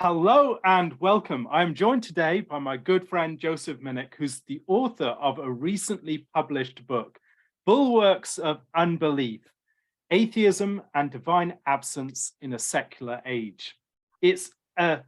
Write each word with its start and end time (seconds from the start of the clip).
Hello 0.00 0.60
and 0.62 0.94
welcome. 1.00 1.48
I'm 1.50 1.74
joined 1.74 2.04
today 2.04 2.40
by 2.40 2.60
my 2.60 2.76
good 2.76 3.08
friend 3.08 3.36
Joseph 3.36 3.80
Minich, 3.80 4.14
who's 4.16 4.42
the 4.46 4.62
author 4.68 5.08
of 5.08 5.40
a 5.40 5.50
recently 5.50 6.28
published 6.32 6.86
book, 6.86 7.18
Bulwarks 7.66 8.38
of 8.38 8.60
Unbelief 8.76 9.40
Atheism 10.12 10.82
and 10.94 11.10
Divine 11.10 11.54
Absence 11.66 12.34
in 12.40 12.52
a 12.52 12.60
Secular 12.60 13.20
Age. 13.26 13.74
It's 14.22 14.52
a 14.76 15.00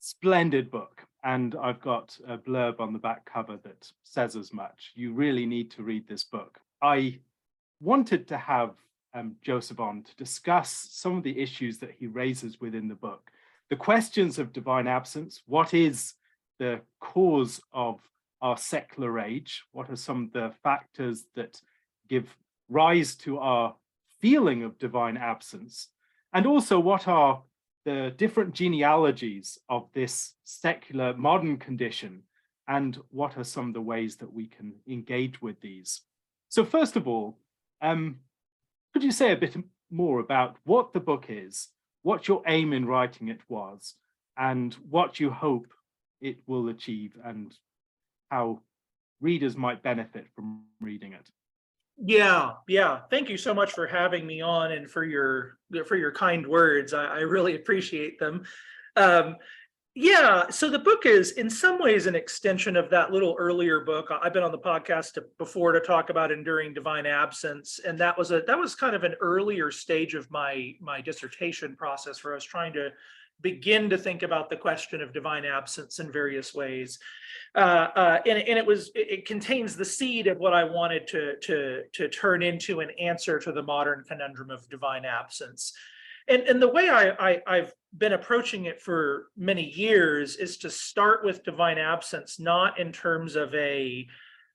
splendid 0.00 0.70
book, 0.70 1.00
and 1.24 1.54
I've 1.54 1.80
got 1.80 2.18
a 2.28 2.36
blurb 2.36 2.80
on 2.80 2.92
the 2.92 2.98
back 2.98 3.24
cover 3.24 3.58
that 3.64 3.90
says 4.04 4.36
as 4.36 4.52
much. 4.52 4.92
You 4.94 5.14
really 5.14 5.46
need 5.46 5.70
to 5.70 5.82
read 5.82 6.06
this 6.06 6.22
book. 6.22 6.60
I 6.82 7.20
wanted 7.80 8.28
to 8.28 8.36
have 8.36 8.74
um, 9.14 9.36
Joseph 9.40 9.80
on 9.80 10.02
to 10.02 10.14
discuss 10.16 10.86
some 10.90 11.16
of 11.16 11.22
the 11.22 11.40
issues 11.40 11.78
that 11.78 11.92
he 11.98 12.06
raises 12.06 12.60
within 12.60 12.88
the 12.88 12.94
book 12.94 13.30
the 13.70 13.76
questions 13.76 14.38
of 14.38 14.52
divine 14.52 14.86
absence, 14.86 15.42
what 15.46 15.74
is 15.74 16.14
the 16.58 16.80
cause 17.00 17.60
of 17.72 18.00
our 18.40 18.56
secular 18.56 19.18
age? 19.18 19.64
What 19.72 19.90
are 19.90 19.96
some 19.96 20.24
of 20.24 20.32
the 20.32 20.52
factors 20.62 21.24
that 21.34 21.60
give 22.08 22.36
rise 22.68 23.16
to 23.16 23.38
our 23.38 23.74
feeling 24.20 24.62
of 24.62 24.78
divine 24.78 25.16
absence? 25.16 25.88
And 26.32 26.46
also, 26.46 26.78
what 26.78 27.08
are 27.08 27.42
the 27.84 28.12
different 28.16 28.54
genealogies 28.54 29.58
of 29.68 29.88
this 29.94 30.34
secular 30.44 31.14
modern 31.14 31.56
condition? 31.56 32.22
And 32.68 32.98
what 33.10 33.36
are 33.38 33.44
some 33.44 33.68
of 33.68 33.74
the 33.74 33.80
ways 33.80 34.16
that 34.16 34.32
we 34.32 34.46
can 34.46 34.74
engage 34.88 35.40
with 35.40 35.60
these? 35.60 36.02
So, 36.48 36.64
first 36.64 36.96
of 36.96 37.08
all, 37.08 37.38
um, 37.80 38.20
could 38.92 39.02
you 39.02 39.12
say 39.12 39.32
a 39.32 39.36
bit 39.36 39.56
more 39.90 40.20
about 40.20 40.56
what 40.64 40.92
the 40.92 41.00
book 41.00 41.26
is 41.28 41.68
what 42.06 42.28
your 42.28 42.40
aim 42.46 42.72
in 42.72 42.86
writing 42.86 43.26
it 43.26 43.40
was 43.48 43.96
and 44.36 44.74
what 44.88 45.18
you 45.18 45.28
hope 45.28 45.66
it 46.20 46.36
will 46.46 46.68
achieve 46.68 47.16
and 47.24 47.52
how 48.30 48.60
readers 49.20 49.56
might 49.56 49.82
benefit 49.82 50.28
from 50.32 50.62
reading 50.80 51.14
it. 51.14 51.28
Yeah, 51.98 52.52
yeah. 52.68 53.00
Thank 53.10 53.28
you 53.28 53.36
so 53.36 53.52
much 53.52 53.72
for 53.72 53.88
having 53.88 54.24
me 54.24 54.40
on 54.40 54.70
and 54.70 54.88
for 54.88 55.02
your 55.02 55.58
for 55.84 55.96
your 55.96 56.12
kind 56.12 56.46
words. 56.46 56.94
I, 56.94 57.06
I 57.06 57.20
really 57.22 57.56
appreciate 57.56 58.20
them. 58.20 58.44
Um, 58.94 59.34
yeah, 59.98 60.50
so 60.50 60.68
the 60.68 60.78
book 60.78 61.06
is 61.06 61.30
in 61.32 61.48
some 61.48 61.78
ways 61.78 62.04
an 62.04 62.14
extension 62.14 62.76
of 62.76 62.90
that 62.90 63.12
little 63.12 63.34
earlier 63.38 63.80
book. 63.80 64.10
I've 64.22 64.34
been 64.34 64.42
on 64.42 64.52
the 64.52 64.58
podcast 64.58 65.14
to, 65.14 65.24
before 65.38 65.72
to 65.72 65.80
talk 65.80 66.10
about 66.10 66.30
enduring 66.30 66.74
divine 66.74 67.06
absence, 67.06 67.80
and 67.82 67.98
that 67.98 68.18
was 68.18 68.30
a 68.30 68.42
that 68.46 68.58
was 68.58 68.74
kind 68.74 68.94
of 68.94 69.04
an 69.04 69.14
earlier 69.22 69.70
stage 69.70 70.14
of 70.14 70.30
my 70.30 70.74
my 70.82 71.00
dissertation 71.00 71.74
process 71.76 72.22
where 72.22 72.34
I 72.34 72.36
was 72.36 72.44
trying 72.44 72.74
to 72.74 72.90
begin 73.40 73.88
to 73.88 73.96
think 73.96 74.22
about 74.22 74.50
the 74.50 74.56
question 74.56 75.00
of 75.00 75.14
divine 75.14 75.46
absence 75.46 75.98
in 75.98 76.12
various 76.12 76.54
ways. 76.54 76.98
Uh, 77.54 77.88
uh, 77.96 78.18
and, 78.26 78.38
and 78.38 78.58
it 78.58 78.66
was 78.66 78.90
it, 78.94 79.10
it 79.10 79.26
contains 79.26 79.76
the 79.76 79.84
seed 79.84 80.26
of 80.26 80.36
what 80.36 80.52
I 80.52 80.62
wanted 80.62 81.06
to 81.08 81.36
to 81.40 81.82
to 81.94 82.08
turn 82.10 82.42
into 82.42 82.80
an 82.80 82.90
answer 83.00 83.38
to 83.38 83.50
the 83.50 83.62
modern 83.62 84.04
conundrum 84.06 84.50
of 84.50 84.68
divine 84.68 85.06
absence 85.06 85.72
and 86.28 86.42
and 86.42 86.60
the 86.60 86.68
way 86.68 86.88
I, 86.90 87.40
I 87.46 87.56
have 87.56 87.72
been 87.96 88.12
approaching 88.12 88.66
it 88.66 88.80
for 88.80 89.28
many 89.36 89.64
years 89.64 90.36
is 90.36 90.58
to 90.58 90.70
start 90.70 91.24
with 91.24 91.44
divine 91.44 91.78
absence 91.78 92.38
not 92.38 92.78
in 92.78 92.92
terms 92.92 93.36
of 93.36 93.54
a 93.54 94.06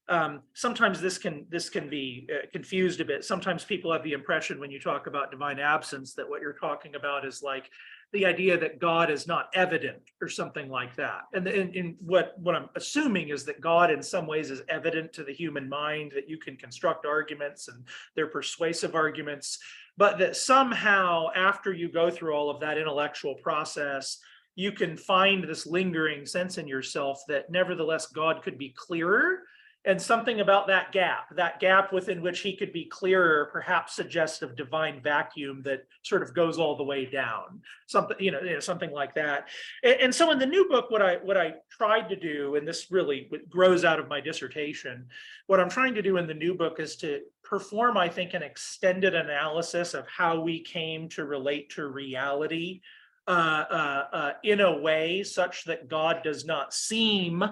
um, 0.09 0.41
sometimes 0.53 0.99
this 0.99 1.17
can 1.17 1.45
this 1.49 1.69
can 1.69 1.89
be 1.89 2.27
uh, 2.31 2.45
confused 2.51 2.99
a 2.99 3.05
bit. 3.05 3.23
Sometimes 3.23 3.63
people 3.63 3.93
have 3.93 4.03
the 4.03 4.11
impression 4.11 4.59
when 4.59 4.69
you 4.69 4.79
talk 4.79 5.07
about 5.07 5.31
divine 5.31 5.59
absence 5.59 6.13
that 6.15 6.27
what 6.27 6.41
you're 6.41 6.53
talking 6.53 6.95
about 6.95 7.25
is 7.25 7.41
like 7.41 7.69
the 8.13 8.25
idea 8.25 8.57
that 8.57 8.79
god 8.79 9.09
is 9.09 9.25
not 9.25 9.49
evident 9.53 10.01
or 10.21 10.27
something 10.27 10.69
like 10.69 10.95
that. 10.95 11.21
And, 11.33 11.47
and 11.47 11.95
what 11.99 12.33
what 12.39 12.55
i'm 12.55 12.69
assuming 12.75 13.29
is 13.29 13.45
that 13.45 13.61
god 13.61 13.89
in 13.91 14.03
some 14.03 14.27
ways 14.27 14.51
is 14.51 14.61
evident 14.69 15.13
to 15.13 15.23
the 15.23 15.33
human 15.33 15.69
mind 15.69 16.11
that 16.15 16.29
you 16.29 16.37
can 16.37 16.57
construct 16.57 17.05
arguments 17.05 17.67
and 17.67 17.83
they're 18.15 18.27
persuasive 18.27 18.95
arguments 18.95 19.59
but 19.97 20.17
that 20.19 20.35
somehow 20.35 21.27
after 21.35 21.73
you 21.73 21.87
go 21.89 22.09
through 22.09 22.33
all 22.33 22.49
of 22.49 22.59
that 22.61 22.77
intellectual 22.77 23.35
process, 23.35 24.19
you 24.55 24.71
can 24.71 24.97
find 24.97 25.43
this 25.43 25.65
lingering 25.65 26.25
sense 26.25 26.57
in 26.57 26.67
yourself 26.67 27.21
that 27.27 27.49
nevertheless 27.49 28.07
God 28.07 28.41
could 28.41 28.57
be 28.57 28.73
clearer 28.75 29.43
and 29.85 29.99
something 29.99 30.41
about 30.41 30.67
that 30.67 30.91
gap 30.91 31.35
that 31.35 31.59
gap 31.59 31.91
within 31.91 32.21
which 32.21 32.41
he 32.41 32.55
could 32.55 32.71
be 32.71 32.85
clearer 32.85 33.49
perhaps 33.51 33.95
suggests 33.95 34.41
a 34.41 34.47
divine 34.47 35.01
vacuum 35.01 35.61
that 35.63 35.85
sort 36.03 36.21
of 36.21 36.35
goes 36.35 36.59
all 36.59 36.75
the 36.75 36.83
way 36.83 37.05
down. 37.05 37.61
Something 37.87 38.17
you 38.19 38.31
know, 38.31 38.41
you 38.41 38.53
know 38.53 38.59
something 38.59 38.91
like 38.91 39.15
that. 39.15 39.47
And, 39.83 39.95
and, 40.01 40.15
so 40.15 40.29
in 40.31 40.39
the 40.39 40.45
new 40.45 40.67
book 40.69 40.91
what 40.91 41.01
i 41.01 41.15
what 41.17 41.37
i 41.37 41.55
tried 41.69 42.09
to 42.09 42.15
do 42.15 42.55
and 42.55 42.67
this 42.67 42.91
really 42.91 43.29
grows 43.49 43.83
out 43.83 43.99
of 43.99 44.07
my 44.07 44.21
dissertation 44.21 45.07
what 45.47 45.59
i'm 45.59 45.69
trying 45.69 45.95
to 45.95 46.01
do 46.01 46.17
in 46.17 46.27
the 46.27 46.33
new 46.33 46.53
book 46.53 46.79
is 46.79 46.95
to 46.97 47.21
perform 47.43 47.97
i 47.97 48.07
think 48.07 48.33
an 48.33 48.43
extended 48.43 49.15
analysis 49.15 49.93
of 49.93 50.05
how 50.07 50.39
we 50.39 50.59
came 50.59 51.09
to 51.09 51.25
relate 51.25 51.69
to 51.69 51.87
reality 51.87 52.81
uh, 53.27 53.63
uh, 53.71 54.05
uh, 54.13 54.31
in 54.43 54.59
a 54.61 54.77
way 54.79 55.23
such 55.23 55.63
that 55.63 55.87
god 55.87 56.21
does 56.23 56.45
not 56.45 56.73
seem 56.73 57.43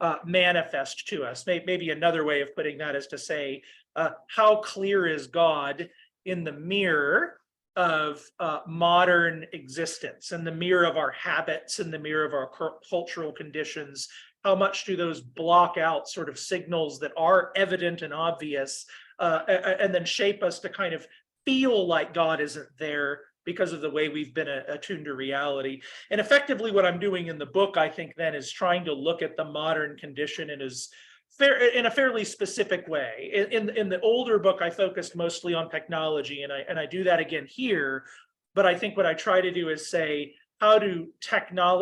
uh, 0.00 0.16
manifest 0.24 1.08
to 1.08 1.24
us. 1.24 1.46
Maybe 1.46 1.90
another 1.90 2.24
way 2.24 2.40
of 2.42 2.54
putting 2.54 2.78
that 2.78 2.96
is 2.96 3.06
to 3.08 3.18
say, 3.18 3.62
uh, 3.94 4.10
how 4.28 4.56
clear 4.56 5.06
is 5.06 5.26
God 5.26 5.88
in 6.24 6.44
the 6.44 6.52
mirror 6.52 7.40
of 7.76 8.22
uh, 8.40 8.60
modern 8.66 9.46
existence, 9.52 10.32
in 10.32 10.44
the 10.44 10.52
mirror 10.52 10.84
of 10.84 10.96
our 10.96 11.12
habits, 11.12 11.78
in 11.78 11.90
the 11.90 11.98
mirror 11.98 12.24
of 12.24 12.34
our 12.34 12.50
cultural 12.88 13.32
conditions? 13.32 14.08
How 14.44 14.54
much 14.54 14.84
do 14.84 14.96
those 14.96 15.20
block 15.20 15.76
out 15.76 16.08
sort 16.08 16.28
of 16.28 16.38
signals 16.38 17.00
that 17.00 17.12
are 17.16 17.52
evident 17.56 18.02
and 18.02 18.12
obvious, 18.14 18.86
uh, 19.18 19.40
and 19.48 19.94
then 19.94 20.04
shape 20.04 20.42
us 20.42 20.58
to 20.60 20.68
kind 20.68 20.94
of 20.94 21.06
feel 21.44 21.86
like 21.86 22.12
God 22.12 22.40
isn't 22.40 22.68
there 22.78 23.20
because 23.46 23.72
of 23.72 23.80
the 23.80 23.90
way 23.90 24.10
we've 24.10 24.34
been 24.34 24.48
uh, 24.48 24.64
attuned 24.68 25.06
to 25.06 25.14
reality. 25.14 25.80
And 26.10 26.20
effectively, 26.20 26.70
what 26.70 26.84
I'm 26.84 26.98
doing 26.98 27.28
in 27.28 27.38
the 27.38 27.46
book, 27.46 27.78
I 27.78 27.88
think, 27.88 28.14
then 28.16 28.34
is 28.34 28.52
trying 28.52 28.84
to 28.84 28.92
look 28.92 29.22
at 29.22 29.36
the 29.36 29.44
modern 29.44 29.96
condition 29.96 30.50
in 30.50 30.60
as 30.60 30.90
fair 31.30 31.70
in 31.70 31.86
a 31.86 31.90
fairly 31.90 32.24
specific 32.24 32.86
way. 32.88 33.48
In, 33.50 33.70
in 33.70 33.88
the 33.88 34.00
older 34.00 34.38
book, 34.38 34.60
I 34.60 34.68
focused 34.68 35.16
mostly 35.16 35.54
on 35.54 35.70
technology, 35.70 36.42
and 36.42 36.52
I 36.52 36.60
and 36.68 36.78
I 36.78 36.84
do 36.84 37.04
that 37.04 37.20
again 37.20 37.46
here. 37.48 38.04
But 38.54 38.66
I 38.66 38.74
think 38.74 38.96
what 38.96 39.06
I 39.06 39.14
try 39.14 39.40
to 39.40 39.50
do 39.50 39.68
is 39.68 39.90
say, 39.90 40.34
how 40.60 40.78
do 40.78 41.08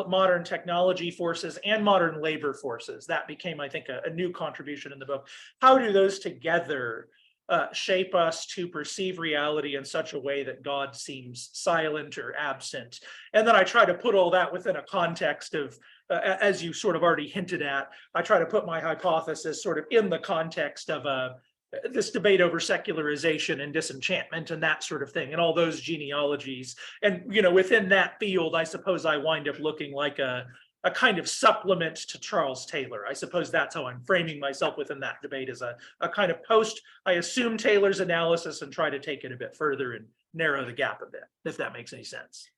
modern 0.09 0.45
technology 0.45 1.11
forces 1.11 1.59
and 1.65 1.85
modern 1.85 2.21
labor 2.21 2.53
forces 2.53 3.07
that 3.07 3.29
became 3.29 3.61
i 3.61 3.69
think 3.69 3.89
a, 3.89 4.01
a 4.05 4.11
new 4.11 4.33
contribution 4.33 4.93
in 4.93 4.99
the 4.99 5.07
book 5.07 5.29
how 5.61 5.79
do 5.79 5.93
those 5.93 6.19
together 6.19 7.09
uh, 7.49 7.67
shape 7.73 8.15
us 8.15 8.47
to 8.47 8.67
perceive 8.67 9.19
reality 9.19 9.77
in 9.77 9.85
such 9.85 10.15
a 10.15 10.19
way 10.19 10.43
that 10.45 10.63
God 10.63 10.95
seems 10.95 11.51
silent 11.53 12.17
or 12.17 12.35
absent. 12.39 13.01
And 13.35 13.47
then 13.47 13.55
I 13.55 13.65
try 13.65 13.85
to 13.85 13.95
put 13.95 14.15
all 14.15 14.31
that 14.31 14.53
within 14.53 14.77
a 14.77 14.83
context 14.83 15.55
of, 15.55 15.79
uh, 16.09 16.37
as 16.41 16.63
you 16.63 16.73
sort 16.73 16.97
of 16.97 17.03
already 17.03 17.29
hinted 17.29 17.61
at, 17.61 17.91
I 18.15 18.23
try 18.23 18.39
to 18.39 18.47
put 18.47 18.67
my 18.67 18.81
hypothesis 18.81 19.63
sort 19.63 19.79
of 19.79 19.85
in 19.91 20.09
the 20.09 20.19
context 20.19 20.91
of 20.91 21.05
a 21.05 21.09
uh, 21.09 21.89
this 21.93 22.11
debate 22.11 22.41
over 22.41 22.61
secularization 22.61 23.61
and 23.61 23.73
disenchantment 23.73 24.51
and 24.51 24.63
that 24.63 24.85
sort 24.85 25.03
of 25.03 25.11
thing 25.11 25.33
and 25.33 25.41
all 25.41 25.55
those 25.55 25.81
genealogies 25.81 26.77
and 27.03 27.23
you 27.29 27.43
know 27.43 27.51
within 27.51 27.89
that 27.89 28.19
field 28.21 28.55
i 28.55 28.63
suppose 28.63 29.05
i 29.05 29.17
wind 29.17 29.49
up 29.49 29.59
looking 29.59 29.93
like 29.93 30.19
a 30.19 30.45
a 30.85 30.91
kind 30.91 31.19
of 31.19 31.29
supplement 31.29 31.97
to 31.97 32.21
Charles 32.21 32.67
Taylor. 32.67 33.07
I 33.09 33.15
suppose 33.15 33.51
that's 33.51 33.75
how 33.75 33.87
I'm 33.87 34.03
framing 34.03 34.39
myself 34.39 34.77
within 34.77 35.01
that 35.01 35.23
debate 35.23 35.49
as 35.49 35.63
a, 35.63 35.77
a 36.01 36.09
kind 36.09 36.31
of 36.31 36.45
post, 36.45 36.83
I 37.07 37.13
assume 37.13 37.57
Taylor's 37.57 38.01
analysis 38.01 38.61
and 38.61 38.71
try 38.71 38.91
to 38.91 38.99
take 38.99 39.25
it 39.25 39.33
a 39.33 39.37
bit 39.37 39.57
further 39.57 39.95
and 39.95 40.07
narrow 40.35 40.65
the 40.65 40.73
gap 40.73 41.01
a 41.01 41.07
bit, 41.07 41.25
if 41.47 41.57
that 41.57 41.73
makes 41.73 41.95
any 41.95 42.05
sense. 42.05 42.49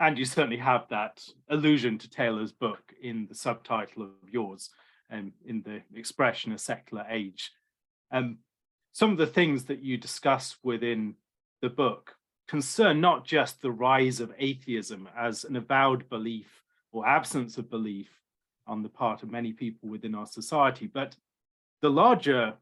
And 0.00 0.18
you 0.18 0.24
certainly 0.24 0.56
have 0.56 0.88
that 0.90 1.22
allusion 1.48 1.96
to 1.98 2.10
Taylor's 2.10 2.52
book 2.52 2.92
in 3.00 3.26
the 3.28 3.34
subtitle 3.34 4.02
of 4.02 4.10
yours, 4.28 4.70
um, 5.12 5.32
in 5.46 5.62
the 5.62 5.82
expression 5.96 6.52
a 6.52 6.58
secular 6.58 7.06
age. 7.08 7.52
Um, 8.10 8.38
some 8.92 9.12
of 9.12 9.18
the 9.18 9.26
things 9.26 9.66
that 9.66 9.82
you 9.82 9.96
discuss 9.96 10.56
within 10.64 11.14
the 11.62 11.68
book 11.68 12.16
concern 12.48 13.00
not 13.00 13.24
just 13.24 13.62
the 13.62 13.70
rise 13.70 14.18
of 14.18 14.32
atheism 14.38 15.08
as 15.16 15.44
an 15.44 15.54
avowed 15.54 16.08
belief 16.08 16.59
or 16.92 17.06
absence 17.06 17.58
of 17.58 17.70
belief 17.70 18.08
on 18.66 18.82
the 18.82 18.88
part 18.88 19.22
of 19.22 19.30
many 19.30 19.52
people 19.52 19.88
within 19.88 20.14
our 20.14 20.26
society, 20.26 20.86
but 20.86 21.16
the 21.82 21.90
larger, 21.90 22.54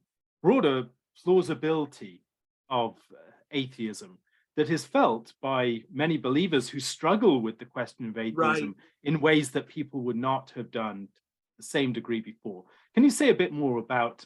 broader 0.43 0.87
plausibility 1.23 2.23
of 2.71 2.97
uh, 3.13 3.19
atheism 3.51 4.19
that 4.57 4.71
is 4.71 4.85
felt 4.85 5.33
by 5.41 5.83
many 5.93 6.17
believers 6.17 6.69
who 6.69 6.81
struggle 6.81 7.41
with 7.41 7.59
the 7.59 7.65
question 7.65 8.09
of 8.09 8.19
atheism 8.19 8.37
right. 8.39 8.75
in 9.05 9.21
ways 9.21 9.51
that 9.51 9.69
people 9.69 10.01
would 10.01 10.17
not 10.17 10.53
have 10.57 10.71
done 10.71 11.09
the 11.57 11.63
same 11.63 11.93
degree 11.93 12.21
before. 12.21 12.65
Can 12.95 13.05
you 13.05 13.11
say 13.11 13.29
a 13.31 13.35
bit 13.35 13.53
more 13.53 13.79
about 13.79 14.25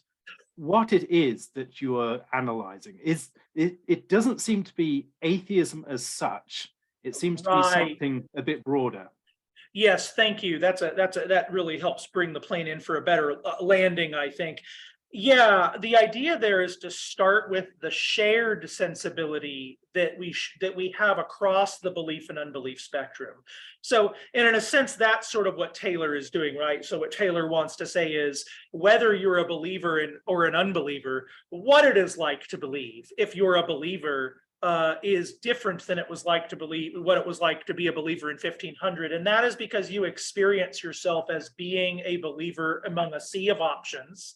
what 0.57 0.93
it 0.93 1.11
is 1.11 1.49
that 1.55 1.81
you 1.81 1.99
are 1.99 2.21
analyzing? 2.33 2.99
Is 3.03 3.31
it, 3.55 3.79
it 3.87 4.09
doesn't 4.09 4.41
seem 4.41 4.63
to 4.65 4.75
be 4.75 5.09
atheism 5.21 5.85
as 5.89 6.05
such. 6.05 6.73
It 7.05 7.17
seems 7.17 7.43
to 7.43 7.51
right. 7.51 7.63
be 7.63 7.91
something 7.91 8.29
a 8.37 8.43
bit 8.43 8.63
broader. 8.65 9.09
Yes, 9.73 10.13
thank 10.13 10.43
you. 10.43 10.59
That's 10.59 10.83
a, 10.83 10.93
that's 10.97 11.17
a, 11.17 11.27
that 11.29 11.51
really 11.51 11.79
helps 11.79 12.07
bring 12.07 12.33
the 12.33 12.41
plane 12.41 12.67
in 12.67 12.81
for 12.81 12.97
a 12.97 13.03
better 13.03 13.37
uh, 13.45 13.63
landing, 13.63 14.15
I 14.15 14.29
think. 14.29 14.61
Yeah, 15.15 15.73
the 15.81 15.97
idea 15.97 16.39
there 16.39 16.63
is 16.63 16.79
to 16.79 16.91
start 16.91 17.51
with 17.51 17.67
the 17.81 17.91
shared 17.91 18.69
sensibility 18.71 19.79
that 19.95 20.19
we, 20.19 20.33
sh- 20.33 20.57
that 20.63 20.75
we 20.75 20.95
have 20.99 21.19
across 21.19 21.81
the 21.81 21.91
belief 21.91 22.31
and 22.31 22.39
unbelief 22.39 22.81
spectrum. 22.81 23.35
So, 23.83 24.15
and 24.33 24.47
in 24.49 24.55
a 24.55 24.61
sense, 24.61 24.95
that's 24.95 25.31
sort 25.31 25.47
of 25.47 25.57
what 25.57 25.75
Taylor 25.75 26.17
is 26.17 26.31
doing, 26.31 26.57
right? 26.57 26.83
So 26.83 26.99
what 26.99 27.11
Taylor 27.11 27.49
wants 27.49 27.77
to 27.77 27.87
say 27.87 28.09
is 28.09 28.47
whether 28.71 29.15
you're 29.15 29.39
a 29.39 29.49
believer 29.49 30.01
in, 30.01 30.19
or 30.27 30.47
an 30.47 30.55
unbeliever, 30.55 31.29
what 31.51 31.85
it 31.85 31.99
is 31.99 32.17
like 32.17 32.47
to 32.49 32.57
believe. 32.57 33.11
If 33.19 33.37
you're 33.37 33.57
a 33.57 33.67
believer, 33.67 34.42
uh, 34.63 34.95
is 35.03 35.35
different 35.35 35.87
than 35.87 35.99
it 35.99 36.09
was 36.09 36.25
like 36.25 36.49
to 36.49 36.57
believe, 36.57 36.93
what 36.97 37.19
it 37.19 37.27
was 37.27 37.41
like 37.41 37.67
to 37.67 37.75
be 37.75 37.89
a 37.89 37.93
believer 37.93 38.31
in 38.31 38.39
fifteen 38.39 38.75
hundred. 38.81 39.13
And 39.13 39.27
that 39.27 39.45
is 39.45 39.57
because 39.57 39.91
you 39.91 40.05
experience 40.05 40.85
yourself 40.85 41.25
as 41.31 41.51
being 41.51 42.01
a 42.05 42.19
believer 42.19 42.83
among 42.87 43.15
a 43.15 43.21
sea 43.21 43.49
of 43.49 43.61
options. 43.61 44.35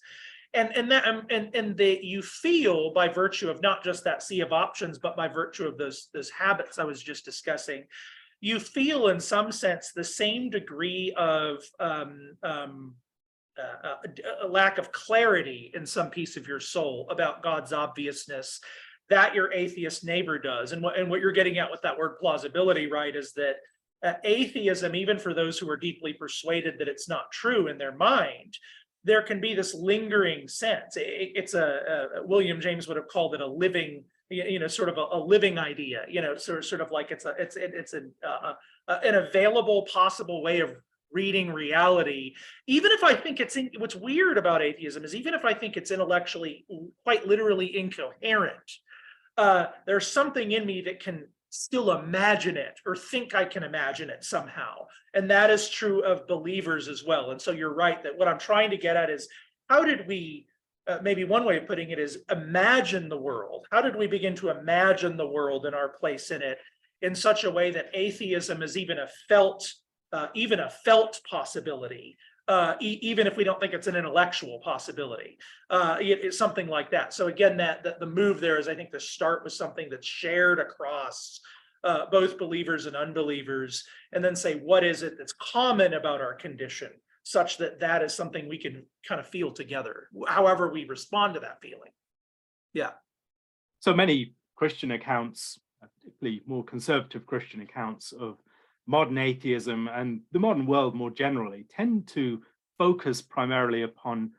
And, 0.55 0.75
and 0.75 0.91
that, 0.91 1.07
um, 1.07 1.27
and, 1.29 1.55
and 1.55 1.77
that 1.77 2.03
you 2.03 2.23
feel 2.23 2.91
by 2.93 3.09
virtue 3.09 3.51
of 3.51 3.61
not 3.61 3.85
just 3.85 4.05
that 4.05 4.23
sea 4.23 4.41
of 4.41 4.53
options, 4.53 4.99
but 4.99 5.17
by 5.17 5.29
virtue 5.29 5.67
of 5.67 5.77
those, 5.77 6.09
those 6.15 6.31
habits 6.31 6.79
I 6.79 6.85
was 6.85 7.03
just 7.03 7.25
discussing, 7.27 7.85
you 8.41 8.59
feel 8.59 9.09
in 9.09 9.21
some 9.21 9.53
sense 9.53 9.93
the 9.93 10.05
same 10.05 10.49
degree 10.49 11.13
of, 11.17 11.63
um, 11.79 12.37
um, 12.43 12.95
uh, 13.59 13.87
uh, 13.89 13.97
a- 14.05 14.47
a 14.47 14.49
lack 14.49 14.79
of 14.79 14.93
clarity 14.93 15.73
in 15.75 15.85
some 15.85 16.11
piece 16.11 16.37
of 16.37 16.49
your 16.49 16.61
soul 16.61 17.07
about 17.11 17.43
God's 17.43 17.73
obviousness 17.73 18.61
that 19.11 19.35
your 19.35 19.53
atheist 19.53 20.05
neighbor 20.05 20.39
does. 20.39 20.73
And 20.73 20.83
what, 20.83 20.99
and 20.99 21.09
what 21.11 21.21
you're 21.21 21.33
getting 21.33 21.59
at 21.59 21.71
with 21.71 21.83
that 21.83 21.99
word 21.99 22.17
plausibility, 22.19 22.87
right, 22.91 23.15
is 23.15 23.33
that 23.35 23.57
uh, 24.03 24.15
atheism, 24.25 24.95
even 24.95 25.19
for 25.19 25.33
those 25.33 25.59
who 25.59 25.69
are 25.71 25.77
deeply 25.77 26.13
persuaded 26.13 26.75
that 26.79 26.89
it's 26.89 27.09
not 27.09 27.31
true 27.33 27.69
in 27.69 27.79
their 27.79 27.95
mind, 27.97 28.59
there 29.05 29.23
can 29.23 29.41
be 29.41 29.55
this 29.55 29.75
lingering 29.75 30.49
sense. 30.49 30.97
I- 30.97 31.01
I- 31.01 31.33
it's 31.35 31.55
a, 31.55 32.09
a- 32.17 32.27
William 32.27 32.61
James 32.61 32.89
would 32.89 32.97
have 32.97 33.09
called 33.09 33.35
it 33.35 33.41
a 33.41 33.47
living, 33.47 34.05
you 34.29 34.59
know, 34.59 34.67
sort 34.67 34.89
of 34.89 34.99
a, 34.99 35.07
a 35.13 35.19
living 35.19 35.59
idea, 35.59 36.05
you 36.09 36.21
know, 36.21 36.37
sort 36.37 36.65
sort 36.65 36.81
of 36.81 36.91
like 36.91 37.11
it's 37.13 37.25
a, 37.25 37.35
it's, 37.39 37.57
it- 37.57 37.73
it's 37.75 37.93
an, 37.93 38.13
uh, 38.27 38.55
uh, 38.89 38.99
an 39.05 39.15
available 39.15 39.87
possible 39.93 40.43
way 40.43 40.61
of 40.61 40.75
reading 41.13 41.53
reality 41.53 42.35
even 42.67 42.91
if 42.91 43.05
I 43.05 43.15
think 43.15 43.39
it's 43.39 43.57
in, 43.57 43.71
what's 43.79 43.95
weird 43.95 44.37
about 44.39 44.61
atheism 44.61 45.05
is 45.05 45.15
even 45.15 45.35
if 45.35 45.45
I 45.45 45.55
think 45.55 45.77
it's 45.77 45.93
intellectually 45.93 46.67
quite 47.05 47.27
literally 47.27 47.77
incoherent, 47.79 48.71
uh, 49.37 49.67
there's 49.87 50.07
something 50.07 50.53
in 50.53 50.67
me 50.67 50.83
that 50.83 51.01
can 51.01 51.27
still 51.51 51.93
imagine 51.93 52.57
it 52.57 52.81
or 52.85 52.97
think 52.97 53.35
I 53.35 53.45
can 53.45 53.63
imagine 53.63 54.11
it 54.11 54.25
somehow. 54.25 54.87
And 55.15 55.31
that 55.31 55.51
is 55.51 55.69
true 55.69 56.03
of 56.03 56.27
believers 56.27 56.89
as 56.89 57.05
well. 57.05 57.31
And 57.31 57.41
so 57.41 57.53
you're 57.53 57.75
right 57.75 58.03
that 58.03 58.17
what 58.17 58.29
I'm 58.29 58.39
trying 58.39 58.71
to 58.71 58.77
get 58.77 58.97
at 58.97 59.11
is 59.11 59.29
how 59.69 59.85
did 59.85 60.07
we, 60.07 60.47
uh, 60.87 60.99
maybe 61.03 61.25
one 61.25 61.45
way 61.45 61.57
of 61.57 61.67
putting 61.67 61.91
it 61.91 61.99
is 61.99 62.19
imagine 62.31 63.09
the 63.09 63.17
world? 63.17 63.67
How 63.71 63.81
did 63.81 63.97
we 63.97 64.07
begin 64.07 64.35
to 64.37 64.51
imagine 64.51 65.17
the 65.17 65.27
world 65.27 65.67
and 65.67 65.75
our 65.75 65.89
place 65.89 66.31
in 66.31 66.43
it 66.43 66.59
in 67.03 67.15
such 67.15 67.45
a 67.45 67.51
way 67.51 67.71
that 67.71 67.91
atheism 67.95 68.63
is 68.63 68.77
even 68.77 68.99
a 68.99 69.09
felt, 69.29 69.67
uh, 70.13 70.29
even 70.35 70.61
a 70.61 70.71
felt 70.71 71.21
possibility? 71.29 72.17
Uh, 72.49 72.75
e- 72.81 73.01
even 73.03 73.27
if 73.27 73.37
we 73.37 73.43
don't 73.43 73.59
think 73.59 73.73
it's 73.73 73.89
an 73.89 73.97
intellectual 73.97 74.61
possibility 74.61 75.37
uh, 75.71 75.97
it- 76.01 76.25
it's 76.25 76.39
something 76.39 76.69
like 76.69 76.91
that. 76.93 77.13
So 77.13 77.27
again, 77.27 77.57
that, 77.57 77.83
that 77.83 77.99
the 77.99 78.07
move 78.07 78.41
there 78.41 78.59
is, 78.59 78.69
I 78.69 78.75
think, 78.77 78.93
to 78.93 79.01
start 79.01 79.43
with 79.43 79.53
something 79.53 79.89
that's 79.91 80.07
shared 80.07 80.61
across 80.61 81.41
uh, 81.83 82.07
both 82.11 82.39
believers 82.39 82.87
and 82.87 82.95
unbelievers, 82.97 83.85
and 84.13 84.25
then 84.25 84.35
say, 84.37 84.55
what 84.57 84.85
is 84.85 85.03
it 85.03 85.15
that's 85.19 85.33
common 85.35 85.95
about 85.95 86.21
our 86.21 86.35
condition, 86.35 86.91
such 87.25 87.59
that 87.59 87.81
that 87.81 88.03
is 88.03 88.15
something 88.15 88.49
we 88.49 88.59
can 88.59 88.85
kind 89.09 89.21
of 89.21 89.27
feel 89.27 89.53
together, 89.53 90.09
however 90.29 90.73
we 90.73 90.85
respond 90.85 91.35
to 91.35 91.41
that 91.41 91.61
feeling. 91.61 91.91
Yeah. 92.73 92.91
So 93.81 93.93
many 93.95 94.35
Christian 94.55 94.91
accounts, 94.93 95.61
particularly 95.81 96.43
more 96.47 96.65
conservative 96.65 97.27
Christian 97.27 97.61
accounts 97.61 98.13
of 98.13 98.39
modern 98.87 99.19
atheism 99.19 99.89
and 99.89 100.21
the 100.33 100.39
modern 100.39 100.67
world 100.67 100.95
more 100.95 101.11
generally, 101.11 101.67
tend 101.69 102.07
to 102.09 102.43
focus 102.79 103.21
primarily 103.23 103.83
upon 103.83 104.31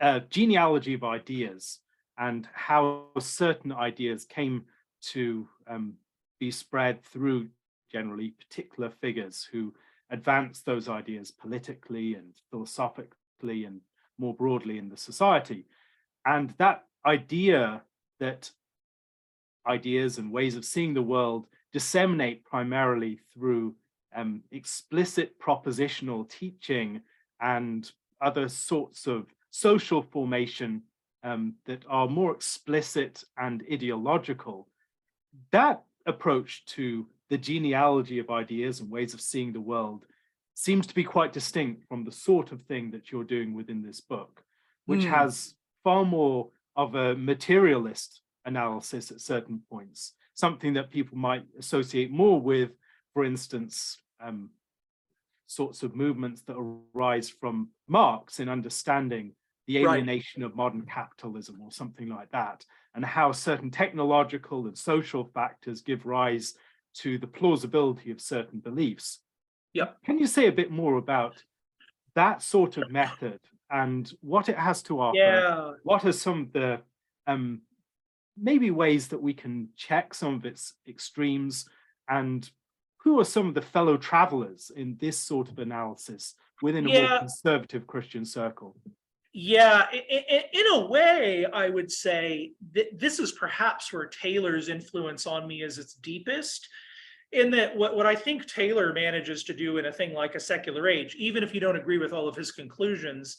uh, 0.00 0.20
genealogy 0.30 0.94
of 0.94 1.04
ideas 1.04 1.80
and 2.18 2.48
how 2.52 3.04
certain 3.18 3.72
ideas 3.72 4.24
came 4.24 4.64
to 5.00 5.46
um, 5.68 5.94
be 6.40 6.50
spread 6.50 7.02
through 7.04 7.48
generally 7.90 8.30
particular 8.30 8.90
figures 8.90 9.48
who 9.50 9.72
advanced 10.10 10.64
those 10.64 10.88
ideas 10.88 11.30
politically 11.30 12.14
and 12.14 12.34
philosophically 12.50 13.64
and 13.64 13.80
more 14.18 14.34
broadly 14.34 14.78
in 14.78 14.88
the 14.88 14.96
society. 14.96 15.66
And 16.24 16.54
that 16.58 16.84
idea 17.04 17.82
that 18.18 18.50
ideas 19.66 20.18
and 20.18 20.32
ways 20.32 20.56
of 20.56 20.64
seeing 20.64 20.94
the 20.94 21.02
world 21.02 21.46
disseminate 21.72 22.44
primarily 22.44 23.18
through 23.32 23.74
um, 24.14 24.42
explicit 24.50 25.38
propositional 25.38 26.28
teaching 26.28 27.00
and 27.40 27.90
other 28.20 28.48
sorts 28.48 29.06
of 29.06 29.26
social 29.50 30.02
formation 30.02 30.82
um, 31.22 31.54
that 31.66 31.84
are 31.88 32.08
more 32.08 32.32
explicit 32.32 33.24
and 33.36 33.62
ideological. 33.70 34.68
That 35.50 35.82
approach 36.06 36.64
to 36.66 37.06
the 37.28 37.38
genealogy 37.38 38.18
of 38.20 38.30
ideas 38.30 38.80
and 38.80 38.90
ways 38.90 39.12
of 39.12 39.20
seeing 39.20 39.52
the 39.52 39.60
world 39.60 40.06
seems 40.54 40.86
to 40.86 40.94
be 40.94 41.04
quite 41.04 41.32
distinct 41.32 41.86
from 41.88 42.04
the 42.04 42.12
sort 42.12 42.52
of 42.52 42.62
thing 42.62 42.90
that 42.92 43.10
you're 43.10 43.24
doing 43.24 43.52
within 43.52 43.82
this 43.82 44.00
book, 44.00 44.42
which 44.86 45.04
Hmm. 45.04 45.10
has 45.10 45.54
far 45.84 46.04
more 46.04 46.50
of 46.76 46.94
a 46.94 47.14
materialist 47.16 48.22
analysis 48.44 49.10
at 49.10 49.20
certain 49.20 49.60
points, 49.68 50.14
something 50.36 50.74
that 50.74 50.90
people 50.90 51.16
might 51.18 51.44
associate 51.58 52.10
more 52.10 52.40
with, 52.40 52.70
for 53.14 53.24
instance, 53.24 53.98
um, 54.20 54.50
sorts 55.46 55.82
of 55.82 55.96
movements 55.96 56.42
that 56.42 56.56
arise 56.56 57.28
from 57.28 57.70
Marx 57.88 58.38
in 58.38 58.48
understanding 58.48 59.32
the 59.66 59.84
Right. 59.84 59.96
alienation 59.96 60.42
of 60.44 60.54
modern 60.54 60.82
capitalism 60.86 61.60
or 61.60 61.72
something 61.72 62.08
like 62.08 62.30
that, 62.30 62.64
and 62.94 63.04
how 63.04 63.32
certain 63.32 63.70
technological 63.70 64.66
and 64.66 64.78
social 64.78 65.24
factors 65.34 65.80
give 65.82 66.06
rise 66.06 66.54
to 66.94 67.18
the 67.18 67.26
plausibility 67.26 68.10
of 68.10 68.20
certain 68.20 68.60
beliefs. 68.60 69.20
Yep. 69.72 70.02
Can 70.04 70.18
you 70.18 70.26
say 70.26 70.46
a 70.46 70.52
bit 70.52 70.70
more 70.70 70.96
about 70.96 71.42
that 72.14 72.42
sort 72.42 72.76
of 72.76 72.90
method 72.90 73.40
and 73.70 74.12
what 74.20 74.48
it 74.48 74.56
has 74.56 74.82
to 74.84 75.00
offer? 75.00 75.16
Yeah, 75.16 75.72
what 75.82 76.04
are 76.04 76.12
some 76.12 76.42
of 76.42 76.52
the 76.52 76.82
um 77.26 77.62
maybe 78.36 78.70
ways 78.70 79.08
that 79.08 79.22
we 79.22 79.34
can 79.34 79.68
check 79.76 80.14
some 80.14 80.34
of 80.34 80.44
its 80.44 80.74
extremes 80.88 81.68
and 82.08 82.50
who 82.98 83.20
are 83.20 83.24
some 83.24 83.48
of 83.48 83.54
the 83.54 83.62
fellow 83.62 83.96
travelers 83.96 84.70
in 84.74 84.96
this 85.00 85.18
sort 85.18 85.48
of 85.48 85.58
analysis 85.58 86.34
within 86.62 86.86
a 86.88 87.00
more 87.00 87.18
conservative 87.18 87.86
christian 87.86 88.24
circle 88.24 88.76
Yeah, 89.38 89.84
in 89.92 90.64
a 90.72 90.86
way, 90.86 91.44
I 91.44 91.68
would 91.68 91.92
say 91.92 92.52
that 92.72 92.98
this 92.98 93.18
is 93.18 93.32
perhaps 93.32 93.92
where 93.92 94.06
Taylor's 94.06 94.70
influence 94.70 95.26
on 95.26 95.46
me 95.46 95.60
is 95.60 95.76
its 95.76 95.92
deepest. 95.92 96.66
In 97.32 97.50
that, 97.50 97.76
what, 97.76 97.94
what 97.94 98.06
I 98.06 98.14
think 98.14 98.46
Taylor 98.46 98.94
manages 98.94 99.44
to 99.44 99.52
do 99.52 99.76
in 99.76 99.84
a 99.84 99.92
thing 99.92 100.14
like 100.14 100.36
a 100.36 100.40
secular 100.40 100.88
age, 100.88 101.14
even 101.16 101.42
if 101.42 101.52
you 101.52 101.60
don't 101.60 101.76
agree 101.76 101.98
with 101.98 102.14
all 102.14 102.26
of 102.26 102.34
his 102.34 102.50
conclusions, 102.50 103.36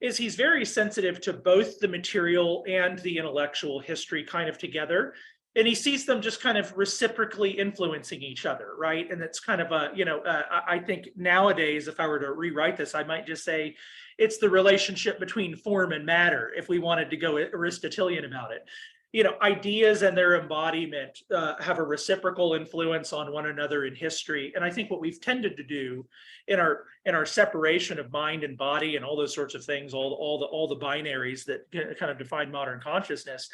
is 0.00 0.16
he's 0.16 0.34
very 0.34 0.64
sensitive 0.64 1.20
to 1.20 1.32
both 1.32 1.78
the 1.78 1.88
material 1.88 2.64
and 2.68 2.98
the 3.00 3.18
intellectual 3.18 3.80
history 3.80 4.24
kind 4.24 4.48
of 4.48 4.58
together. 4.58 5.14
And 5.56 5.66
he 5.66 5.74
sees 5.74 6.06
them 6.06 6.22
just 6.22 6.40
kind 6.40 6.56
of 6.56 6.76
reciprocally 6.76 7.50
influencing 7.50 8.22
each 8.22 8.46
other, 8.46 8.68
right? 8.78 9.10
And 9.10 9.20
it's 9.20 9.40
kind 9.40 9.60
of 9.60 9.72
a, 9.72 9.90
you 9.94 10.04
know, 10.04 10.20
uh, 10.20 10.42
I, 10.50 10.76
I 10.76 10.78
think 10.78 11.08
nowadays, 11.16 11.88
if 11.88 11.98
I 11.98 12.06
were 12.06 12.20
to 12.20 12.32
rewrite 12.32 12.76
this, 12.76 12.94
I 12.94 13.02
might 13.02 13.26
just 13.26 13.44
say, 13.44 13.76
it's 14.16 14.38
the 14.38 14.48
relationship 14.48 15.18
between 15.18 15.56
form 15.56 15.92
and 15.92 16.06
matter 16.06 16.52
if 16.56 16.68
we 16.68 16.78
wanted 16.78 17.10
to 17.10 17.16
go 17.16 17.36
aristotelian 17.36 18.24
about 18.24 18.52
it 18.52 18.62
you 19.12 19.24
know 19.24 19.34
ideas 19.42 20.02
and 20.02 20.16
their 20.16 20.40
embodiment 20.40 21.22
uh, 21.34 21.60
have 21.60 21.78
a 21.78 21.82
reciprocal 21.82 22.54
influence 22.54 23.12
on 23.12 23.32
one 23.32 23.46
another 23.46 23.84
in 23.84 23.94
history 23.94 24.52
and 24.54 24.64
i 24.64 24.70
think 24.70 24.90
what 24.90 25.00
we've 25.00 25.20
tended 25.20 25.56
to 25.56 25.64
do 25.64 26.06
in 26.48 26.60
our 26.60 26.84
in 27.06 27.14
our 27.14 27.26
separation 27.26 27.98
of 27.98 28.12
mind 28.12 28.44
and 28.44 28.56
body 28.56 28.96
and 28.96 29.04
all 29.04 29.16
those 29.16 29.34
sorts 29.34 29.54
of 29.54 29.64
things 29.64 29.94
all 29.94 30.12
all 30.14 30.38
the 30.38 30.46
all 30.46 30.68
the 30.68 30.76
binaries 30.76 31.44
that 31.44 31.70
kind 31.98 32.10
of 32.10 32.18
define 32.18 32.50
modern 32.50 32.80
consciousness 32.80 33.48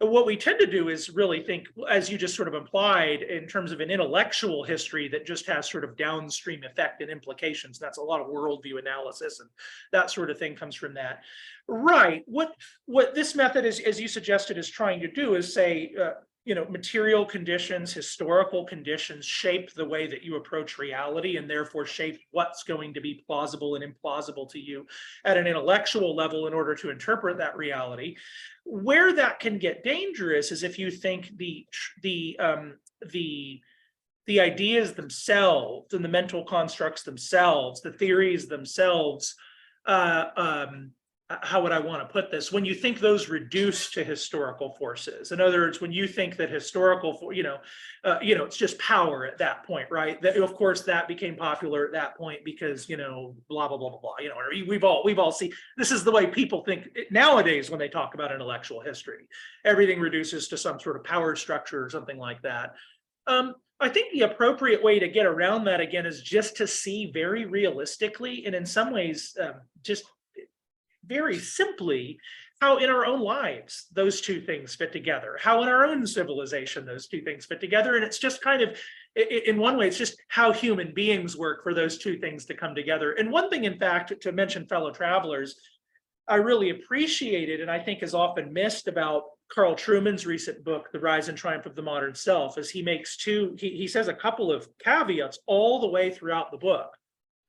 what 0.00 0.26
we 0.26 0.36
tend 0.36 0.58
to 0.58 0.66
do 0.66 0.88
is 0.88 1.10
really 1.10 1.42
think, 1.42 1.68
as 1.88 2.10
you 2.10 2.18
just 2.18 2.34
sort 2.34 2.48
of 2.48 2.54
implied, 2.54 3.22
in 3.22 3.46
terms 3.46 3.72
of 3.72 3.80
an 3.80 3.90
intellectual 3.90 4.64
history 4.64 5.08
that 5.08 5.26
just 5.26 5.46
has 5.46 5.70
sort 5.70 5.84
of 5.84 5.96
downstream 5.96 6.64
effect 6.64 7.02
and 7.02 7.10
implications. 7.10 7.78
That's 7.78 7.98
a 7.98 8.02
lot 8.02 8.20
of 8.20 8.26
worldview 8.26 8.78
analysis 8.78 9.40
and 9.40 9.48
that 9.92 10.10
sort 10.10 10.30
of 10.30 10.38
thing 10.38 10.56
comes 10.56 10.74
from 10.74 10.94
that. 10.94 11.22
Right. 11.68 12.22
What 12.26 12.54
what 12.86 13.14
this 13.14 13.34
method 13.34 13.64
is, 13.64 13.80
as 13.80 14.00
you 14.00 14.08
suggested, 14.08 14.58
is 14.58 14.68
trying 14.68 15.00
to 15.00 15.10
do 15.10 15.34
is 15.34 15.54
say, 15.54 15.92
uh, 16.00 16.12
you 16.44 16.56
know, 16.56 16.64
material 16.68 17.24
conditions, 17.24 17.92
historical 17.92 18.64
conditions 18.64 19.24
shape 19.24 19.72
the 19.74 19.84
way 19.84 20.08
that 20.08 20.24
you 20.24 20.34
approach 20.36 20.76
reality 20.76 21.36
and 21.36 21.48
therefore 21.48 21.86
shape 21.86 22.20
what's 22.32 22.64
going 22.64 22.92
to 22.94 23.00
be 23.00 23.22
plausible 23.26 23.76
and 23.76 23.84
implausible 23.84 24.50
to 24.50 24.58
you 24.58 24.84
at 25.24 25.36
an 25.36 25.46
intellectual 25.46 26.16
level 26.16 26.48
in 26.48 26.52
order 26.52 26.74
to 26.74 26.90
interpret 26.90 27.38
that 27.38 27.56
reality. 27.56 28.16
Where 28.64 29.12
that 29.14 29.38
can 29.38 29.58
get 29.58 29.84
dangerous 29.84 30.50
is 30.50 30.64
if 30.64 30.80
you 30.80 30.90
think 30.90 31.30
the, 31.36 31.64
the, 32.02 32.36
um, 32.40 32.74
the, 33.12 33.60
the 34.26 34.40
ideas 34.40 34.94
themselves 34.94 35.94
and 35.94 36.04
the 36.04 36.08
mental 36.08 36.44
constructs 36.44 37.04
themselves, 37.04 37.82
the 37.82 37.92
theories 37.92 38.48
themselves, 38.48 39.36
uh, 39.86 40.26
um, 40.36 40.90
how 41.30 41.62
would 41.62 41.72
I 41.72 41.78
want 41.78 42.06
to 42.06 42.12
put 42.12 42.30
this? 42.30 42.52
When 42.52 42.64
you 42.64 42.74
think 42.74 43.00
those 43.00 43.28
reduce 43.28 43.90
to 43.92 44.04
historical 44.04 44.72
forces, 44.72 45.32
in 45.32 45.40
other 45.40 45.60
words, 45.60 45.80
when 45.80 45.92
you 45.92 46.06
think 46.06 46.36
that 46.36 46.50
historical, 46.50 47.14
for 47.14 47.32
you 47.32 47.42
know, 47.42 47.58
uh, 48.04 48.18
you 48.20 48.36
know, 48.36 48.44
it's 48.44 48.56
just 48.56 48.78
power 48.78 49.26
at 49.26 49.38
that 49.38 49.64
point, 49.64 49.88
right? 49.90 50.20
That 50.20 50.36
of 50.36 50.54
course 50.54 50.82
that 50.82 51.08
became 51.08 51.36
popular 51.36 51.86
at 51.86 51.92
that 51.92 52.16
point 52.16 52.44
because 52.44 52.88
you 52.88 52.96
know, 52.96 53.34
blah 53.48 53.68
blah 53.68 53.78
blah 53.78 53.90
blah 53.90 54.00
blah. 54.00 54.14
You 54.20 54.28
know, 54.28 54.36
we've 54.68 54.84
all 54.84 55.02
we've 55.04 55.18
all 55.18 55.32
seen 55.32 55.52
this 55.76 55.90
is 55.90 56.04
the 56.04 56.12
way 56.12 56.26
people 56.26 56.64
think 56.64 56.88
nowadays 57.10 57.70
when 57.70 57.78
they 57.78 57.88
talk 57.88 58.14
about 58.14 58.32
intellectual 58.32 58.80
history. 58.80 59.26
Everything 59.64 60.00
reduces 60.00 60.48
to 60.48 60.58
some 60.58 60.78
sort 60.78 60.96
of 60.96 61.04
power 61.04 61.34
structure 61.36 61.84
or 61.84 61.90
something 61.90 62.18
like 62.18 62.42
that. 62.42 62.74
Um, 63.26 63.54
I 63.80 63.88
think 63.88 64.12
the 64.12 64.22
appropriate 64.22 64.82
way 64.82 64.98
to 64.98 65.08
get 65.08 65.26
around 65.26 65.64
that 65.64 65.80
again 65.80 66.06
is 66.06 66.22
just 66.22 66.56
to 66.58 66.66
see 66.66 67.10
very 67.12 67.46
realistically 67.46 68.46
and 68.46 68.54
in 68.54 68.64
some 68.64 68.92
ways 68.92 69.36
um, 69.40 69.54
just 69.82 70.04
very 71.06 71.38
simply 71.38 72.18
how 72.60 72.78
in 72.78 72.90
our 72.90 73.04
own 73.04 73.20
lives 73.20 73.88
those 73.92 74.20
two 74.20 74.40
things 74.40 74.76
fit 74.76 74.92
together, 74.92 75.36
how 75.40 75.62
in 75.62 75.68
our 75.68 75.84
own 75.84 76.06
civilization 76.06 76.86
those 76.86 77.08
two 77.08 77.20
things 77.22 77.44
fit 77.44 77.60
together. 77.60 77.96
And 77.96 78.04
it's 78.04 78.18
just 78.18 78.40
kind 78.40 78.62
of, 78.62 78.78
in 79.16 79.58
one 79.58 79.76
way, 79.76 79.88
it's 79.88 79.98
just 79.98 80.16
how 80.28 80.52
human 80.52 80.94
beings 80.94 81.36
work 81.36 81.64
for 81.64 81.74
those 81.74 81.98
two 81.98 82.18
things 82.18 82.44
to 82.44 82.54
come 82.54 82.74
together. 82.74 83.12
And 83.12 83.32
one 83.32 83.50
thing, 83.50 83.64
in 83.64 83.78
fact, 83.78 84.20
to 84.20 84.30
mention 84.30 84.66
fellow 84.66 84.92
travelers, 84.92 85.56
I 86.28 86.36
really 86.36 86.70
appreciated 86.70 87.60
and 87.60 87.70
I 87.70 87.80
think 87.80 88.00
is 88.00 88.14
often 88.14 88.52
missed 88.52 88.86
about 88.86 89.24
Carl 89.52 89.74
Trueman's 89.74 90.24
recent 90.24 90.64
book, 90.64 90.88
The 90.92 91.00
Rise 91.00 91.28
and 91.28 91.36
Triumph 91.36 91.66
of 91.66 91.74
the 91.74 91.82
Modern 91.82 92.14
Self, 92.14 92.58
is 92.58 92.70
he 92.70 92.80
makes 92.80 93.16
two, 93.16 93.56
he, 93.58 93.70
he 93.70 93.88
says 93.88 94.06
a 94.06 94.14
couple 94.14 94.52
of 94.52 94.68
caveats 94.78 95.40
all 95.46 95.80
the 95.80 95.88
way 95.88 96.12
throughout 96.12 96.52
the 96.52 96.58
book. 96.58 96.96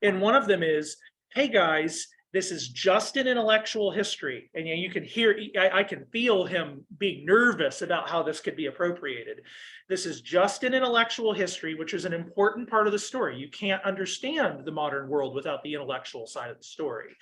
And 0.02 0.20
one 0.20 0.34
of 0.34 0.46
them 0.46 0.64
is, 0.64 0.96
hey 1.34 1.46
guys, 1.46 2.08
this 2.34 2.50
is 2.50 2.66
just 2.66 3.16
an 3.16 3.28
intellectual 3.28 3.92
history. 3.92 4.50
And 4.54 4.66
you 4.66 4.90
can 4.90 5.04
hear, 5.04 5.38
I, 5.56 5.70
I 5.70 5.84
can 5.84 6.04
feel 6.06 6.44
him 6.44 6.84
being 6.98 7.24
nervous 7.24 7.80
about 7.80 8.10
how 8.10 8.24
this 8.24 8.40
could 8.40 8.56
be 8.56 8.66
appropriated. 8.66 9.42
This 9.88 10.04
is 10.04 10.20
just 10.20 10.64
an 10.64 10.74
intellectual 10.74 11.32
history, 11.32 11.76
which 11.76 11.94
is 11.94 12.04
an 12.04 12.12
important 12.12 12.68
part 12.68 12.88
of 12.88 12.92
the 12.92 12.98
story. 12.98 13.36
You 13.36 13.48
can't 13.48 13.84
understand 13.84 14.64
the 14.64 14.72
modern 14.72 15.08
world 15.08 15.32
without 15.32 15.62
the 15.62 15.74
intellectual 15.74 16.26
side 16.26 16.50
of 16.50 16.58
the 16.58 16.64
story. 16.64 17.16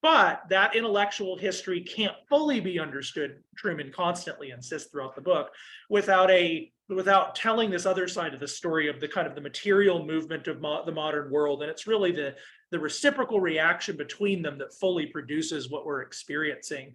But 0.00 0.42
that 0.48 0.76
intellectual 0.76 1.36
history 1.36 1.80
can't 1.80 2.14
fully 2.28 2.60
be 2.60 2.78
understood, 2.78 3.38
Trueman 3.60 3.92
constantly 3.92 4.50
insists 4.50 4.92
throughout 4.92 5.16
the 5.16 5.22
book, 5.22 5.50
without 5.90 6.30
a 6.30 6.72
without 6.88 7.34
telling 7.34 7.70
this 7.70 7.86
other 7.86 8.06
side 8.06 8.34
of 8.34 8.40
the 8.40 8.48
story 8.48 8.88
of 8.88 9.00
the 9.00 9.08
kind 9.08 9.26
of 9.26 9.34
the 9.34 9.40
material 9.40 10.04
movement 10.04 10.46
of 10.46 10.60
mo 10.60 10.82
the 10.84 10.92
modern 10.92 11.30
world. 11.30 11.62
And 11.62 11.70
it's 11.70 11.86
really 11.86 12.12
the 12.12 12.34
the 12.72 12.80
reciprocal 12.80 13.38
reaction 13.38 13.96
between 13.96 14.42
them 14.42 14.58
that 14.58 14.74
fully 14.74 15.06
produces 15.06 15.70
what 15.70 15.84
we're 15.84 16.00
experiencing. 16.00 16.92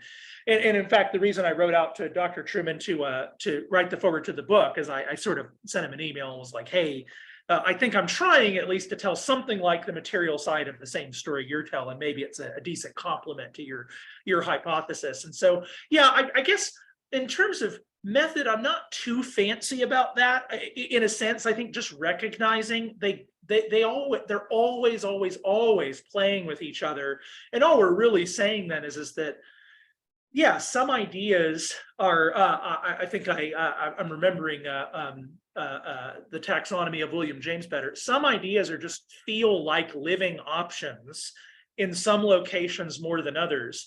And, 0.48 0.60
and 0.62 0.76
in 0.76 0.90
fact, 0.90 1.14
the 1.14 1.20
reason 1.20 1.46
I 1.46 1.52
wrote 1.52 1.76
out 1.76 1.96
to 1.96 2.10
Dr. 2.10 2.44
Trueman 2.44 2.80
to 2.82 3.04
uh, 3.06 3.28
to 3.40 3.66
write 3.72 3.90
the 3.90 3.98
forward 3.98 4.26
to 4.26 4.34
the 4.34 4.44
book 4.44 4.78
is 4.78 4.90
I, 4.90 5.04
I 5.12 5.16
sort 5.16 5.40
of 5.40 5.46
sent 5.66 5.86
him 5.86 5.94
an 5.94 6.02
email 6.02 6.32
and 6.32 6.40
was 6.40 6.54
like, 6.54 6.68
hey, 6.68 7.06
uh, 7.48 7.62
I 7.64 7.74
think 7.74 7.96
I'm 7.96 8.08
trying 8.08 8.58
at 8.58 8.68
least 8.68 8.90
to 8.90 8.96
tell 8.96 9.16
something 9.16 9.60
like 9.60 9.86
the 9.86 9.94
material 9.94 10.40
side 10.40 10.68
of 10.68 10.80
the 10.80 10.88
same 10.88 11.14
story 11.14 11.46
you're 11.48 11.64
telling. 11.64 12.00
Maybe 12.00 12.24
it's 12.24 12.40
a, 12.40 12.54
a 12.58 12.62
decent 12.62 12.96
complement 12.96 13.54
to 13.54 13.64
your 13.64 13.88
your 14.26 14.42
hypothesis. 14.42 15.26
And 15.26 15.34
so, 15.34 15.64
yeah, 15.92 16.08
I, 16.08 16.30
I 16.36 16.42
guess 16.42 16.72
in 17.12 17.28
terms 17.28 17.62
of 17.62 17.80
method, 18.04 18.48
I'm 18.48 18.62
not 18.62 18.92
too 18.92 19.24
fancy 19.24 19.82
about 19.82 20.16
that. 20.16 20.52
In 20.76 21.04
a 21.04 21.10
sense, 21.10 21.46
I 21.46 21.54
think 21.54 21.74
just 21.74 21.92
recognizing 21.94 22.96
they 23.00 23.28
they 23.48 23.68
they 23.70 23.84
always 23.84 24.22
they're 24.28 24.48
always 24.50 25.04
always 25.04 25.38
always 25.38 26.02
playing 26.02 26.46
with 26.46 26.62
each 26.62 26.84
other. 26.84 27.20
And 27.54 27.64
all 27.64 27.80
we're 27.80 27.94
really 27.94 28.26
saying 28.26 28.68
then 28.68 28.84
is 28.84 28.98
is 28.98 29.14
that 29.16 29.38
yeah 30.34 30.58
some 30.58 30.92
ideas 30.92 31.74
are 32.00 32.36
uh, 32.36 32.58
I, 32.62 32.98
I 33.02 33.06
think 33.06 33.28
I, 33.28 33.52
I 33.58 33.94
I'm 33.98 34.12
remembering 34.12 34.68
uh, 34.68 34.86
um, 34.94 35.30
uh, 35.56 35.60
uh, 35.60 36.14
the 36.30 36.40
taxonomy 36.40 37.04
of 37.04 37.12
William 37.12 37.42
James 37.42 37.68
better. 37.68 37.96
Some 37.96 38.26
ideas 38.26 38.70
are 38.70 38.78
just 38.78 39.12
feel 39.26 39.64
like 39.64 39.96
living 39.96 40.40
options 40.40 41.34
in 41.78 41.94
some 41.94 42.24
locations 42.24 43.02
more 43.02 43.22
than 43.22 43.38
others 43.38 43.86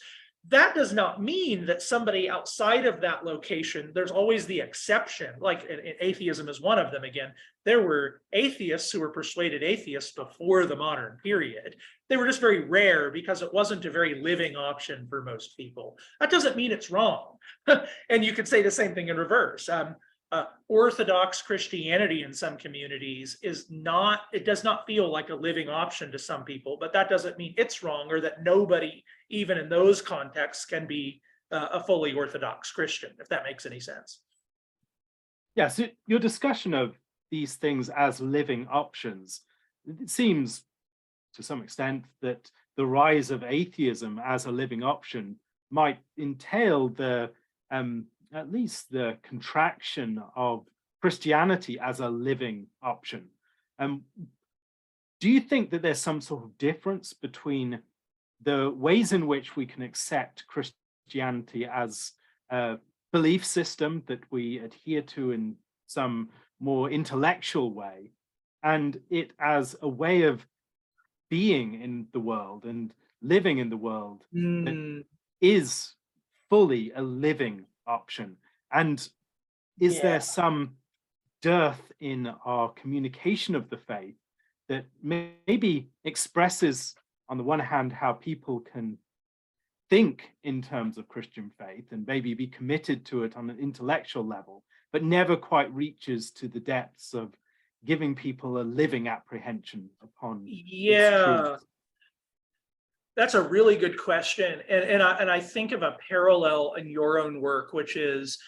that 0.48 0.74
does 0.74 0.92
not 0.92 1.22
mean 1.22 1.66
that 1.66 1.82
somebody 1.82 2.30
outside 2.30 2.86
of 2.86 3.02
that 3.02 3.24
location, 3.24 3.92
there's 3.94 4.10
always 4.10 4.46
the 4.46 4.60
exception, 4.60 5.34
like 5.38 5.66
atheism 6.00 6.48
is 6.48 6.60
one 6.60 6.78
of 6.78 6.90
them 6.90 7.04
again. 7.04 7.32
There 7.66 7.82
were 7.82 8.22
atheists 8.32 8.90
who 8.90 9.00
were 9.00 9.10
persuaded 9.10 9.62
atheists 9.62 10.12
before 10.12 10.64
the 10.64 10.76
modern 10.76 11.18
period. 11.22 11.76
They 12.08 12.16
were 12.16 12.26
just 12.26 12.40
very 12.40 12.64
rare 12.64 13.10
because 13.10 13.42
it 13.42 13.52
wasn't 13.52 13.84
a 13.84 13.90
very 13.90 14.22
living 14.22 14.56
option 14.56 15.06
for 15.10 15.22
most 15.22 15.56
people. 15.58 15.98
That 16.20 16.30
doesn't 16.30 16.56
mean 16.56 16.72
it's 16.72 16.90
wrong. 16.90 17.36
and 18.08 18.24
you 18.24 18.32
could 18.32 18.48
say 18.48 18.62
the 18.62 18.70
same 18.70 18.94
thing 18.94 19.08
in 19.08 19.18
reverse. 19.18 19.68
Um, 19.68 19.94
uh, 20.32 20.44
Orthodox 20.68 21.42
Christianity 21.42 22.22
in 22.22 22.32
some 22.32 22.56
communities 22.56 23.38
is 23.42 23.66
not, 23.68 24.22
it 24.32 24.44
does 24.44 24.62
not 24.62 24.86
feel 24.86 25.10
like 25.10 25.30
a 25.30 25.34
living 25.34 25.68
option 25.68 26.12
to 26.12 26.18
some 26.18 26.44
people, 26.44 26.76
but 26.78 26.92
that 26.92 27.08
doesn't 27.08 27.36
mean 27.36 27.54
it's 27.56 27.82
wrong 27.82 28.10
or 28.10 28.20
that 28.20 28.44
nobody, 28.44 29.04
even 29.28 29.58
in 29.58 29.68
those 29.68 30.00
contexts, 30.00 30.64
can 30.64 30.86
be 30.86 31.20
uh, 31.50 31.68
a 31.72 31.82
fully 31.82 32.12
Orthodox 32.12 32.70
Christian, 32.70 33.10
if 33.18 33.28
that 33.28 33.42
makes 33.42 33.66
any 33.66 33.80
sense. 33.80 34.20
Yeah, 35.56 35.66
so 35.66 35.86
your 36.06 36.20
discussion 36.20 36.74
of 36.74 36.96
these 37.32 37.56
things 37.56 37.88
as 37.88 38.20
living 38.20 38.68
options, 38.70 39.40
it 39.84 40.10
seems 40.10 40.62
to 41.34 41.42
some 41.42 41.62
extent 41.62 42.04
that 42.22 42.50
the 42.76 42.86
rise 42.86 43.32
of 43.32 43.42
atheism 43.42 44.20
as 44.24 44.46
a 44.46 44.52
living 44.52 44.84
option 44.84 45.36
might 45.70 45.98
entail 46.18 46.88
the 46.88 47.30
um, 47.72 48.06
at 48.32 48.52
least 48.52 48.90
the 48.90 49.18
contraction 49.22 50.22
of 50.36 50.66
Christianity 51.00 51.78
as 51.78 52.00
a 52.00 52.08
living 52.08 52.66
option. 52.82 53.28
Um, 53.78 54.02
do 55.20 55.28
you 55.28 55.40
think 55.40 55.70
that 55.70 55.82
there's 55.82 55.98
some 55.98 56.20
sort 56.20 56.44
of 56.44 56.58
difference 56.58 57.12
between 57.12 57.80
the 58.42 58.70
ways 58.70 59.12
in 59.12 59.26
which 59.26 59.56
we 59.56 59.66
can 59.66 59.82
accept 59.82 60.46
Christianity 60.46 61.66
as 61.66 62.12
a 62.50 62.78
belief 63.12 63.44
system 63.44 64.02
that 64.06 64.20
we 64.30 64.58
adhere 64.58 65.02
to 65.02 65.32
in 65.32 65.56
some 65.86 66.30
more 66.60 66.90
intellectual 66.90 67.72
way 67.72 68.12
and 68.62 69.00
it 69.10 69.32
as 69.40 69.76
a 69.82 69.88
way 69.88 70.22
of 70.22 70.46
being 71.28 71.80
in 71.80 72.06
the 72.12 72.20
world 72.20 72.64
and 72.64 72.92
living 73.22 73.58
in 73.58 73.70
the 73.70 73.76
world 73.76 74.24
mm. 74.34 75.04
is 75.40 75.94
fully 76.48 76.92
a 76.94 77.02
living 77.02 77.64
option? 77.90 78.36
And 78.72 78.96
is 79.80 79.96
yeah. 79.96 80.02
there 80.02 80.20
some 80.20 80.76
dearth 81.42 81.92
in 82.00 82.32
our 82.44 82.70
communication 82.70 83.54
of 83.54 83.70
the 83.70 83.76
faith 83.76 84.16
that 84.68 84.86
maybe 85.02 85.90
expresses, 86.04 86.94
on 87.28 87.38
the 87.38 87.44
one 87.44 87.60
hand, 87.60 87.92
how 87.92 88.12
people 88.12 88.60
can 88.60 88.98
think 89.88 90.30
in 90.44 90.62
terms 90.62 90.96
of 90.96 91.08
Christian 91.08 91.50
faith 91.58 91.86
and 91.90 92.06
maybe 92.06 92.34
be 92.34 92.46
committed 92.46 93.04
to 93.06 93.24
it 93.24 93.36
on 93.36 93.50
an 93.50 93.58
intellectual 93.58 94.24
level, 94.24 94.62
but 94.92 95.02
never 95.02 95.36
quite 95.36 95.74
reaches 95.74 96.30
to 96.32 96.46
the 96.46 96.60
depths 96.60 97.12
of 97.14 97.34
giving 97.84 98.14
people 98.14 98.60
a 98.60 98.62
living 98.62 99.08
apprehension 99.08 99.88
upon 100.02 100.42
yeah 100.44 101.56
that's 103.16 103.34
a 103.34 103.42
really 103.42 103.76
good 103.76 103.98
question. 103.98 104.60
And, 104.68 104.84
and, 104.84 105.02
I, 105.02 105.16
and 105.18 105.30
I 105.30 105.40
think 105.40 105.72
of 105.72 105.82
a 105.82 105.96
parallel 106.08 106.74
in 106.74 106.88
your 106.88 107.18
own 107.18 107.40
work, 107.40 107.72
which 107.72 107.96
is 107.96 108.38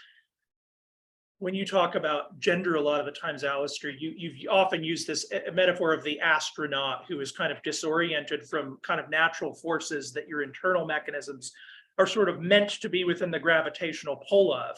when 1.42 1.54
you 1.54 1.66
talk 1.66 1.97
about 1.97 2.38
gender 2.38 2.76
a 2.76 2.81
lot 2.81 3.00
of 3.00 3.07
the 3.07 3.11
times, 3.11 3.42
Alastair, 3.42 3.90
you, 3.90 4.14
you've 4.16 4.49
often 4.49 4.85
used 4.85 5.09
this 5.09 5.26
eh, 5.33 5.50
metaphor 5.52 5.92
of 5.92 6.04
the 6.04 6.21
astronaut 6.21 7.04
who 7.09 7.21
is 7.21 7.33
kind 7.33 7.50
of 7.50 7.61
disoriented 7.64 8.49
from 8.49 8.78
kind 8.85 9.00
of 9.00 9.11
natural 9.11 9.52
forces 9.52 10.12
that 10.12 10.28
your 10.28 10.45
internal 10.45 10.87
mechanisms 10.87 11.52
are 11.99 12.07
sort 12.07 12.28
of 12.28 12.40
meant 12.40 12.71
to 12.71 12.88
be 12.88 13.02
within 13.02 13.33
the 13.33 13.40
gravitational 13.40 14.23
pull 14.28 14.54
of. 14.54 14.76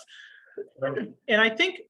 And 1.28 1.40
I 1.40 1.50
think 1.50 1.80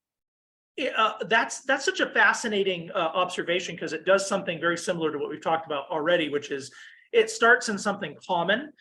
eh, 0.76 0.90
uh, 0.96 1.24
that's 1.28 1.60
that's 1.60 1.84
such 1.84 2.00
a 2.00 2.10
fascinating 2.10 2.90
uh, 2.90 2.98
observation 3.14 3.76
because 3.76 3.92
it 3.92 4.04
does 4.04 4.26
something 4.26 4.58
very 4.60 4.76
similar 4.76 5.12
to 5.12 5.18
what 5.18 5.30
we've 5.30 5.40
talked 5.40 5.66
about 5.66 5.88
already, 5.88 6.30
which 6.30 6.50
is 6.50 6.72
it 7.14 7.30
starts 7.30 7.68
in 7.68 7.78
something 7.78 8.16
common 8.26 8.72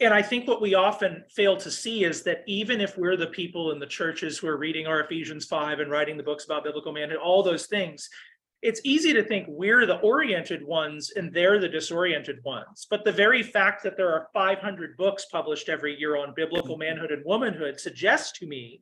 And 0.00 0.12
I 0.12 0.22
think 0.22 0.48
what 0.48 0.60
we 0.60 0.74
often 0.74 1.22
fail 1.30 1.56
to 1.58 1.70
see 1.70 2.04
is 2.04 2.22
that 2.24 2.42
even 2.46 2.80
if 2.80 2.98
we're 2.98 3.16
the 3.16 3.28
people 3.28 3.70
in 3.70 3.78
the 3.78 3.86
churches 3.86 4.38
who 4.38 4.48
are 4.48 4.56
reading 4.56 4.86
our 4.86 5.00
Ephesians 5.00 5.46
five 5.46 5.78
and 5.78 5.90
writing 5.90 6.16
the 6.16 6.24
books 6.24 6.44
about 6.44 6.64
biblical 6.64 6.92
manhood, 6.92 7.18
all 7.18 7.42
those 7.42 7.66
things, 7.66 8.08
it's 8.62 8.80
easy 8.84 9.12
to 9.12 9.22
think 9.22 9.46
we're 9.48 9.86
the 9.86 9.98
oriented 9.98 10.64
ones 10.64 11.12
and 11.14 11.32
they're 11.32 11.60
the 11.60 11.68
disoriented 11.68 12.38
ones. 12.44 12.86
But 12.90 13.04
the 13.04 13.12
very 13.12 13.42
fact 13.42 13.82
that 13.84 13.96
there 13.96 14.12
are 14.12 14.28
500 14.32 14.96
books 14.96 15.26
published 15.26 15.68
every 15.68 15.98
year 15.98 16.16
on 16.16 16.34
biblical 16.34 16.76
manhood 16.76 17.12
and 17.12 17.24
womanhood 17.24 17.78
suggests 17.78 18.38
to 18.38 18.46
me 18.46 18.80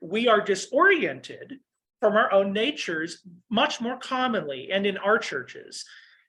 we 0.00 0.28
are 0.28 0.40
disoriented 0.40 1.58
from 2.00 2.14
our 2.14 2.32
own 2.32 2.52
natures 2.52 3.22
much 3.48 3.80
more 3.80 3.98
commonly 3.98 4.70
and 4.72 4.86
in 4.86 4.96
our 4.98 5.18
churches. 5.18 5.84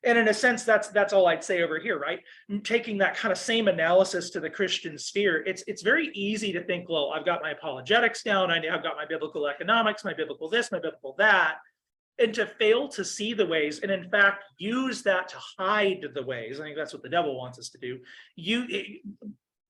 And 0.06 0.18
in 0.18 0.28
a 0.28 0.34
sense, 0.34 0.64
that's 0.64 0.90
that's 0.90 1.14
all 1.14 1.28
I'd 1.28 1.44
say 1.44 1.62
over 1.62 1.80
here, 1.80 1.98
right? 1.98 2.20
Taking 2.64 2.98
that 2.98 3.16
kind 3.16 3.32
of 3.32 3.38
same 3.38 3.68
analysis 3.68 4.30
to 4.32 4.40
the 4.40 4.50
Christian 4.50 4.98
sphere, 4.98 5.44
it's 5.46 5.64
it's 5.66 5.82
very 5.82 6.10
easy 6.14 6.52
to 6.54 6.64
think, 6.64 6.90
well, 6.90 7.12
I've 7.16 7.26
got 7.26 7.42
my 7.42 7.52
apologetics 7.52 8.22
down, 8.22 8.52
I 8.52 8.58
I've 8.58 8.84
got 8.84 8.98
my 8.98 9.06
biblical 9.06 9.48
economics, 9.48 10.04
my 10.04 10.14
biblical 10.14 10.50
this, 10.50 10.72
my 10.72 10.80
biblical 10.80 11.16
that 11.20 11.58
and 12.20 12.34
to 12.34 12.46
fail 12.46 12.88
to 12.88 13.04
see 13.04 13.34
the 13.34 13.46
ways 13.46 13.80
and 13.80 13.92
in 13.92 14.10
fact 14.10 14.44
use 14.58 15.02
that 15.02 15.28
to 15.28 15.38
hide 15.58 16.06
the 16.14 16.24
ways 16.24 16.60
i 16.60 16.64
think 16.64 16.78
that's 16.78 16.94
what 16.94 17.04
the 17.04 17.10
devil 17.10 17.38
wants 17.38 17.58
us 17.58 17.70
to 17.70 17.78
do 17.78 18.00
you 18.36 18.68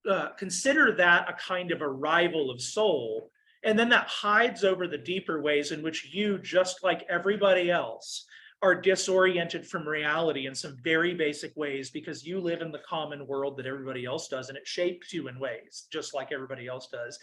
uh, 0.09 0.29
consider 0.37 0.93
that 0.93 1.29
a 1.29 1.33
kind 1.33 1.71
of 1.71 1.81
arrival 1.81 2.51
of 2.51 2.61
soul 2.61 3.29
and 3.63 3.79
then 3.79 3.87
that 3.87 4.07
hides 4.07 4.65
over 4.65 4.87
the 4.87 4.97
deeper 4.97 5.41
ways 5.41 5.71
in 5.71 5.81
which 5.81 6.13
you 6.13 6.37
just 6.37 6.83
like 6.83 7.05
everybody 7.09 7.71
else 7.71 8.25
are 8.63 8.73
disoriented 8.73 9.67
from 9.67 9.87
reality 9.87 10.47
in 10.47 10.55
some 10.55 10.77
very 10.83 11.13
basic 11.13 11.55
ways 11.55 11.91
because 11.91 12.25
you 12.25 12.39
live 12.39 12.61
in 12.61 12.71
the 12.71 12.81
common 12.87 13.27
world 13.27 13.57
that 13.57 13.65
everybody 13.65 14.05
else 14.05 14.27
does 14.29 14.49
and 14.49 14.57
it 14.57 14.65
shapes 14.65 15.13
you 15.13 15.27
in 15.27 15.37
ways 15.37 15.87
just 15.91 16.13
like 16.13 16.31
everybody 16.31 16.67
else 16.67 16.87
does 16.87 17.19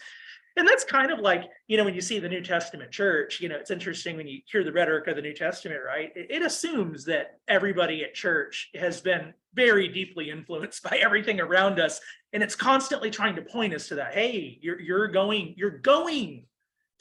and 0.57 0.67
that's 0.67 0.83
kind 0.83 1.11
of 1.11 1.19
like, 1.19 1.49
you 1.67 1.77
know, 1.77 1.85
when 1.85 1.93
you 1.93 2.01
see 2.01 2.19
the 2.19 2.27
New 2.27 2.41
Testament 2.41 2.91
church, 2.91 3.39
you 3.39 3.47
know, 3.47 3.55
it's 3.55 3.71
interesting 3.71 4.17
when 4.17 4.27
you 4.27 4.41
hear 4.45 4.63
the 4.63 4.71
rhetoric 4.71 5.07
of 5.07 5.15
the 5.15 5.21
New 5.21 5.33
Testament, 5.33 5.79
right? 5.85 6.11
It, 6.15 6.27
it, 6.29 6.41
assumes 6.41 7.05
that 7.05 7.39
everybody 7.47 8.03
at 8.03 8.13
church 8.13 8.69
has 8.75 8.99
been 8.99 9.33
very 9.53 9.87
deeply 9.87 10.29
influenced 10.29 10.83
by 10.89 10.99
everything 11.01 11.39
around 11.39 11.79
us. 11.79 12.01
And 12.33 12.43
it's 12.43 12.55
constantly 12.55 13.09
trying 13.09 13.35
to 13.35 13.41
point 13.41 13.73
us 13.73 13.87
to 13.89 13.95
that. 13.95 14.13
Hey, 14.13 14.57
you're 14.61 14.79
you're 14.79 15.07
going, 15.07 15.53
you're 15.57 15.79
going 15.79 16.45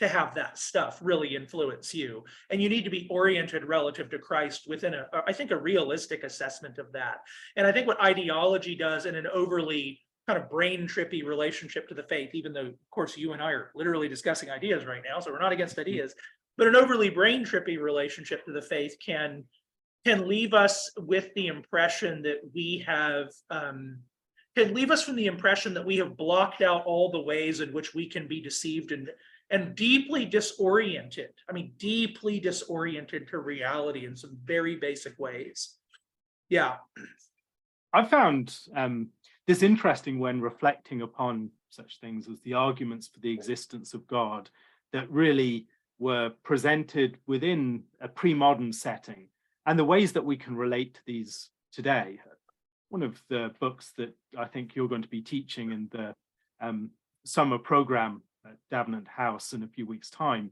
to 0.00 0.08
have 0.08 0.34
that 0.34 0.58
stuff 0.58 0.98
really 1.02 1.36
influence 1.36 1.94
you. 1.94 2.24
And 2.48 2.60
you 2.60 2.68
need 2.68 2.84
to 2.84 2.90
be 2.90 3.06
oriented 3.10 3.64
relative 3.64 4.10
to 4.10 4.18
Christ 4.18 4.64
within 4.66 4.94
a, 4.94 5.06
I 5.26 5.32
think, 5.32 5.50
a 5.50 5.56
realistic 5.56 6.24
assessment 6.24 6.78
of 6.78 6.90
that. 6.92 7.18
And 7.56 7.66
I 7.66 7.72
think 7.72 7.86
what 7.86 8.00
ideology 8.02 8.74
does 8.74 9.06
in 9.06 9.14
an 9.14 9.26
overly 9.26 10.00
kind 10.26 10.38
of 10.38 10.50
brain 10.50 10.88
trippy 10.88 11.24
relationship 11.24 11.86
to 11.88 11.94
the 11.94 12.02
faith, 12.02 12.30
even 12.34 12.52
though, 12.52 12.66
of 12.66 12.90
course, 12.90 13.16
you 13.16 13.34
and 13.34 13.42
I 13.42 13.50
are 13.50 13.70
literally 13.74 14.08
discussing 14.08 14.50
ideas 14.50 14.86
right 14.86 15.02
now, 15.06 15.20
so 15.20 15.30
we're 15.30 15.38
not 15.38 15.52
against 15.52 15.76
mm-hmm. 15.76 15.88
ideas. 15.88 16.14
But 16.56 16.66
an 16.66 16.76
overly 16.76 17.10
brain 17.10 17.44
trippy 17.44 17.78
relationship 17.78 18.44
to 18.46 18.52
the 18.52 18.62
faith 18.62 18.96
can 19.04 19.44
can 20.06 20.26
leave 20.26 20.54
us 20.54 20.90
with 20.96 21.28
the 21.34 21.48
impression 21.48 22.22
that 22.22 22.38
we 22.54 22.82
have 22.86 23.28
um, 23.50 23.98
can 24.56 24.74
leave 24.74 24.90
us 24.90 25.04
from 25.04 25.16
the 25.16 25.26
impression 25.26 25.74
that 25.74 25.84
we 25.84 25.98
have 25.98 26.16
blocked 26.16 26.62
out 26.62 26.84
all 26.86 27.10
the 27.10 27.20
ways 27.20 27.60
in 27.60 27.72
which 27.72 27.94
we 27.94 28.08
can 28.08 28.26
be 28.26 28.40
deceived 28.40 28.92
and 28.92 29.10
and 29.50 29.74
deeply 29.74 30.24
disoriented. 30.24 31.30
I 31.48 31.52
mean, 31.52 31.72
deeply 31.76 32.38
disoriented 32.38 33.28
to 33.28 33.38
reality 33.38 34.06
in 34.06 34.16
some 34.16 34.38
very 34.44 34.76
basic 34.76 35.18
ways. 35.18 35.76
Yeah. 36.48 36.76
I 37.92 38.04
found 38.04 38.56
um, 38.74 39.08
this 39.46 39.62
interesting 39.62 40.20
when 40.20 40.40
reflecting 40.40 41.02
upon 41.02 41.50
such 41.70 41.98
things 42.00 42.28
as 42.28 42.40
the 42.42 42.54
arguments 42.54 43.08
for 43.08 43.20
the 43.20 43.32
existence 43.32 43.94
of 43.94 44.06
God 44.06 44.50
that 44.92 45.10
really 45.10 45.66
were 45.98 46.30
presented 46.42 47.18
within 47.26 47.84
a 48.00 48.08
pre-modern 48.08 48.72
setting 48.72 49.28
and 49.66 49.78
the 49.78 49.84
ways 49.84 50.12
that 50.12 50.24
we 50.24 50.36
can 50.36 50.56
relate 50.56 50.94
to 50.94 51.00
these 51.06 51.50
today. 51.72 52.18
One 52.88 53.02
of 53.02 53.22
the 53.28 53.52
books 53.60 53.92
that 53.98 54.14
I 54.36 54.46
think 54.46 54.74
you're 54.74 54.88
going 54.88 55.02
to 55.02 55.08
be 55.08 55.22
teaching 55.22 55.70
in 55.72 55.88
the 55.90 56.14
um, 56.60 56.90
summer 57.24 57.58
program 57.58 58.22
at 58.44 58.56
Davenant 58.70 59.08
House 59.08 59.52
in 59.52 59.62
a 59.62 59.68
few 59.68 59.86
weeks' 59.86 60.10
time 60.10 60.50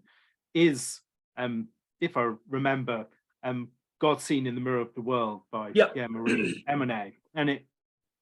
is, 0.55 1.01
um, 1.37 1.69
if 2.01 2.17
I 2.17 2.33
remember, 2.49 3.07
um, 3.43 3.69
God 4.01 4.21
Seen 4.21 4.47
in 4.47 4.55
the 4.55 4.61
Mirror 4.61 4.81
of 4.81 4.95
the 4.95 5.01
World 5.01 5.43
by 5.51 5.73
yep. 5.75 5.95
Pierre 5.95 6.09
Marie 6.09 6.65
Emonet. 6.69 7.13
And 7.35 7.51
it 7.51 7.67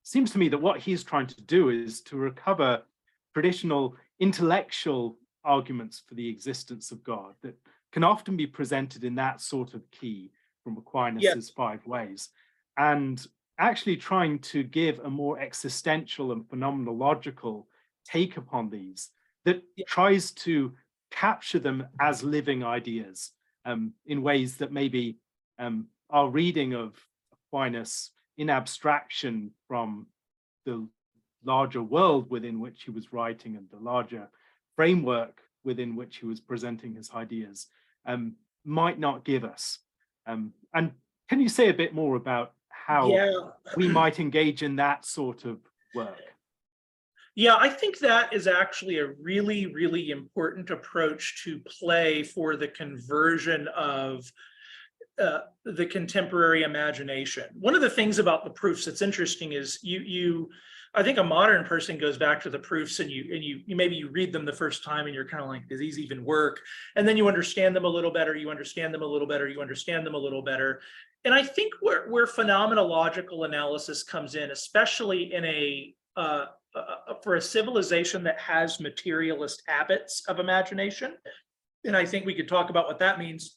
seems 0.02 0.30
to 0.32 0.38
me 0.38 0.48
that 0.48 0.58
what 0.60 0.80
he's 0.80 1.04
trying 1.04 1.26
to 1.26 1.40
do 1.42 1.68
is 1.68 2.00
to 2.02 2.16
recover 2.16 2.82
traditional 3.34 3.96
intellectual 4.20 5.18
arguments 5.44 6.02
for 6.06 6.14
the 6.14 6.28
existence 6.28 6.90
of 6.90 7.04
God 7.04 7.34
that 7.42 7.54
can 7.92 8.04
often 8.04 8.36
be 8.36 8.46
presented 8.46 9.04
in 9.04 9.14
that 9.16 9.40
sort 9.40 9.74
of 9.74 9.90
key 9.90 10.30
from 10.64 10.76
Aquinas's 10.76 11.22
yes. 11.22 11.50
five 11.50 11.86
ways, 11.86 12.30
and 12.78 13.26
actually 13.58 13.96
trying 13.96 14.38
to 14.40 14.62
give 14.62 14.98
a 15.00 15.10
more 15.10 15.38
existential 15.38 16.32
and 16.32 16.44
phenomenological 16.48 17.64
take 18.04 18.36
upon 18.36 18.68
these 18.68 19.10
that 19.46 19.62
tries 19.86 20.32
to 20.32 20.74
capture 21.10 21.58
them 21.58 21.86
as 22.00 22.22
living 22.22 22.62
ideas 22.62 23.30
um, 23.64 23.92
in 24.04 24.20
ways 24.20 24.56
that 24.56 24.72
maybe 24.72 25.18
um, 25.58 25.86
our 26.10 26.28
reading 26.28 26.74
of 26.74 26.94
Aquinas 27.32 28.10
in 28.36 28.50
abstraction 28.50 29.52
from 29.66 30.06
the 30.66 30.86
larger 31.44 31.82
world 31.82 32.28
within 32.28 32.60
which 32.60 32.82
he 32.82 32.90
was 32.90 33.12
writing 33.12 33.56
and 33.56 33.66
the 33.70 33.78
larger 33.78 34.28
framework 34.74 35.40
within 35.64 35.96
which 35.96 36.18
he 36.18 36.26
was 36.26 36.40
presenting 36.40 36.94
his 36.94 37.10
ideas 37.12 37.68
um, 38.04 38.34
might 38.64 38.98
not 38.98 39.24
give 39.24 39.44
us. 39.44 39.78
Um, 40.26 40.52
and 40.74 40.90
can 41.28 41.40
you 41.40 41.48
say 41.48 41.68
a 41.68 41.74
bit 41.74 41.94
more 41.94 42.16
about 42.16 42.52
how 42.68 43.08
yeah. 43.08 43.32
we 43.76 43.88
might 43.88 44.20
engage 44.20 44.62
in 44.62 44.76
that 44.76 45.04
sort 45.04 45.44
of 45.44 45.58
work? 45.94 46.18
Yeah, 47.36 47.56
I 47.58 47.68
think 47.68 47.98
that 47.98 48.32
is 48.32 48.46
actually 48.46 48.98
a 48.98 49.12
really, 49.20 49.66
really 49.66 50.10
important 50.10 50.70
approach 50.70 51.44
to 51.44 51.60
play 51.60 52.22
for 52.22 52.56
the 52.56 52.68
conversion 52.68 53.68
of 53.76 54.32
uh, 55.18 55.40
the 55.64 55.84
contemporary 55.84 56.62
imagination. 56.62 57.44
One 57.60 57.74
of 57.74 57.82
the 57.82 57.90
things 57.90 58.18
about 58.18 58.44
the 58.44 58.50
proofs 58.50 58.86
that's 58.86 59.02
interesting 59.02 59.52
is 59.52 59.78
you 59.82 60.00
you 60.00 60.48
I 60.94 61.02
think 61.02 61.18
a 61.18 61.24
modern 61.24 61.66
person 61.66 61.98
goes 61.98 62.16
back 62.16 62.40
to 62.42 62.50
the 62.50 62.58
proofs 62.58 63.00
and 63.00 63.10
you 63.10 63.34
and 63.34 63.44
you, 63.44 63.60
you 63.66 63.76
maybe 63.76 63.96
you 63.96 64.08
read 64.08 64.32
them 64.32 64.46
the 64.46 64.52
first 64.52 64.82
time 64.82 65.04
and 65.04 65.14
you're 65.14 65.28
kind 65.28 65.42
of 65.42 65.50
like, 65.50 65.68
does 65.68 65.78
these 65.78 65.98
even 65.98 66.24
work? 66.24 66.60
And 66.96 67.06
then 67.06 67.18
you 67.18 67.28
understand 67.28 67.76
them 67.76 67.84
a 67.84 67.88
little 67.88 68.10
better, 68.10 68.34
you 68.34 68.48
understand 68.48 68.94
them 68.94 69.02
a 69.02 69.06
little 69.06 69.28
better, 69.28 69.46
you 69.46 69.60
understand 69.60 70.06
them 70.06 70.14
a 70.14 70.18
little 70.18 70.42
better. 70.42 70.80
And 71.26 71.34
I 71.34 71.42
think 71.42 71.74
where 71.80 72.08
where 72.08 72.26
phenomenological 72.26 73.44
analysis 73.44 74.02
comes 74.02 74.36
in, 74.36 74.50
especially 74.50 75.34
in 75.34 75.44
a 75.44 75.94
uh, 76.16 76.46
uh, 76.76 77.14
for 77.22 77.36
a 77.36 77.40
civilization 77.40 78.22
that 78.24 78.38
has 78.38 78.80
materialist 78.80 79.62
habits 79.66 80.22
of 80.28 80.38
imagination, 80.38 81.14
and 81.84 81.96
I 81.96 82.04
think 82.04 82.26
we 82.26 82.34
could 82.34 82.48
talk 82.48 82.70
about 82.70 82.86
what 82.86 82.98
that 82.98 83.18
means 83.18 83.56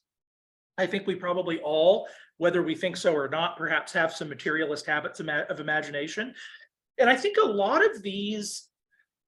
I 0.79 0.88
think 0.88 1.05
we 1.05 1.15
probably 1.15 1.60
all, 1.60 2.08
whether 2.38 2.63
we 2.63 2.73
think 2.73 2.95
so 2.95 3.13
or 3.13 3.27
not, 3.27 3.58
perhaps 3.58 3.91
have 3.93 4.13
some 4.13 4.29
materialist 4.29 4.86
habits 4.86 5.19
of 5.19 5.60
imagination. 5.60 6.34
And 6.97 7.10
I 7.10 7.17
think 7.17 7.38
a 7.38 7.45
lot 7.45 7.86
of 7.86 8.01
these 8.01 8.67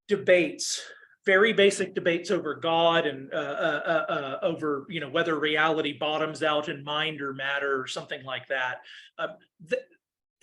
debates, 0.07 0.81
very 1.25 1.51
basic 1.51 1.93
debates 1.93 2.31
over 2.31 2.55
God 2.55 3.05
and 3.05 3.31
uh, 3.33 3.35
uh, 3.35 3.81
uh, 3.85 4.13
uh 4.13 4.39
over, 4.41 4.85
you 4.89 5.01
know, 5.01 5.09
whether 5.09 5.37
reality 5.37 5.97
bottoms 5.97 6.41
out 6.41 6.69
in 6.69 6.83
mind 6.83 7.21
or 7.21 7.33
matter 7.33 7.79
or 7.79 7.85
something 7.85 8.23
like 8.23 8.47
that. 8.47 8.77
Um, 9.19 9.31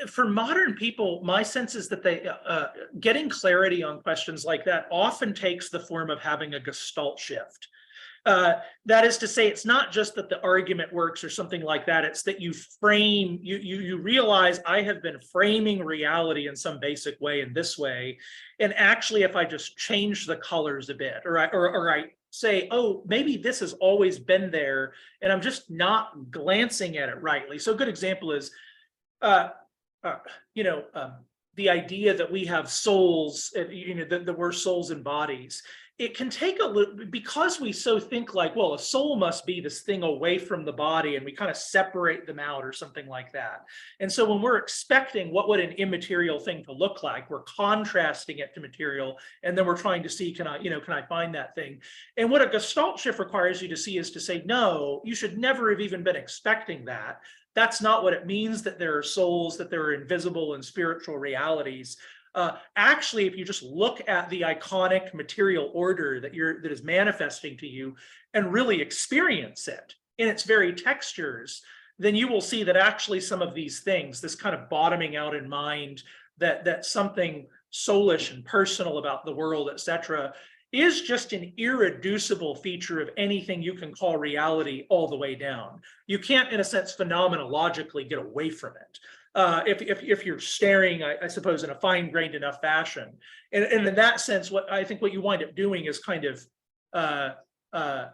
for 0.06 0.28
modern 0.28 0.74
people, 0.74 1.20
my 1.24 1.42
sense 1.42 1.74
is 1.74 1.88
that 1.88 2.02
they 2.02 2.26
uh, 2.26 2.34
uh, 2.46 2.68
getting 3.00 3.28
clarity 3.28 3.82
on 3.82 4.00
questions 4.00 4.44
like 4.44 4.64
that 4.64 4.86
often 4.92 5.34
takes 5.34 5.70
the 5.70 5.80
form 5.80 6.10
of 6.10 6.20
having 6.20 6.54
a 6.54 6.60
gestalt 6.60 7.18
shift. 7.18 7.68
Uh, 8.26 8.54
that 8.84 9.04
is 9.04 9.16
to 9.16 9.26
say, 9.26 9.48
it's 9.48 9.64
not 9.64 9.90
just 9.90 10.14
that 10.14 10.28
the 10.28 10.42
argument 10.42 10.92
works 10.92 11.24
or 11.24 11.30
something 11.30 11.62
like 11.62 11.86
that. 11.86 12.04
It's 12.04 12.22
that 12.24 12.40
you 12.40 12.52
frame, 12.52 13.38
you, 13.42 13.56
you, 13.56 13.76
you 13.78 13.96
realize 13.96 14.60
I 14.66 14.82
have 14.82 15.02
been 15.02 15.18
framing 15.32 15.82
reality 15.82 16.46
in 16.46 16.54
some 16.54 16.78
basic 16.78 17.18
way 17.20 17.40
in 17.40 17.54
this 17.54 17.78
way. 17.78 18.18
And 18.60 18.74
actually, 18.74 19.22
if 19.22 19.34
I 19.34 19.44
just 19.44 19.78
change 19.78 20.26
the 20.26 20.36
colors 20.36 20.90
a 20.90 20.94
bit, 20.94 21.22
or 21.24 21.38
I, 21.38 21.46
or, 21.46 21.70
or 21.70 21.90
I 21.90 22.06
say, 22.30 22.68
oh, 22.70 23.02
maybe 23.06 23.36
this 23.38 23.60
has 23.60 23.72
always 23.74 24.18
been 24.18 24.50
there, 24.50 24.92
and 25.22 25.32
I'm 25.32 25.40
just 25.40 25.70
not 25.70 26.30
glancing 26.30 26.98
at 26.98 27.08
it 27.08 27.22
rightly. 27.22 27.58
So 27.58 27.72
a 27.72 27.76
good 27.76 27.88
example 27.88 28.32
is, 28.32 28.50
uh, 29.22 29.50
uh, 30.04 30.16
you 30.54 30.64
know, 30.64 30.84
um, 30.94 31.14
the 31.54 31.68
idea 31.68 32.14
that 32.14 32.30
we 32.30 32.44
have 32.44 32.70
souls, 32.70 33.52
uh, 33.56 33.68
you 33.68 33.94
know, 33.94 34.04
that, 34.04 34.26
that 34.26 34.38
we're 34.38 34.52
souls 34.52 34.90
and 34.90 35.02
bodies 35.02 35.62
it 35.98 36.16
can 36.16 36.30
take 36.30 36.62
a 36.62 36.66
little 36.66 36.94
because 37.10 37.60
we 37.60 37.72
so 37.72 37.98
think 37.98 38.32
like, 38.32 38.54
well, 38.54 38.74
a 38.74 38.78
soul 38.78 39.16
must 39.16 39.44
be 39.44 39.60
this 39.60 39.80
thing 39.80 40.04
away 40.04 40.38
from 40.38 40.64
the 40.64 40.72
body, 40.72 41.16
and 41.16 41.24
we 41.24 41.32
kind 41.32 41.50
of 41.50 41.56
separate 41.56 42.24
them 42.24 42.38
out 42.38 42.64
or 42.64 42.72
something 42.72 43.08
like 43.08 43.32
that. 43.32 43.64
And 43.98 44.10
so 44.10 44.30
when 44.30 44.40
we're 44.40 44.58
expecting 44.58 45.32
what 45.32 45.48
would 45.48 45.58
an 45.58 45.72
immaterial 45.72 46.38
thing 46.38 46.62
to 46.64 46.72
look 46.72 47.02
like, 47.02 47.28
we're 47.28 47.42
contrasting 47.42 48.38
it 48.38 48.54
to 48.54 48.60
material, 48.60 49.18
and 49.42 49.58
then 49.58 49.66
we're 49.66 49.76
trying 49.76 50.04
to 50.04 50.08
see, 50.08 50.32
can 50.32 50.46
I, 50.46 50.60
you 50.60 50.70
know, 50.70 50.80
can 50.80 50.94
I 50.94 51.02
find 51.02 51.34
that 51.34 51.56
thing? 51.56 51.80
And 52.16 52.30
what 52.30 52.42
a 52.42 52.46
gestalt 52.46 53.00
shift 53.00 53.18
requires 53.18 53.60
you 53.60 53.66
to 53.66 53.76
see 53.76 53.98
is 53.98 54.12
to 54.12 54.20
say, 54.20 54.42
no, 54.46 55.02
you 55.04 55.16
should 55.16 55.36
never 55.36 55.68
have 55.70 55.80
even 55.80 56.04
been 56.04 56.16
expecting 56.16 56.84
that. 56.84 57.22
That's 57.54 57.80
not 57.80 58.02
what 58.04 58.12
it 58.12 58.26
means 58.26 58.62
that 58.62 58.78
there 58.78 58.96
are 58.96 59.02
souls, 59.02 59.56
that 59.56 59.70
there 59.70 59.82
are 59.82 59.94
invisible 59.94 60.54
and 60.54 60.64
spiritual 60.64 61.18
realities 61.18 61.96
uh, 62.34 62.56
actually, 62.76 63.26
if 63.26 63.36
you 63.36 63.44
just 63.44 63.62
look 63.62 64.06
at 64.08 64.28
the 64.30 64.42
iconic 64.42 65.14
material 65.14 65.70
order 65.74 66.20
that 66.20 66.34
you're 66.34 66.60
that 66.62 66.70
is 66.70 66.82
manifesting 66.82 67.56
to 67.58 67.66
you 67.66 67.96
and 68.34 68.52
really 68.52 68.80
experience 68.80 69.66
it 69.66 69.94
in 70.18 70.28
its 70.28 70.44
very 70.44 70.72
textures, 70.72 71.62
then 71.98 72.14
you 72.14 72.28
will 72.28 72.40
see 72.40 72.62
that 72.62 72.76
actually 72.76 73.20
some 73.20 73.42
of 73.42 73.54
these 73.54 73.80
things, 73.80 74.20
this 74.20 74.34
kind 74.34 74.54
of 74.54 74.68
bottoming 74.68 75.16
out 75.16 75.34
in 75.34 75.48
mind, 75.48 76.02
that 76.38 76.64
that 76.64 76.84
something 76.84 77.46
soulish 77.72 78.32
and 78.32 78.44
personal 78.44 78.98
about 78.98 79.24
the 79.24 79.34
world, 79.34 79.68
etc., 79.68 80.32
is 80.72 81.02
just 81.02 81.32
an 81.32 81.52
irreducible 81.56 82.54
feature 82.56 83.00
of 83.00 83.10
anything 83.16 83.62
you 83.62 83.74
can 83.74 83.94
call 83.94 84.16
reality 84.16 84.86
all 84.90 85.08
the 85.08 85.16
way 85.16 85.34
down. 85.34 85.80
You 86.06 86.18
can't, 86.18 86.52
in 86.52 86.60
a 86.60 86.64
sense, 86.64 86.94
phenomenologically 86.94 88.08
get 88.08 88.18
away 88.18 88.50
from 88.50 88.74
it 88.76 88.98
uh, 89.34 89.62
if, 89.66 89.80
if, 89.82 90.02
if 90.02 90.26
you're 90.26 90.40
staring, 90.40 91.02
I, 91.02 91.16
I 91.22 91.28
suppose, 91.28 91.64
in 91.64 91.70
a 91.70 91.74
fine 91.74 92.10
grained 92.10 92.34
enough 92.34 92.60
fashion. 92.60 93.16
And, 93.52 93.64
and 93.64 93.86
in 93.86 93.94
that 93.94 94.20
sense, 94.20 94.50
what 94.50 94.70
I 94.70 94.84
think 94.84 95.00
what 95.00 95.12
you 95.12 95.20
wind 95.20 95.42
up 95.42 95.54
doing 95.54 95.86
is 95.86 96.00
kind 96.00 96.24
of 96.24 96.44
uh, 96.92 97.30
uh, 97.72 98.06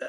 uh, 0.00 0.06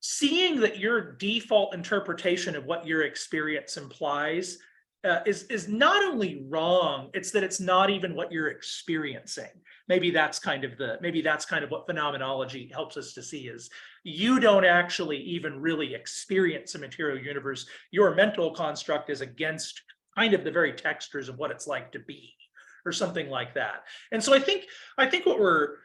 seeing 0.00 0.60
that 0.60 0.78
your 0.78 1.12
default 1.12 1.74
interpretation 1.74 2.56
of 2.56 2.64
what 2.64 2.86
your 2.86 3.02
experience 3.02 3.76
implies 3.76 4.58
uh, 5.06 5.20
is 5.24 5.44
is 5.44 5.68
not 5.68 6.04
only 6.04 6.44
wrong 6.48 7.08
it's 7.14 7.30
that 7.30 7.44
it's 7.44 7.60
not 7.60 7.90
even 7.90 8.14
what 8.14 8.32
you're 8.32 8.48
experiencing. 8.48 9.50
Maybe 9.88 10.10
that's 10.10 10.38
kind 10.38 10.64
of 10.64 10.76
the 10.76 10.98
maybe 11.00 11.22
that's 11.22 11.44
kind 11.44 11.62
of 11.62 11.70
what 11.70 11.86
phenomenology 11.86 12.70
helps 12.72 12.96
us 12.96 13.12
to 13.14 13.22
see 13.22 13.48
is 13.48 13.70
you 14.04 14.40
don't 14.40 14.64
actually 14.64 15.18
even 15.18 15.60
really 15.60 15.94
experience 15.94 16.74
a 16.74 16.78
material 16.78 17.18
universe. 17.18 17.66
Your 17.92 18.14
mental 18.14 18.50
construct 18.52 19.10
is 19.10 19.20
against 19.20 19.82
kind 20.16 20.34
of 20.34 20.44
the 20.44 20.50
very 20.50 20.72
textures 20.72 21.28
of 21.28 21.38
what 21.38 21.50
it's 21.50 21.66
like 21.66 21.92
to 21.92 22.00
be 22.00 22.34
or 22.84 22.92
something 22.92 23.28
like 23.28 23.54
that. 23.54 23.84
And 24.12 24.22
so 24.22 24.34
i 24.34 24.38
think 24.40 24.64
i 24.98 25.06
think 25.06 25.26
what 25.26 25.40
we're 25.40 25.76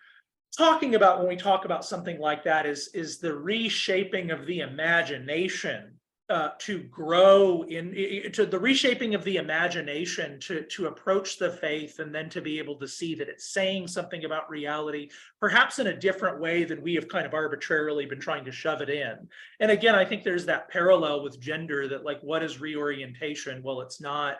talking 0.57 0.95
about 0.95 1.19
when 1.19 1.27
we 1.27 1.35
talk 1.35 1.65
about 1.65 1.85
something 1.85 2.19
like 2.19 2.43
that 2.43 2.65
is 2.65 2.89
is 2.93 3.19
the 3.19 3.33
reshaping 3.33 4.31
of 4.31 4.45
the 4.45 4.59
imagination 4.59 5.93
uh, 6.31 6.51
to 6.57 6.83
grow 6.83 7.63
in 7.63 7.91
to 8.31 8.45
the 8.45 8.57
reshaping 8.57 9.13
of 9.15 9.23
the 9.25 9.35
imagination 9.35 10.39
to 10.39 10.63
to 10.63 10.85
approach 10.85 11.37
the 11.37 11.51
faith 11.51 11.99
and 11.99 12.15
then 12.15 12.29
to 12.29 12.39
be 12.39 12.57
able 12.57 12.77
to 12.77 12.87
see 12.87 13.13
that 13.13 13.27
it's 13.27 13.49
saying 13.49 13.85
something 13.85 14.23
about 14.23 14.49
reality 14.49 15.09
perhaps 15.41 15.79
in 15.79 15.87
a 15.87 15.99
different 15.99 16.39
way 16.39 16.63
than 16.63 16.81
we 16.81 16.95
have 16.95 17.09
kind 17.09 17.25
of 17.25 17.33
arbitrarily 17.33 18.05
been 18.05 18.19
trying 18.19 18.45
to 18.45 18.51
shove 18.51 18.81
it 18.81 18.89
in. 18.89 19.27
And 19.59 19.71
again 19.71 19.93
i 19.93 20.05
think 20.05 20.23
there's 20.23 20.45
that 20.45 20.69
parallel 20.69 21.21
with 21.21 21.37
gender 21.37 21.89
that 21.89 22.05
like 22.05 22.21
what 22.21 22.43
is 22.43 22.61
reorientation? 22.61 23.61
Well 23.61 23.81
it's 23.81 23.99
not 23.99 24.37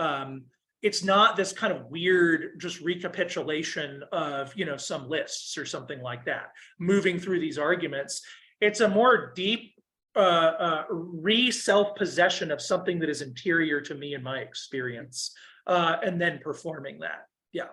um 0.00 0.42
it's 0.82 1.04
not 1.04 1.36
this 1.36 1.52
kind 1.52 1.72
of 1.72 1.86
weird 1.86 2.58
just 2.58 2.80
recapitulation 2.80 4.02
of 4.10 4.52
you 4.56 4.64
know 4.64 4.76
some 4.76 5.08
lists 5.08 5.56
or 5.56 5.64
something 5.64 6.02
like 6.02 6.24
that. 6.24 6.50
Moving 6.80 7.20
through 7.20 7.38
these 7.38 7.58
arguments 7.58 8.22
it's 8.60 8.80
a 8.80 8.88
more 8.88 9.32
deep 9.36 9.77
uh, 10.16 10.18
uh, 10.18 10.84
re 10.90 11.50
self 11.50 11.94
possession 11.96 12.50
of 12.50 12.60
something 12.60 12.98
that 12.98 13.08
is 13.08 13.22
interior 13.22 13.80
to 13.80 13.94
me 13.94 14.14
and 14.14 14.24
my 14.24 14.38
experience, 14.38 15.32
uh, 15.66 15.96
and 16.04 16.20
then 16.20 16.40
performing 16.42 16.98
that. 17.00 17.26
Yeah. 17.52 17.68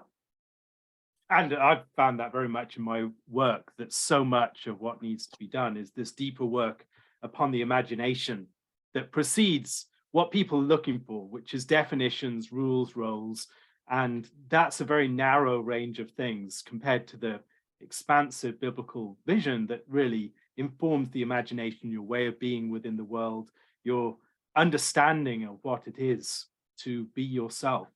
And 1.29 1.55
I've 1.55 1.83
found 1.95 2.19
that 2.19 2.31
very 2.31 2.47
much 2.47 2.77
in 2.77 2.83
my 2.83 3.07
work 3.27 3.71
that 3.77 3.91
so 3.91 4.23
much 4.23 4.67
of 4.67 4.79
what 4.79 5.01
needs 5.01 5.25
to 5.27 5.37
be 5.39 5.47
done 5.47 5.75
is 5.75 5.91
this 5.91 6.11
deeper 6.11 6.45
work 6.45 6.85
upon 7.23 7.51
the 7.51 7.61
imagination 7.61 8.47
that 8.93 9.11
precedes 9.11 9.87
what 10.11 10.31
people 10.31 10.59
are 10.59 10.63
looking 10.63 10.99
for, 10.99 11.27
which 11.27 11.53
is 11.53 11.65
definitions, 11.65 12.51
rules, 12.51 12.95
roles. 12.95 13.47
And 13.89 14.29
that's 14.49 14.81
a 14.81 14.85
very 14.85 15.07
narrow 15.07 15.59
range 15.59 15.99
of 15.99 16.11
things 16.11 16.63
compared 16.65 17.07
to 17.07 17.17
the 17.17 17.39
expansive 17.81 18.59
biblical 18.59 19.17
vision 19.25 19.67
that 19.67 19.83
really 19.89 20.33
informs 20.57 21.09
the 21.09 21.21
imagination, 21.21 21.91
your 21.91 22.03
way 22.03 22.27
of 22.27 22.39
being 22.39 22.69
within 22.69 22.97
the 22.97 23.03
world, 23.03 23.51
your 23.83 24.17
understanding 24.55 25.43
of 25.43 25.57
what 25.61 25.87
it 25.87 25.95
is 25.97 26.45
to 26.77 27.05
be 27.15 27.23
yourself. 27.23 27.87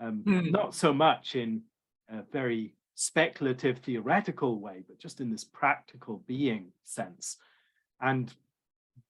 Um, 0.00 0.22
mm. 0.26 0.50
Not 0.50 0.74
so 0.74 0.92
much 0.92 1.36
in 1.36 1.62
a 2.10 2.22
very 2.32 2.74
speculative, 2.94 3.78
theoretical 3.78 4.60
way, 4.60 4.82
but 4.86 4.98
just 4.98 5.20
in 5.20 5.30
this 5.30 5.44
practical 5.44 6.22
being 6.26 6.72
sense. 6.84 7.36
And 8.00 8.32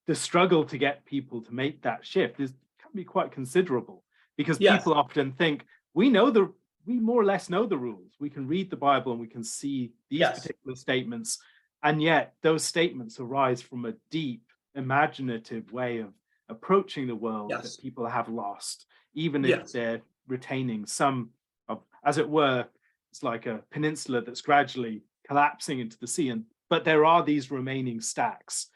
the 0.06 0.14
struggle 0.14 0.64
to 0.64 0.78
get 0.78 1.04
people 1.04 1.40
to 1.42 1.54
make 1.54 1.82
that 1.82 2.06
shift 2.06 2.40
is 2.40 2.52
can 2.80 2.90
be 2.94 3.04
quite 3.04 3.32
considerable 3.32 4.04
because 4.36 4.60
yes. 4.60 4.78
people 4.78 4.94
often 4.94 5.32
think 5.32 5.64
we 5.94 6.08
know 6.08 6.30
the 6.30 6.52
we 6.84 7.00
more 7.00 7.20
or 7.20 7.24
less 7.24 7.50
know 7.50 7.66
the 7.66 7.76
rules. 7.76 8.12
We 8.20 8.30
can 8.30 8.46
read 8.46 8.70
the 8.70 8.76
Bible 8.76 9.10
and 9.10 9.20
we 9.20 9.26
can 9.26 9.42
see 9.42 9.92
these 10.08 10.20
yes. 10.20 10.40
particular 10.40 10.76
statements 10.76 11.38
and 11.82 12.02
yet, 12.02 12.34
those 12.42 12.64
statements 12.64 13.20
arise 13.20 13.62
from 13.62 13.84
a 13.84 13.94
deep, 14.10 14.42
imaginative 14.74 15.72
way 15.72 15.98
of 15.98 16.12
approaching 16.48 17.06
the 17.06 17.14
world 17.14 17.50
yes. 17.50 17.76
that 17.76 17.82
people 17.82 18.06
have 18.06 18.28
lost, 18.28 18.86
even 19.14 19.44
yes. 19.44 19.66
if 19.66 19.72
they're 19.72 20.02
retaining 20.28 20.86
some 20.86 21.30
of, 21.68 21.82
as 22.04 22.18
it 22.18 22.28
were, 22.28 22.66
it's 23.10 23.22
like 23.22 23.46
a 23.46 23.62
peninsula 23.70 24.20
that's 24.20 24.40
gradually 24.40 25.02
collapsing 25.26 25.80
into 25.80 25.98
the 25.98 26.06
sea. 26.06 26.28
And 26.28 26.44
but 26.68 26.84
there 26.84 27.04
are 27.04 27.22
these 27.22 27.50
remaining 27.50 28.00
stacks. 28.00 28.68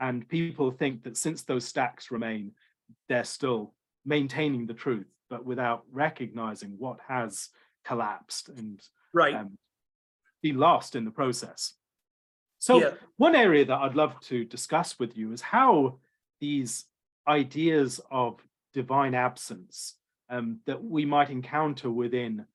And 0.00 0.28
people 0.28 0.70
think 0.70 1.04
that 1.04 1.16
since 1.16 1.42
those 1.42 1.64
stacks 1.64 2.10
remain, 2.10 2.52
they're 3.08 3.24
still 3.24 3.74
maintaining 4.04 4.66
the 4.66 4.74
truth, 4.74 5.06
but 5.30 5.44
without 5.44 5.84
recognizing 5.90 6.74
what 6.78 6.98
has 7.08 7.48
collapsed 7.84 8.48
and 8.50 8.80
right. 9.12 9.34
Um, 9.34 9.58
be 10.42 10.52
lost 10.52 10.94
in 10.94 11.06
the 11.06 11.10
process. 11.10 11.72
So 12.64 12.80
yeah. 12.80 12.92
one 13.18 13.36
area 13.36 13.66
that 13.66 13.78
I'd 13.78 13.94
love 13.94 14.18
to 14.20 14.42
discuss 14.46 14.98
with 14.98 15.18
you 15.18 15.32
is 15.32 15.42
how 15.42 15.98
these 16.40 16.86
ideas 17.28 18.00
of 18.10 18.40
divine 18.72 19.14
absence 19.14 19.96
um, 20.30 20.60
that 20.64 20.82
we 20.82 21.04
might 21.04 21.28
encounter 21.28 21.90
within 21.90 22.46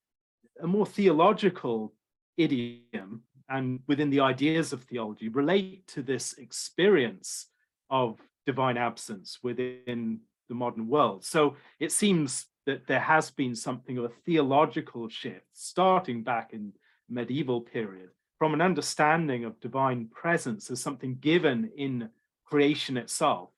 a 0.64 0.66
more 0.66 0.88
theological 0.88 1.94
idiom 2.38 3.22
and 3.50 3.82
within 3.86 4.10
the 4.10 4.22
ideas 4.22 4.74
of 4.74 4.82
theology 4.82 5.30
relate 5.30 5.86
to 5.90 6.02
this 6.02 6.34
experience 6.40 7.46
of 7.92 8.20
divine 8.48 8.78
absence 8.78 9.38
within 9.44 10.22
the 10.48 10.56
modern 10.56 10.88
world. 10.88 11.24
So 11.24 11.56
it 11.80 11.92
seems 11.92 12.48
that 12.66 12.88
there 12.88 13.00
has 13.00 13.30
been 13.30 13.54
something 13.54 14.00
of 14.00 14.06
a 14.06 14.16
theological 14.26 15.08
shift 15.08 15.46
starting 15.54 16.24
back 16.24 16.52
in 16.52 16.74
medieval 17.08 17.62
period 17.62 18.10
from 18.40 18.54
an 18.54 18.62
understanding 18.62 19.44
of 19.44 19.60
divine 19.60 20.08
presence 20.08 20.72
as 20.72 20.82
something 20.82 21.18
given 21.20 21.70
in 21.78 22.10
creation 22.46 22.98
itself 22.98 23.50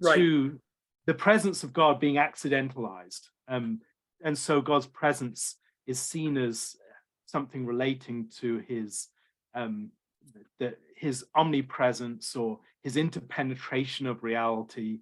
right. 0.00 0.16
to 0.16 0.60
the 1.06 1.14
presence 1.14 1.64
of 1.64 1.72
God 1.72 1.98
being 1.98 2.18
accidentalized. 2.18 3.30
Um, 3.48 3.80
and 4.22 4.36
so 4.36 4.60
God's 4.60 4.86
presence 4.86 5.56
is 5.86 5.98
seen 5.98 6.36
as 6.36 6.76
something 7.24 7.64
relating 7.64 8.28
to 8.40 8.58
his 8.68 9.08
um, 9.54 9.90
the, 10.58 10.76
his 10.96 11.24
omnipresence 11.34 12.36
or 12.36 12.58
his 12.82 12.96
interpenetration 12.96 14.06
of 14.06 14.22
reality, 14.22 15.00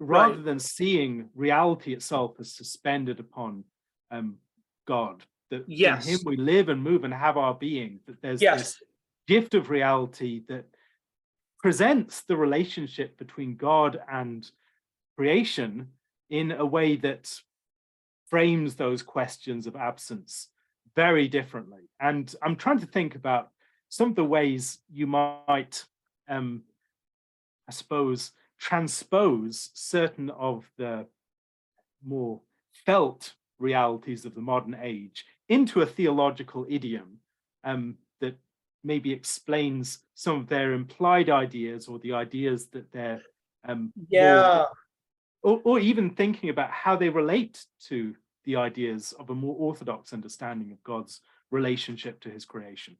rather 0.00 0.34
right. 0.34 0.44
than 0.44 0.58
seeing 0.58 1.28
reality 1.34 1.92
itself 1.92 2.32
as 2.40 2.52
suspended 2.52 3.20
upon 3.20 3.64
um, 4.10 4.38
God 4.88 5.24
that 5.52 5.64
yes. 5.68 6.06
in 6.06 6.14
him 6.14 6.20
we 6.24 6.36
live 6.36 6.70
and 6.70 6.82
move 6.82 7.04
and 7.04 7.12
have 7.12 7.36
our 7.36 7.54
being, 7.54 8.00
that 8.06 8.20
there's 8.22 8.42
yes. 8.42 8.58
this 8.58 8.82
gift 9.28 9.54
of 9.54 9.70
reality 9.70 10.42
that 10.48 10.64
presents 11.60 12.22
the 12.22 12.36
relationship 12.36 13.16
between 13.18 13.56
God 13.56 14.00
and 14.10 14.50
creation 15.16 15.88
in 16.30 16.52
a 16.52 16.64
way 16.64 16.96
that 16.96 17.38
frames 18.28 18.74
those 18.74 19.02
questions 19.02 19.66
of 19.66 19.76
absence 19.76 20.48
very 20.96 21.28
differently. 21.28 21.90
And 22.00 22.34
I'm 22.42 22.56
trying 22.56 22.80
to 22.80 22.86
think 22.86 23.14
about 23.14 23.50
some 23.90 24.08
of 24.08 24.16
the 24.16 24.24
ways 24.24 24.78
you 24.90 25.06
might, 25.06 25.84
um, 26.28 26.62
I 27.68 27.72
suppose, 27.72 28.32
transpose 28.58 29.70
certain 29.74 30.30
of 30.30 30.64
the 30.78 31.06
more 32.02 32.40
felt 32.72 33.34
realities 33.62 34.24
of 34.24 34.34
the 34.34 34.40
modern 34.40 34.76
age 34.80 35.24
into 35.48 35.80
a 35.80 35.86
theological 35.86 36.66
idiom 36.68 37.18
um, 37.64 37.96
that 38.20 38.36
maybe 38.84 39.12
explains 39.12 40.00
some 40.14 40.40
of 40.40 40.48
their 40.48 40.72
implied 40.72 41.30
ideas 41.30 41.88
or 41.88 41.98
the 42.00 42.12
ideas 42.12 42.66
that 42.68 42.90
they're 42.92 43.22
um, 43.66 43.92
Yeah, 44.08 44.64
or, 45.42 45.60
or 45.64 45.78
even 45.78 46.10
thinking 46.10 46.50
about 46.50 46.70
how 46.70 46.96
they 46.96 47.08
relate 47.08 47.64
to 47.88 48.14
the 48.44 48.56
ideas 48.56 49.12
of 49.18 49.30
a 49.30 49.34
more 49.34 49.54
orthodox 49.56 50.12
understanding 50.12 50.72
of 50.72 50.82
God's 50.82 51.20
relationship 51.50 52.20
to 52.20 52.28
his 52.28 52.44
creation. 52.44 52.96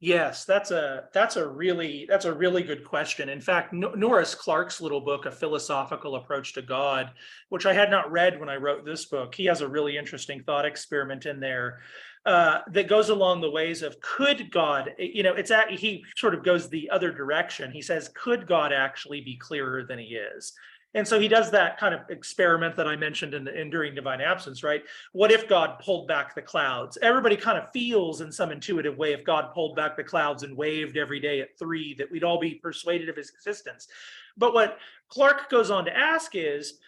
Yes, 0.00 0.44
that's 0.44 0.70
a, 0.70 1.08
that's 1.12 1.34
a 1.34 1.48
really, 1.48 2.06
that's 2.08 2.24
a 2.24 2.32
really 2.32 2.62
good 2.62 2.84
question. 2.84 3.28
In 3.28 3.40
fact, 3.40 3.72
No- 3.72 3.94
Norris 3.94 4.32
Clarke's 4.32 4.80
little 4.80 5.00
book, 5.00 5.26
A 5.26 5.30
Philosophical 5.32 6.14
Approach 6.14 6.52
to 6.54 6.62
God, 6.62 7.10
which 7.48 7.66
I 7.66 7.72
had 7.72 7.90
not 7.90 8.12
read 8.12 8.38
when 8.38 8.48
I 8.48 8.56
wrote 8.56 8.84
this 8.84 9.06
book, 9.06 9.34
he 9.34 9.46
has 9.46 9.60
a 9.60 9.68
really 9.68 9.96
interesting 9.96 10.42
thought 10.44 10.64
experiment 10.64 11.26
in 11.26 11.40
there 11.40 11.80
uh, 12.26 12.60
that 12.70 12.88
goes 12.88 13.08
along 13.08 13.40
the 13.40 13.50
ways 13.50 13.82
of 13.82 14.00
could 14.00 14.52
God, 14.52 14.90
you 14.98 15.24
know, 15.24 15.34
it's 15.34 15.50
at, 15.50 15.70
he 15.70 16.04
sort 16.16 16.34
of 16.34 16.44
goes 16.44 16.68
the 16.68 16.90
other 16.90 17.10
direction. 17.10 17.72
He 17.72 17.82
says, 17.82 18.10
could 18.14 18.46
God 18.46 18.72
actually 18.72 19.20
be 19.20 19.36
clearer 19.36 19.82
than 19.82 19.98
he 19.98 20.16
is? 20.36 20.52
And 20.94 21.06
so 21.06 21.20
he 21.20 21.28
does 21.28 21.50
that 21.50 21.78
kind 21.78 21.94
of 21.94 22.00
experiment 22.08 22.74
that 22.76 22.88
I 22.88 22.96
mentioned 22.96 23.34
in, 23.34 23.46
in 23.46 23.68
during 23.68 23.94
divine 23.94 24.22
absence, 24.22 24.62
right? 24.62 24.82
What 25.12 25.30
if 25.30 25.46
God 25.46 25.78
pulled 25.80 26.08
back 26.08 26.34
the 26.34 26.42
clouds? 26.42 26.96
Everybody 27.02 27.36
kind 27.36 27.58
of 27.58 27.70
feels 27.72 28.22
in 28.22 28.32
some 28.32 28.50
intuitive 28.50 28.96
way 28.96 29.12
if 29.12 29.22
God 29.22 29.52
pulled 29.52 29.76
back 29.76 29.96
the 29.96 30.04
clouds 30.04 30.44
and 30.44 30.56
waved 30.56 30.96
every 30.96 31.20
day 31.20 31.42
at 31.42 31.58
three, 31.58 31.94
that 31.94 32.10
we'd 32.10 32.24
all 32.24 32.40
be 32.40 32.54
persuaded 32.54 33.10
of 33.10 33.16
his 33.16 33.28
existence. 33.28 33.88
But 34.36 34.54
what 34.54 34.78
Clarke 35.08 35.50
goes 35.50 35.70
on 35.70 35.84
to 35.84 35.96
ask 35.96 36.32
is, 36.34 36.78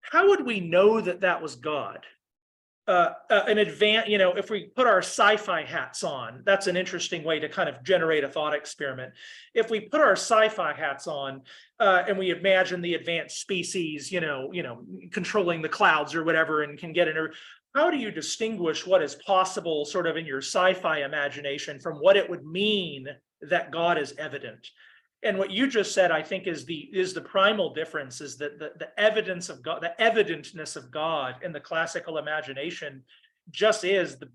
how 0.00 0.28
would 0.28 0.44
we 0.44 0.58
know 0.58 1.00
that 1.00 1.20
that 1.20 1.40
was 1.40 1.54
God? 1.54 2.04
Uh, 2.88 3.10
uh, 3.30 3.42
an 3.46 3.58
advance, 3.58 4.08
you 4.08 4.18
know, 4.18 4.32
if 4.32 4.50
we 4.50 4.64
put 4.64 4.86
our 4.86 4.98
sci-fi 4.98 5.62
hats 5.62 6.02
on, 6.02 6.42
that's 6.44 6.66
an 6.66 6.76
interesting 6.76 7.22
way 7.22 7.38
to 7.38 7.48
kind 7.48 7.68
of 7.68 7.82
generate 7.84 8.24
a 8.24 8.28
thought 8.28 8.54
experiment. 8.54 9.12
If 9.54 9.70
we 9.70 9.80
put 9.80 10.00
our 10.00 10.16
sci-fi 10.16 10.72
hats 10.72 11.06
on 11.06 11.42
uh, 11.78 12.02
and 12.08 12.18
we 12.18 12.30
imagine 12.30 12.82
the 12.82 12.94
advanced 12.94 13.40
species, 13.40 14.10
you 14.10 14.20
know, 14.20 14.50
you 14.52 14.64
know, 14.64 14.82
controlling 15.12 15.62
the 15.62 15.68
clouds 15.68 16.14
or 16.14 16.24
whatever, 16.24 16.62
and 16.62 16.76
can 16.76 16.92
get 16.92 17.06
in. 17.06 17.14
there, 17.14 17.32
How 17.74 17.88
do 17.90 17.98
you 17.98 18.10
distinguish 18.10 18.84
what 18.84 19.02
is 19.02 19.14
possible, 19.14 19.84
sort 19.84 20.08
of 20.08 20.16
in 20.16 20.26
your 20.26 20.42
sci-fi 20.42 21.04
imagination, 21.04 21.78
from 21.78 21.98
what 21.98 22.16
it 22.16 22.28
would 22.28 22.44
mean 22.44 23.06
that 23.42 23.70
God 23.70 23.96
is 23.96 24.12
evident? 24.18 24.66
And 25.24 25.38
what 25.38 25.50
you 25.50 25.68
just 25.68 25.94
said, 25.94 26.10
I 26.10 26.22
think, 26.22 26.46
is 26.46 26.64
the 26.64 26.88
is 26.92 27.14
the 27.14 27.20
primal 27.20 27.72
difference 27.72 28.20
is 28.20 28.36
that 28.38 28.58
the, 28.58 28.72
the 28.78 29.00
evidence 29.00 29.48
of 29.48 29.62
God, 29.62 29.82
the 29.82 29.94
evidentness 30.02 30.76
of 30.76 30.90
God 30.90 31.36
in 31.42 31.52
the 31.52 31.60
classical 31.60 32.18
imagination 32.18 33.02
just 33.50 33.84
is 33.84 34.18
the 34.18 34.28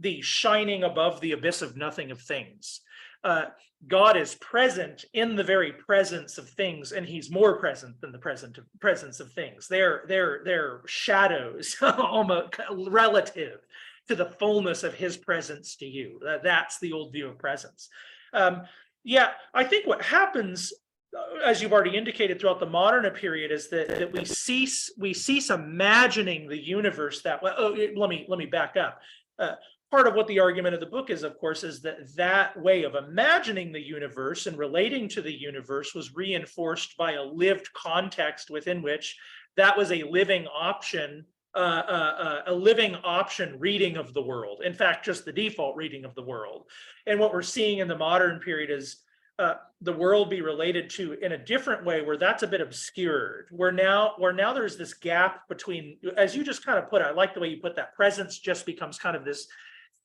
the 0.00 0.20
shining 0.20 0.84
above 0.84 1.20
the 1.20 1.32
abyss 1.32 1.62
of 1.62 1.76
nothing 1.76 2.10
of 2.10 2.20
things. 2.20 2.82
Uh, 3.24 3.46
God 3.86 4.16
is 4.16 4.34
present 4.36 5.04
in 5.12 5.36
the 5.36 5.44
very 5.44 5.72
presence 5.72 6.36
of 6.38 6.48
things, 6.50 6.92
and 6.92 7.06
He's 7.06 7.30
more 7.30 7.58
present 7.58 8.00
than 8.00 8.12
the 8.12 8.18
present 8.18 8.58
of, 8.58 8.64
presence 8.80 9.20
of 9.20 9.32
things. 9.32 9.68
They're 9.68 10.04
they're 10.08 10.40
they're 10.44 10.82
shadows, 10.86 11.76
almost 11.82 12.54
relative 12.70 13.60
to 14.08 14.16
the 14.16 14.26
fullness 14.26 14.82
of 14.82 14.94
His 14.94 15.16
presence 15.16 15.76
to 15.76 15.86
you. 15.86 16.20
That, 16.24 16.42
that's 16.42 16.80
the 16.80 16.92
old 16.92 17.12
view 17.12 17.28
of 17.28 17.38
presence. 17.38 17.88
Um, 18.32 18.62
yeah, 19.08 19.30
I 19.54 19.64
think 19.64 19.86
what 19.86 20.02
happens, 20.02 20.70
uh, 21.16 21.38
as 21.42 21.62
you've 21.62 21.72
already 21.72 21.96
indicated 21.96 22.38
throughout 22.38 22.60
the 22.60 22.66
modern 22.66 23.10
period, 23.14 23.50
is 23.50 23.70
that, 23.70 23.88
that 23.88 24.12
we 24.12 24.26
cease 24.26 24.92
we 24.98 25.14
cease 25.14 25.48
imagining 25.48 26.46
the 26.46 26.58
universe 26.58 27.22
that 27.22 27.42
way. 27.42 27.50
Oh, 27.56 27.74
let 27.96 28.10
me 28.10 28.26
let 28.28 28.38
me 28.38 28.44
back 28.44 28.76
up. 28.76 29.00
Uh, 29.38 29.54
part 29.90 30.06
of 30.06 30.14
what 30.14 30.26
the 30.26 30.40
argument 30.40 30.74
of 30.74 30.80
the 30.80 30.86
book 30.86 31.08
is, 31.08 31.22
of 31.22 31.38
course, 31.38 31.64
is 31.64 31.80
that 31.80 32.14
that 32.16 32.60
way 32.60 32.82
of 32.82 32.96
imagining 32.96 33.72
the 33.72 33.80
universe 33.80 34.46
and 34.46 34.58
relating 34.58 35.08
to 35.08 35.22
the 35.22 35.32
universe 35.32 35.94
was 35.94 36.14
reinforced 36.14 36.94
by 36.98 37.12
a 37.12 37.22
lived 37.22 37.72
context 37.72 38.50
within 38.50 38.82
which 38.82 39.16
that 39.56 39.74
was 39.74 39.90
a 39.90 40.02
living 40.02 40.46
option 40.48 41.24
a 41.58 42.54
living 42.54 42.94
option 43.04 43.58
reading 43.58 43.96
of 43.96 44.14
the 44.14 44.22
world. 44.22 44.62
In 44.64 44.72
fact, 44.72 45.04
just 45.04 45.24
the 45.24 45.32
default 45.32 45.76
reading 45.76 46.04
of 46.04 46.14
the 46.14 46.22
world. 46.22 46.64
And 47.06 47.18
what 47.18 47.32
we're 47.32 47.42
seeing 47.42 47.78
in 47.78 47.88
the 47.88 47.96
modern 47.96 48.40
period 48.40 48.70
is 48.70 48.98
uh, 49.38 49.54
the 49.82 49.92
world 49.92 50.30
be 50.30 50.40
related 50.40 50.90
to 50.90 51.12
in 51.12 51.32
a 51.32 51.38
different 51.38 51.84
way 51.84 52.02
where 52.02 52.16
that's 52.16 52.42
a 52.42 52.46
bit 52.46 52.60
obscured. 52.60 53.46
Where 53.50 53.70
now, 53.70 54.14
where 54.18 54.32
now 54.32 54.52
there's 54.52 54.76
this 54.76 54.94
gap 54.94 55.48
between, 55.48 55.96
as 56.16 56.34
you 56.34 56.42
just 56.42 56.66
kind 56.66 56.78
of 56.78 56.90
put, 56.90 57.02
it, 57.02 57.06
I 57.06 57.12
like 57.12 57.34
the 57.34 57.40
way 57.40 57.48
you 57.48 57.58
put 57.58 57.76
that. 57.76 57.94
Presence 57.94 58.38
just 58.38 58.66
becomes 58.66 58.98
kind 58.98 59.16
of 59.16 59.24
this 59.24 59.46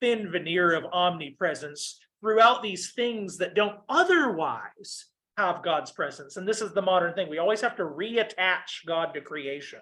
thin 0.01 0.31
veneer 0.31 0.73
of 0.73 0.85
omnipresence 0.91 1.99
throughout 2.21 2.61
these 2.61 2.93
things 2.93 3.37
that 3.37 3.55
don't 3.55 3.79
otherwise 3.89 5.05
have 5.37 5.63
God's 5.63 5.91
presence. 5.91 6.37
And 6.37 6.47
this 6.47 6.61
is 6.61 6.73
the 6.73 6.81
modern 6.81 7.13
thing. 7.13 7.29
We 7.29 7.39
always 7.39 7.61
have 7.61 7.75
to 7.77 7.83
reattach 7.83 8.85
God 8.85 9.13
to 9.13 9.21
creation 9.21 9.79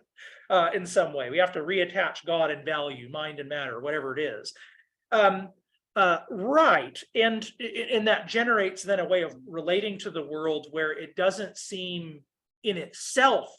uh, 0.49 0.69
in 0.73 0.85
some 0.85 1.13
way. 1.13 1.29
We 1.29 1.39
have 1.39 1.53
to 1.53 1.59
reattach 1.59 2.25
God 2.25 2.51
and 2.51 2.63
value, 2.63 3.09
mind 3.09 3.39
and 3.39 3.49
matter, 3.49 3.79
whatever 3.79 4.17
it 4.17 4.21
is. 4.21 4.53
Um, 5.11 5.49
uh, 5.95 6.19
right. 6.29 6.97
And, 7.15 7.49
and 7.91 8.07
that 8.07 8.27
generates 8.27 8.83
then 8.83 9.01
a 9.01 9.07
way 9.07 9.23
of 9.23 9.35
relating 9.45 9.97
to 9.99 10.11
the 10.11 10.23
world 10.23 10.67
where 10.71 10.91
it 10.91 11.15
doesn't 11.15 11.57
seem 11.57 12.21
in 12.63 12.77
itself 12.77 13.49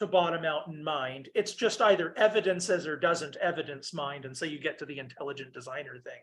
to 0.00 0.06
bottom 0.06 0.44
out 0.44 0.66
in 0.66 0.82
mind. 0.82 1.28
It's 1.34 1.54
just 1.54 1.80
either 1.80 2.12
evidences 2.18 2.86
or 2.86 2.96
doesn't 2.96 3.36
evidence 3.36 3.94
mind. 3.94 4.24
And 4.24 4.36
so 4.36 4.44
you 4.44 4.58
get 4.58 4.78
to 4.80 4.86
the 4.86 4.98
intelligent 4.98 5.54
designer 5.54 5.96
thing. 6.02 6.20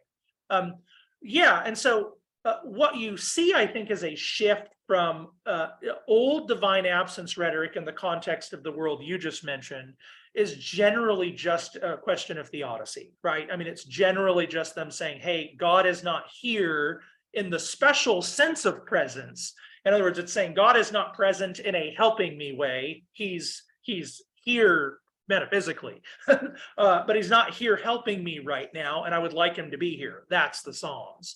Um, 0.49 0.75
yeah. 1.21 1.63
And 1.65 1.77
so 1.77 2.17
uh, 2.45 2.57
what 2.63 2.95
you 2.95 3.15
see, 3.17 3.53
I 3.53 3.65
think, 3.65 3.89
is 3.89 4.03
a 4.03 4.15
shift 4.15 4.69
from 4.85 5.29
uh, 5.45 5.67
old 6.07 6.47
divine 6.47 6.85
absence 6.85 7.37
rhetoric 7.37 7.75
in 7.75 7.85
the 7.85 7.93
context 7.93 8.53
of 8.53 8.63
the 8.63 8.71
world 8.71 9.01
you 9.01 9.17
just 9.17 9.45
mentioned 9.45 9.93
is 10.35 10.55
generally 10.55 11.31
just 11.31 11.75
a 11.77 11.97
question 11.97 12.37
of 12.37 12.49
theodicy, 12.49 13.13
right? 13.23 13.47
I 13.51 13.55
mean, 13.55 13.67
it's 13.67 13.85
generally 13.85 14.47
just 14.47 14.75
them 14.75 14.91
saying, 14.91 15.21
hey, 15.21 15.55
God 15.57 15.85
is 15.85 16.03
not 16.03 16.23
here 16.41 17.01
in 17.33 17.49
the 17.49 17.59
special 17.59 18.21
sense 18.21 18.65
of 18.65 18.85
presence. 18.85 19.53
In 19.85 19.93
other 19.93 20.03
words, 20.03 20.19
it's 20.19 20.33
saying 20.33 20.53
God 20.53 20.75
is 20.75 20.91
not 20.91 21.13
present 21.13 21.59
in 21.59 21.75
a 21.75 21.93
helping 21.95 22.37
me 22.37 22.53
way. 22.53 23.03
He's 23.11 23.63
he's 23.81 24.21
here 24.35 24.99
metaphysically, 25.29 26.01
uh, 26.27 27.03
but 27.05 27.15
he's 27.15 27.29
not 27.29 27.53
here 27.53 27.75
helping 27.75 28.23
me 28.23 28.39
right 28.39 28.69
now, 28.73 29.03
and 29.03 29.13
I 29.13 29.19
would 29.19 29.33
like 29.33 29.55
him 29.55 29.71
to 29.71 29.77
be 29.77 29.95
here. 29.95 30.23
That's 30.29 30.61
the 30.61 30.73
Psalms. 30.73 31.35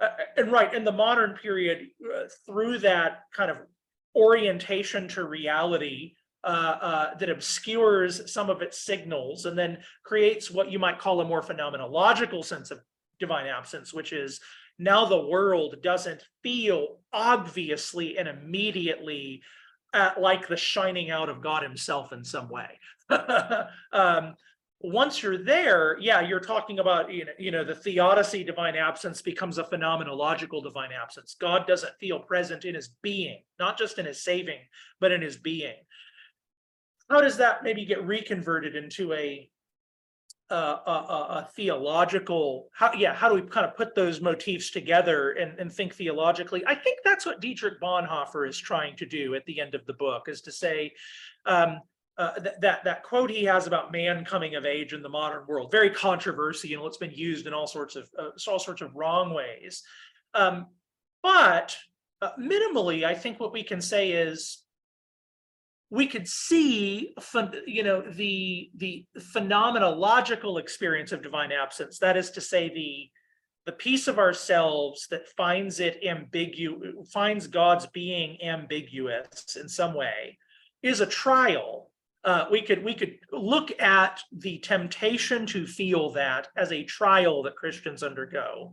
Uh, 0.00 0.08
and 0.36 0.50
right 0.50 0.74
in 0.74 0.84
the 0.84 0.92
modern 0.92 1.34
period, 1.34 1.88
uh, 2.04 2.24
through 2.46 2.78
that 2.78 3.22
kind 3.32 3.50
of 3.50 3.58
orientation 4.16 5.08
to 5.08 5.24
reality 5.24 6.14
uh, 6.44 6.78
uh, 6.80 7.14
that 7.16 7.30
obscures 7.30 8.30
some 8.30 8.50
of 8.50 8.60
its 8.60 8.78
signals 8.78 9.46
and 9.46 9.58
then 9.58 9.78
creates 10.02 10.50
what 10.50 10.70
you 10.70 10.78
might 10.78 10.98
call 10.98 11.20
a 11.20 11.24
more 11.24 11.42
phenomenological 11.42 12.44
sense 12.44 12.70
of 12.70 12.80
divine 13.18 13.46
absence, 13.46 13.94
which 13.94 14.12
is 14.12 14.40
now 14.78 15.04
the 15.04 15.26
world 15.26 15.76
doesn't 15.82 16.22
feel 16.42 16.98
obviously 17.12 18.18
and 18.18 18.28
immediately 18.28 19.42
uh, 19.94 20.10
like 20.18 20.48
the 20.48 20.56
shining 20.56 21.10
out 21.10 21.28
of 21.28 21.40
God 21.40 21.62
Himself 21.62 22.12
in 22.12 22.24
some 22.24 22.48
way. 22.50 22.78
um, 23.92 24.34
once 24.84 25.22
you're 25.22 25.38
there, 25.38 25.96
yeah, 25.98 26.20
you're 26.20 26.40
talking 26.40 26.78
about 26.78 27.10
you 27.12 27.24
know, 27.24 27.32
you 27.38 27.50
know 27.50 27.64
the 27.64 27.74
theodicy 27.74 28.44
divine 28.44 28.76
absence 28.76 29.22
becomes 29.22 29.56
a 29.56 29.64
phenomenological 29.64 30.62
divine 30.62 30.90
absence. 30.92 31.36
God 31.40 31.66
doesn't 31.66 31.94
feel 31.98 32.18
present 32.20 32.66
in 32.66 32.74
his 32.74 32.90
being, 33.00 33.42
not 33.58 33.78
just 33.78 33.98
in 33.98 34.04
his 34.04 34.22
saving, 34.22 34.60
but 35.00 35.10
in 35.10 35.22
his 35.22 35.36
being. 35.36 35.76
How 37.10 37.22
does 37.22 37.38
that 37.38 37.62
maybe 37.62 37.86
get 37.86 38.06
reconverted 38.06 38.76
into 38.76 39.14
a 39.14 39.48
a, 40.50 40.54
a, 40.54 41.26
a 41.30 41.48
theological 41.56 42.68
how 42.74 42.92
yeah 42.92 43.14
how 43.14 43.30
do 43.30 43.34
we 43.34 43.42
kind 43.42 43.66
of 43.66 43.74
put 43.74 43.94
those 43.94 44.20
motifs 44.20 44.70
together 44.70 45.32
and, 45.32 45.58
and 45.58 45.72
think 45.72 45.94
theologically 45.94 46.62
i 46.66 46.74
think 46.74 46.98
that's 47.02 47.24
what 47.24 47.40
dietrich 47.40 47.80
bonhoeffer 47.80 48.46
is 48.46 48.58
trying 48.58 48.94
to 48.94 49.06
do 49.06 49.34
at 49.34 49.44
the 49.46 49.58
end 49.58 49.74
of 49.74 49.84
the 49.86 49.94
book 49.94 50.28
is 50.28 50.42
to 50.42 50.52
say 50.52 50.92
um, 51.46 51.80
uh, 52.16 52.34
th- 52.34 52.54
that 52.60 52.84
that 52.84 53.02
quote 53.02 53.30
he 53.30 53.44
has 53.44 53.66
about 53.66 53.92
man 53.92 54.24
coming 54.24 54.54
of 54.54 54.64
age 54.64 54.92
in 54.92 55.02
the 55.02 55.08
modern 55.08 55.44
world, 55.46 55.70
very 55.70 55.90
controversial. 55.90 56.70
You 56.70 56.76
know, 56.76 56.86
it's 56.86 56.96
been 56.96 57.10
used 57.10 57.46
in 57.46 57.54
all 57.54 57.66
sorts 57.66 57.96
of 57.96 58.08
uh, 58.18 58.30
all 58.48 58.58
sorts 58.58 58.82
of 58.82 58.94
wrong 58.94 59.34
ways. 59.34 59.82
Um, 60.32 60.66
but 61.22 61.76
uh, 62.22 62.30
minimally, 62.38 63.04
I 63.04 63.14
think 63.14 63.40
what 63.40 63.52
we 63.52 63.62
can 63.62 63.80
say 63.80 64.12
is 64.12 64.62
we 65.90 66.06
could 66.06 66.28
see, 66.28 67.14
you 67.66 67.82
know, 67.82 68.02
the 68.02 68.70
the 68.76 69.06
phenomenological 69.18 70.60
experience 70.60 71.12
of 71.12 71.22
divine 71.22 71.52
absence. 71.52 71.98
That 71.98 72.16
is 72.16 72.30
to 72.32 72.40
say, 72.40 72.68
the 72.68 73.10
the 73.66 73.76
piece 73.76 74.08
of 74.08 74.18
ourselves 74.18 75.06
that 75.10 75.28
finds 75.36 75.80
it 75.80 76.04
ambiguous, 76.04 77.10
finds 77.12 77.46
God's 77.46 77.86
being 77.86 78.42
ambiguous 78.42 79.56
in 79.60 79.68
some 79.68 79.94
way, 79.94 80.38
is 80.82 81.00
a 81.00 81.06
trial 81.06 81.90
uh, 82.24 82.46
we 82.50 82.62
could 82.62 82.82
we 82.82 82.94
could 82.94 83.18
look 83.32 83.70
at 83.80 84.20
the 84.32 84.58
temptation 84.58 85.46
to 85.46 85.66
feel 85.66 86.10
that 86.10 86.48
as 86.56 86.72
a 86.72 86.84
trial 86.84 87.42
that 87.42 87.56
Christians 87.56 88.02
undergo, 88.02 88.72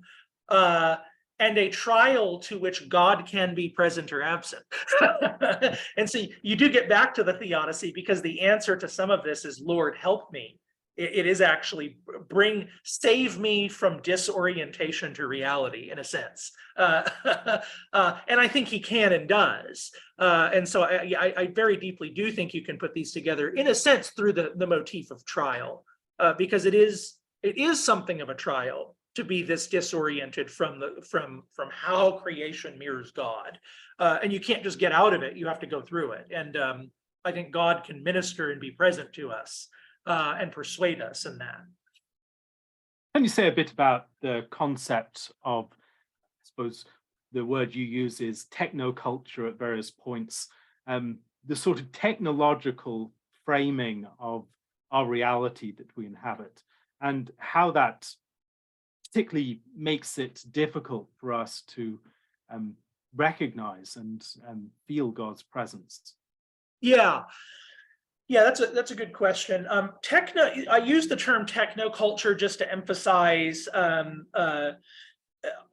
uh, 0.50 0.96
and 1.40 1.58
a 1.58 1.70
trial 1.70 2.40
to 2.40 2.58
which 2.58 2.88
God 2.88 3.26
can 3.26 3.54
be 3.54 3.68
present 3.68 4.14
or 4.14 4.22
absent. 4.22 4.64
and 5.98 6.10
so 6.10 6.20
you 6.44 6.56
do 6.56 6.70
get 6.70 6.88
back 6.88 7.14
to 7.16 7.24
the 7.24 7.34
theodicy 7.34 7.92
because 7.94 8.22
the 8.22 8.42
answer 8.42 8.78
to 8.78 8.88
some 8.88 9.10
of 9.10 9.24
this 9.24 9.44
is, 9.44 9.60
Lord, 9.60 9.96
help 9.98 10.32
me. 10.32 10.60
It, 11.02 11.16
it 11.16 11.26
is 11.26 11.42
actually 11.42 11.98
bring, 12.30 12.68
save 12.84 13.40
me 13.40 13.68
from 13.68 14.02
disorientation 14.02 15.14
to 15.16 15.28
reality 15.28 15.90
in 15.92 16.00
a 16.00 16.04
sense. 16.04 16.52
Uh, 16.78 17.04
uh, 17.94 18.18
and 18.28 18.40
I 18.40 18.48
think 18.48 18.68
he 18.68 18.80
can 18.80 19.14
and 19.14 19.28
does. 19.28 19.92
Uh, 20.20 20.52
and 20.54 20.68
so 20.68 20.84
I, 20.84 21.12
I, 21.20 21.34
I, 21.38 21.48
very 21.48 21.76
deeply 21.76 22.10
do 22.10 22.32
think 22.32 22.54
you 22.54 22.64
can 22.64 22.78
put 22.78 22.94
these 22.94 23.12
together 23.12 23.50
in 23.50 23.68
a 23.68 23.76
sense 23.76 24.10
through 24.10 24.34
the, 24.34 24.54
the 24.56 24.68
motif 24.68 25.10
of 25.10 25.26
trial, 25.26 25.84
uh, 26.20 26.34
because 26.34 26.66
it 26.66 26.76
is 26.76 27.16
it 27.42 27.58
is 27.58 27.84
something 27.84 28.22
of 28.22 28.30
a 28.30 28.36
trial 28.36 28.96
to 29.16 29.24
be 29.24 29.42
this 29.42 29.68
disoriented 29.68 30.50
from 30.50 30.80
the 30.80 31.04
from 31.10 31.44
from 31.54 31.70
how 31.72 32.12
creation 32.12 32.78
mirrors 32.78 33.12
God, 33.12 33.60
uh, 33.98 34.20
and 34.22 34.32
you 34.32 34.40
can't 34.40 34.64
just 34.64 34.78
get 34.78 34.92
out 34.92 35.14
of 35.14 35.24
it. 35.24 35.36
You 35.36 35.48
have 35.48 35.60
to 35.62 35.68
go 35.68 35.82
through 35.82 36.12
it, 36.12 36.28
and 36.32 36.56
um, 36.56 36.92
I 37.26 37.32
think 37.32 37.52
God 37.52 37.84
can 37.84 38.04
minister 38.04 38.52
and 38.52 38.62
be 38.62 38.72
present 38.72 39.12
to 39.14 39.32
us 39.32 39.68
uh, 40.06 40.36
and 40.40 40.52
persuade 40.52 41.02
us 41.02 41.26
in 41.26 41.38
that. 41.38 41.62
Can 43.14 43.24
you 43.24 43.30
say 43.30 43.48
a 43.48 43.52
bit 43.52 43.72
about 43.72 44.08
the 44.22 44.46
concept 44.50 45.32
of, 45.44 45.66
I 45.66 46.44
suppose, 46.44 46.86
the 47.34 47.46
word 47.46 47.76
you 47.76 47.86
use 47.86 48.22
is 48.22 48.46
technoculture 48.46 49.48
at 49.48 49.60
various 49.60 49.92
points, 49.92 50.48
um, 50.88 51.20
the 51.46 51.56
sort 51.56 51.80
of 51.80 51.92
technological 51.92 53.12
framing 53.46 54.08
of 54.20 54.46
our 54.92 55.06
reality 55.06 55.74
that 55.74 55.88
we 55.96 56.06
inhabit, 56.06 56.62
and 57.02 57.32
how 57.38 57.72
that 57.72 58.08
particularly 59.08 59.62
makes 59.76 60.18
it 60.18 60.44
difficult 60.52 61.10
for 61.18 61.34
us 61.34 61.64
to 61.68 62.00
um, 62.50 62.76
recognize 63.16 63.98
and, 63.98 64.26
and 64.48 64.70
feel 64.88 65.10
God's 65.10 65.44
presence? 65.44 66.16
Yeah. 66.80 67.24
Yeah, 68.32 68.44
that's 68.44 68.62
a 68.62 68.68
that's 68.68 68.92
a 68.92 68.96
good 68.96 69.12
question. 69.12 69.68
Um, 69.70 69.92
techno, 70.02 70.50
I 70.70 70.78
use 70.78 71.10
the 71.10 71.18
term 71.18 71.46
techno 71.46 71.90
culture 71.90 72.34
just 72.34 72.60
to 72.60 72.72
emphasize 72.72 73.68
um, 73.74 74.26
uh, 74.34 74.72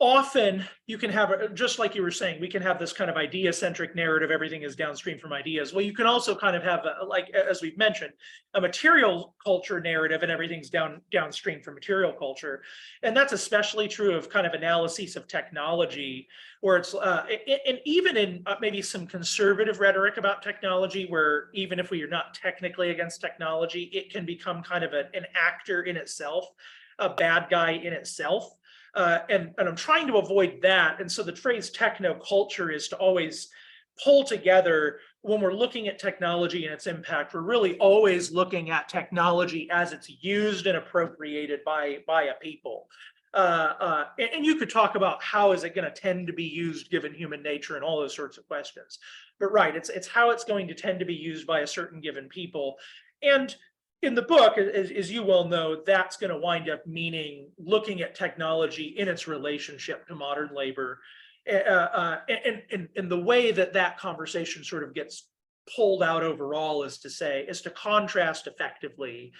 often 0.00 0.64
you 0.86 0.96
can 0.96 1.10
have, 1.10 1.54
just 1.54 1.78
like 1.78 1.94
you 1.94 2.02
were 2.02 2.10
saying, 2.10 2.40
we 2.40 2.48
can 2.48 2.62
have 2.62 2.78
this 2.78 2.92
kind 2.92 3.10
of 3.10 3.16
idea 3.16 3.52
centric 3.52 3.94
narrative, 3.94 4.30
everything 4.30 4.62
is 4.62 4.74
downstream 4.74 5.18
from 5.18 5.32
ideas. 5.32 5.74
Well, 5.74 5.84
you 5.84 5.92
can 5.92 6.06
also 6.06 6.34
kind 6.34 6.56
of 6.56 6.62
have, 6.62 6.86
a- 6.86 7.04
like, 7.04 7.28
as 7.30 7.60
we've 7.60 7.76
mentioned, 7.76 8.12
a 8.54 8.60
material 8.60 9.34
culture 9.44 9.78
narrative 9.78 10.22
and 10.22 10.32
everything's 10.32 10.70
down 10.70 11.02
downstream 11.10 11.60
from 11.60 11.74
material 11.74 12.12
culture. 12.12 12.62
And 13.02 13.14
that's 13.14 13.34
especially 13.34 13.88
true 13.88 14.14
of 14.14 14.30
kind 14.30 14.46
of 14.46 14.54
analyses 14.54 15.16
of 15.16 15.26
technology, 15.26 16.28
where 16.62 16.78
it's, 16.78 16.94
uh, 16.94 17.26
and 17.66 17.78
even 17.84 18.16
in 18.16 18.42
uh, 18.46 18.54
maybe 18.60 18.80
some 18.80 19.06
conservative 19.06 19.80
rhetoric 19.80 20.16
about 20.16 20.42
technology, 20.42 21.06
where 21.08 21.50
even 21.52 21.78
if 21.78 21.90
we 21.90 22.02
are 22.02 22.08
not 22.08 22.32
technically 22.32 22.90
against 22.90 23.20
technology, 23.20 23.82
it 23.92 24.10
can 24.10 24.24
become 24.24 24.62
kind 24.62 24.82
of 24.82 24.94
a- 24.94 25.14
an 25.14 25.26
actor 25.34 25.82
in 25.82 25.96
itself, 25.96 26.46
a 26.98 27.10
bad 27.10 27.48
guy 27.50 27.72
in 27.72 27.92
itself. 27.92 28.54
Uh, 28.98 29.20
and, 29.30 29.54
and 29.58 29.68
I'm 29.68 29.76
trying 29.76 30.08
to 30.08 30.16
avoid 30.16 30.58
that. 30.62 31.00
And 31.00 31.10
so 31.10 31.22
the 31.22 31.34
phrase 31.34 31.70
techno 31.70 32.14
culture 32.14 32.72
is 32.72 32.88
to 32.88 32.96
always 32.96 33.48
pull 34.02 34.24
together 34.24 34.98
when 35.22 35.40
we're 35.40 35.54
looking 35.54 35.86
at 35.86 36.00
technology 36.00 36.64
and 36.64 36.74
its 36.74 36.88
impact, 36.88 37.32
we're 37.32 37.40
really 37.42 37.78
always 37.78 38.32
looking 38.32 38.70
at 38.70 38.88
technology 38.88 39.68
as 39.70 39.92
it's 39.92 40.10
used 40.20 40.66
and 40.66 40.76
appropriated 40.76 41.60
by, 41.64 41.98
by 42.08 42.24
a 42.24 42.34
people. 42.34 42.88
Uh, 43.34 43.74
uh, 43.80 44.04
and, 44.18 44.30
and 44.34 44.44
you 44.44 44.56
could 44.56 44.70
talk 44.70 44.96
about 44.96 45.22
how 45.22 45.52
is 45.52 45.62
it 45.62 45.76
going 45.76 45.84
to 45.84 46.00
tend 46.00 46.26
to 46.26 46.32
be 46.32 46.44
used 46.44 46.90
given 46.90 47.14
human 47.14 47.40
nature 47.40 47.76
and 47.76 47.84
all 47.84 48.00
those 48.00 48.16
sorts 48.16 48.36
of 48.36 48.48
questions. 48.48 48.98
But 49.38 49.52
right, 49.52 49.76
it's 49.76 49.90
it's 49.90 50.08
how 50.08 50.30
it's 50.30 50.44
going 50.44 50.66
to 50.66 50.74
tend 50.74 50.98
to 50.98 51.04
be 51.04 51.14
used 51.14 51.46
by 51.46 51.60
a 51.60 51.66
certain 51.66 52.00
given 52.00 52.28
people. 52.28 52.76
And 53.22 53.54
in 54.02 54.14
the 54.14 54.22
book, 54.22 54.58
as, 54.58 54.90
as 54.90 55.10
you 55.10 55.22
well 55.22 55.48
know, 55.48 55.82
that's 55.84 56.16
going 56.16 56.32
to 56.32 56.38
wind 56.38 56.70
up 56.70 56.86
meaning 56.86 57.48
looking 57.58 58.00
at 58.00 58.14
technology 58.14 58.94
in 58.96 59.08
its 59.08 59.26
relationship 59.26 60.06
to 60.06 60.14
modern 60.14 60.50
labor. 60.54 61.00
Uh, 61.50 61.56
uh, 61.56 62.20
and, 62.28 62.62
and, 62.70 62.88
and 62.96 63.10
the 63.10 63.18
way 63.20 63.50
that 63.50 63.72
that 63.72 63.98
conversation 63.98 64.62
sort 64.62 64.84
of 64.84 64.94
gets 64.94 65.28
pulled 65.74 66.02
out 66.02 66.22
overall 66.22 66.84
is 66.84 66.98
to 66.98 67.10
say, 67.10 67.44
is 67.48 67.60
to 67.62 67.70
contrast 67.70 68.46
effectively, 68.46 69.32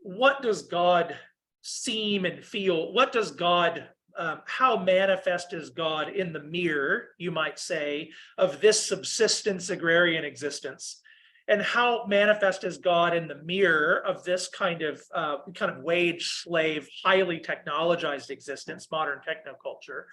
what 0.00 0.42
does 0.42 0.62
God 0.62 1.16
seem 1.62 2.24
and 2.24 2.44
feel? 2.44 2.92
What 2.92 3.12
does 3.12 3.30
God, 3.30 3.88
um, 4.16 4.40
how 4.46 4.76
manifest 4.76 5.52
is 5.52 5.70
God 5.70 6.08
in 6.08 6.32
the 6.32 6.42
mirror, 6.42 7.08
you 7.18 7.30
might 7.30 7.58
say, 7.58 8.10
of 8.38 8.60
this 8.60 8.86
subsistence 8.86 9.70
agrarian 9.70 10.24
existence? 10.24 11.00
And 11.48 11.62
how 11.62 12.04
manifest 12.06 12.62
is 12.62 12.78
God 12.78 13.16
in 13.16 13.26
the 13.26 13.42
mirror 13.42 14.02
of 14.06 14.22
this 14.22 14.48
kind 14.48 14.82
of 14.82 15.02
uh, 15.14 15.38
kind 15.54 15.72
of 15.74 15.82
wage 15.82 16.28
slave, 16.28 16.88
highly 17.02 17.40
technologized 17.40 18.30
existence, 18.30 18.88
modern 18.90 19.20
technoculture. 19.26 20.04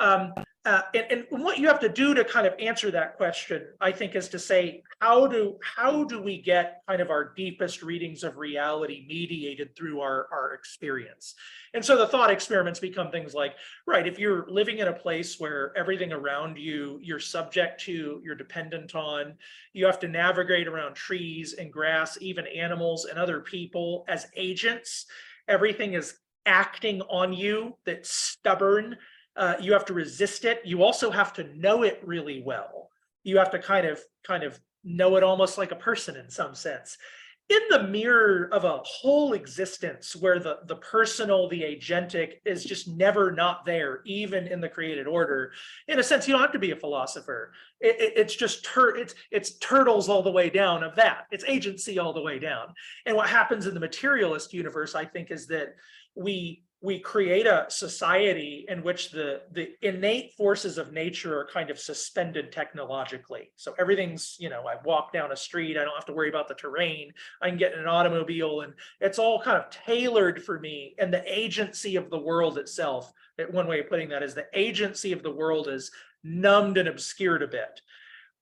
Um, 0.00 0.34
uh, 0.66 0.80
and, 0.94 1.26
and 1.30 1.42
what 1.44 1.58
you 1.58 1.68
have 1.68 1.80
to 1.80 1.90
do 1.90 2.14
to 2.14 2.24
kind 2.24 2.46
of 2.46 2.54
answer 2.58 2.90
that 2.90 3.18
question, 3.18 3.66
I 3.82 3.92
think, 3.92 4.14
is 4.14 4.28
to 4.30 4.38
say, 4.38 4.82
how 4.98 5.26
do 5.26 5.58
how 5.62 6.04
do 6.04 6.22
we 6.22 6.40
get 6.40 6.80
kind 6.88 7.02
of 7.02 7.10
our 7.10 7.34
deepest 7.34 7.82
readings 7.82 8.24
of 8.24 8.38
reality 8.38 9.04
mediated 9.06 9.76
through 9.76 10.00
our, 10.00 10.26
our 10.32 10.54
experience? 10.54 11.34
And 11.74 11.84
so 11.84 11.98
the 11.98 12.06
thought 12.06 12.30
experiments 12.30 12.80
become 12.80 13.10
things 13.10 13.34
like, 13.34 13.56
right, 13.86 14.06
if 14.06 14.18
you're 14.18 14.46
living 14.48 14.78
in 14.78 14.88
a 14.88 14.92
place 14.92 15.38
where 15.38 15.72
everything 15.76 16.12
around 16.12 16.56
you, 16.56 16.98
you're 17.02 17.20
subject 17.20 17.82
to, 17.82 18.22
you're 18.24 18.34
dependent 18.34 18.94
on, 18.94 19.34
you 19.74 19.84
have 19.84 20.00
to 20.00 20.08
navigate 20.08 20.66
around 20.66 20.94
trees 20.94 21.54
and 21.54 21.70
grass, 21.70 22.16
even 22.22 22.46
animals 22.46 23.04
and 23.04 23.18
other 23.18 23.40
people 23.40 24.06
as 24.08 24.28
agents. 24.34 25.04
Everything 25.46 25.92
is 25.92 26.14
acting 26.46 27.02
on 27.02 27.34
you 27.34 27.76
that's 27.84 28.10
stubborn 28.10 28.96
uh, 29.36 29.54
you 29.60 29.72
have 29.72 29.84
to 29.86 29.94
resist 29.94 30.44
it. 30.44 30.60
You 30.64 30.82
also 30.82 31.10
have 31.10 31.32
to 31.34 31.44
know 31.56 31.82
it 31.82 32.00
really 32.04 32.42
well. 32.44 32.90
You 33.22 33.38
have 33.38 33.50
to 33.50 33.58
kind 33.58 33.86
of 33.86 34.00
kind 34.26 34.42
of 34.42 34.58
know 34.84 35.16
it 35.16 35.22
almost 35.22 35.58
like 35.58 35.72
a 35.72 35.76
person 35.76 36.16
in 36.16 36.30
some 36.30 36.54
sense. 36.54 36.96
In 37.50 37.60
the 37.68 37.82
mirror 37.82 38.48
of 38.52 38.64
a 38.64 38.80
whole 38.84 39.34
existence 39.34 40.16
where 40.16 40.38
the, 40.38 40.60
the 40.66 40.76
personal, 40.76 41.46
the 41.46 41.60
agentic 41.60 42.36
is 42.46 42.64
just 42.64 42.88
never 42.88 43.32
not 43.32 43.66
there, 43.66 44.00
even 44.06 44.46
in 44.46 44.62
the 44.62 44.68
created 44.68 45.06
order, 45.06 45.52
in 45.86 45.98
a 45.98 46.02
sense, 46.02 46.26
you 46.26 46.32
don't 46.32 46.40
have 46.40 46.52
to 46.52 46.58
be 46.58 46.70
a 46.70 46.76
philosopher. 46.76 47.52
It, 47.80 48.00
it, 48.00 48.12
it's 48.16 48.34
just 48.34 48.64
tur 48.64 48.96
it's 48.96 49.14
it's 49.30 49.58
turtles 49.58 50.08
all 50.08 50.22
the 50.22 50.30
way 50.30 50.48
down 50.48 50.82
of 50.82 50.94
that. 50.96 51.26
It's 51.30 51.44
agency 51.46 51.98
all 51.98 52.14
the 52.14 52.22
way 52.22 52.38
down. 52.38 52.72
And 53.04 53.14
what 53.14 53.28
happens 53.28 53.66
in 53.66 53.74
the 53.74 53.80
materialist 53.80 54.54
universe, 54.54 54.94
I 54.94 55.04
think, 55.04 55.30
is 55.30 55.46
that 55.48 55.74
we 56.14 56.64
we 56.84 56.98
create 56.98 57.46
a 57.46 57.64
society 57.70 58.66
in 58.68 58.82
which 58.82 59.10
the 59.10 59.40
the 59.52 59.70
innate 59.80 60.34
forces 60.34 60.76
of 60.76 60.92
nature 60.92 61.38
are 61.40 61.48
kind 61.50 61.70
of 61.70 61.78
suspended 61.78 62.52
technologically. 62.52 63.50
So 63.56 63.74
everything's 63.78 64.36
you 64.38 64.50
know 64.50 64.64
i 64.68 64.74
walk 64.84 65.10
down 65.10 65.32
a 65.32 65.36
street 65.36 65.78
i 65.78 65.84
don't 65.84 65.94
have 65.94 66.04
to 66.04 66.12
worry 66.12 66.28
about 66.28 66.46
the 66.46 66.54
terrain 66.54 67.12
i 67.40 67.48
can 67.48 67.56
get 67.56 67.72
in 67.72 67.78
an 67.78 67.86
automobile 67.86 68.60
and 68.60 68.74
it's 69.00 69.18
all 69.18 69.40
kind 69.40 69.56
of 69.56 69.70
tailored 69.70 70.44
for 70.44 70.60
me 70.60 70.94
and 70.98 71.12
the 71.12 71.24
agency 71.26 71.96
of 71.96 72.10
the 72.10 72.18
world 72.18 72.58
itself. 72.58 73.10
One 73.50 73.66
way 73.66 73.80
of 73.80 73.88
putting 73.88 74.10
that 74.10 74.22
is 74.22 74.34
the 74.34 74.46
agency 74.52 75.12
of 75.12 75.22
the 75.22 75.30
world 75.30 75.68
is 75.68 75.90
numbed 76.22 76.76
and 76.76 76.88
obscured 76.88 77.42
a 77.42 77.48
bit. 77.48 77.80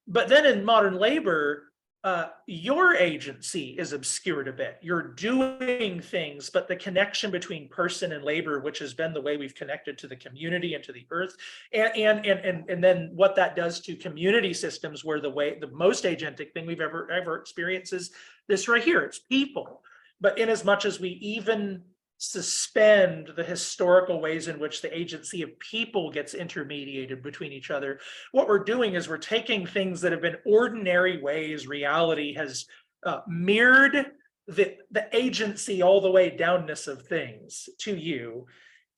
But 0.09 0.29
then 0.29 0.47
in 0.47 0.65
modern 0.65 0.97
labor 0.97 1.72
uh, 2.05 2.27
your 2.47 2.97
agency 2.97 3.77
is 3.79 3.93
obscured 3.93 4.49
a 4.49 4.53
bit. 4.53 4.79
You're 4.83 5.15
doing 5.15 6.01
things, 6.01 6.51
but 6.51 6.67
the 6.67 6.75
connection 6.75 7.31
between 7.31 7.69
person 7.69 8.11
and 8.13 8.25
labor, 8.25 8.59
which 8.59 8.81
has 8.81 8.93
been 8.93 9.13
the 9.13 9.21
way 9.21 9.37
we've 9.37 9.55
connected 9.55 9.99
to 9.99 10.09
the 10.09 10.17
community 10.17 10.75
and 10.75 10.83
to 10.83 10.93
the 10.93 11.07
earth, 11.13 11.37
and 11.73 11.93
and 11.97 12.27
and 12.27 12.41
and, 12.41 12.69
and 12.69 12.83
then 12.83 13.11
what 13.15 13.37
that 13.37 13.55
does 13.55 13.81
to 13.83 13.95
community 13.95 14.53
systems, 14.53 15.05
where 15.05 15.21
the 15.21 15.31
way 15.31 15.59
the 15.61 15.69
most 15.69 16.03
agentic 16.03 16.53
thing 16.53 16.67
we've 16.67 16.81
ever 16.81 17.09
ever 17.11 17.37
experienced 17.37 17.93
is 17.93 18.11
this 18.49 18.67
right 18.67 18.83
here. 18.83 19.03
It's 19.03 19.21
people. 19.21 19.83
But 20.21 20.39
in 20.39 20.49
as 20.49 20.65
much 20.65 20.85
as 20.85 21.01
we 21.01 21.11
even 21.21 21.83
suspend 22.23 23.31
the 23.35 23.43
historical 23.43 24.21
ways 24.21 24.47
in 24.47 24.61
which 24.61 24.81
the 24.81 24.97
agency 24.97 25.43
of 25.43 25.59
people 25.59 26.09
gets 26.09 26.35
intermediated 26.35 27.21
between 27.21 27.51
each 27.51 27.73
other. 27.73 27.99
What 28.31 28.47
we're 28.47 28.63
doing 28.63 28.95
is 28.95 29.09
we're 29.09 29.19
taking 29.19 29.67
things 29.67 30.01
that 30.01 30.13
have 30.13 30.23
been 30.23 30.37
ordinary 30.47 31.21
ways 31.21 31.67
reality 31.67 32.33
has 32.35 32.67
uh, 33.05 33.23
mirrored 33.27 34.13
the, 34.47 34.77
the 34.93 35.09
agency 35.13 35.83
all 35.83 36.01
the 36.01 36.13
way 36.13 36.31
downness 36.31 36.87
of 36.87 37.07
things 37.07 37.69
to 37.79 37.97
you, 37.97 38.47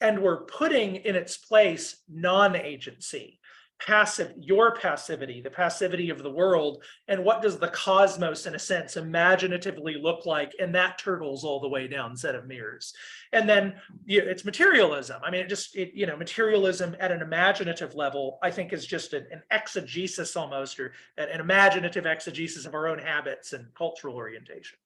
and 0.02 0.20
we're 0.20 0.44
putting 0.44 0.96
in 0.96 1.16
its 1.16 1.38
place 1.38 2.02
non-agency. 2.10 3.40
Passive, 3.80 4.32
your 4.38 4.74
passivity, 4.74 5.40
the 5.40 5.50
passivity 5.50 6.10
of 6.10 6.22
the 6.22 6.30
world, 6.30 6.82
and 7.08 7.24
what 7.24 7.42
does 7.42 7.58
the 7.58 7.68
cosmos, 7.68 8.46
in 8.46 8.54
a 8.54 8.58
sense, 8.58 8.96
imaginatively 8.96 9.96
look 10.00 10.26
like? 10.26 10.52
And 10.58 10.74
that 10.74 10.98
turtles 10.98 11.44
all 11.44 11.60
the 11.60 11.68
way 11.68 11.88
down 11.88 12.16
set 12.16 12.34
of 12.34 12.46
mirrors. 12.46 12.94
And 13.32 13.48
then 13.48 13.74
yeah, 14.06 14.22
it's 14.22 14.44
materialism. 14.44 15.20
I 15.24 15.30
mean, 15.30 15.42
it 15.42 15.48
just, 15.48 15.76
it, 15.76 15.92
you 15.94 16.06
know, 16.06 16.16
materialism 16.16 16.96
at 17.00 17.12
an 17.12 17.20
imaginative 17.20 17.94
level, 17.94 18.38
I 18.42 18.50
think 18.50 18.72
is 18.72 18.86
just 18.86 19.12
an, 19.12 19.26
an 19.30 19.42
exegesis 19.50 20.36
almost, 20.36 20.78
or 20.80 20.92
an, 21.18 21.40
imaginative 21.40 22.06
exegesis 22.06 22.66
of 22.66 22.74
our 22.74 22.88
own 22.88 22.98
habits 22.98 23.52
and 23.52 23.66
cultural 23.74 24.14
orientation. 24.14 24.78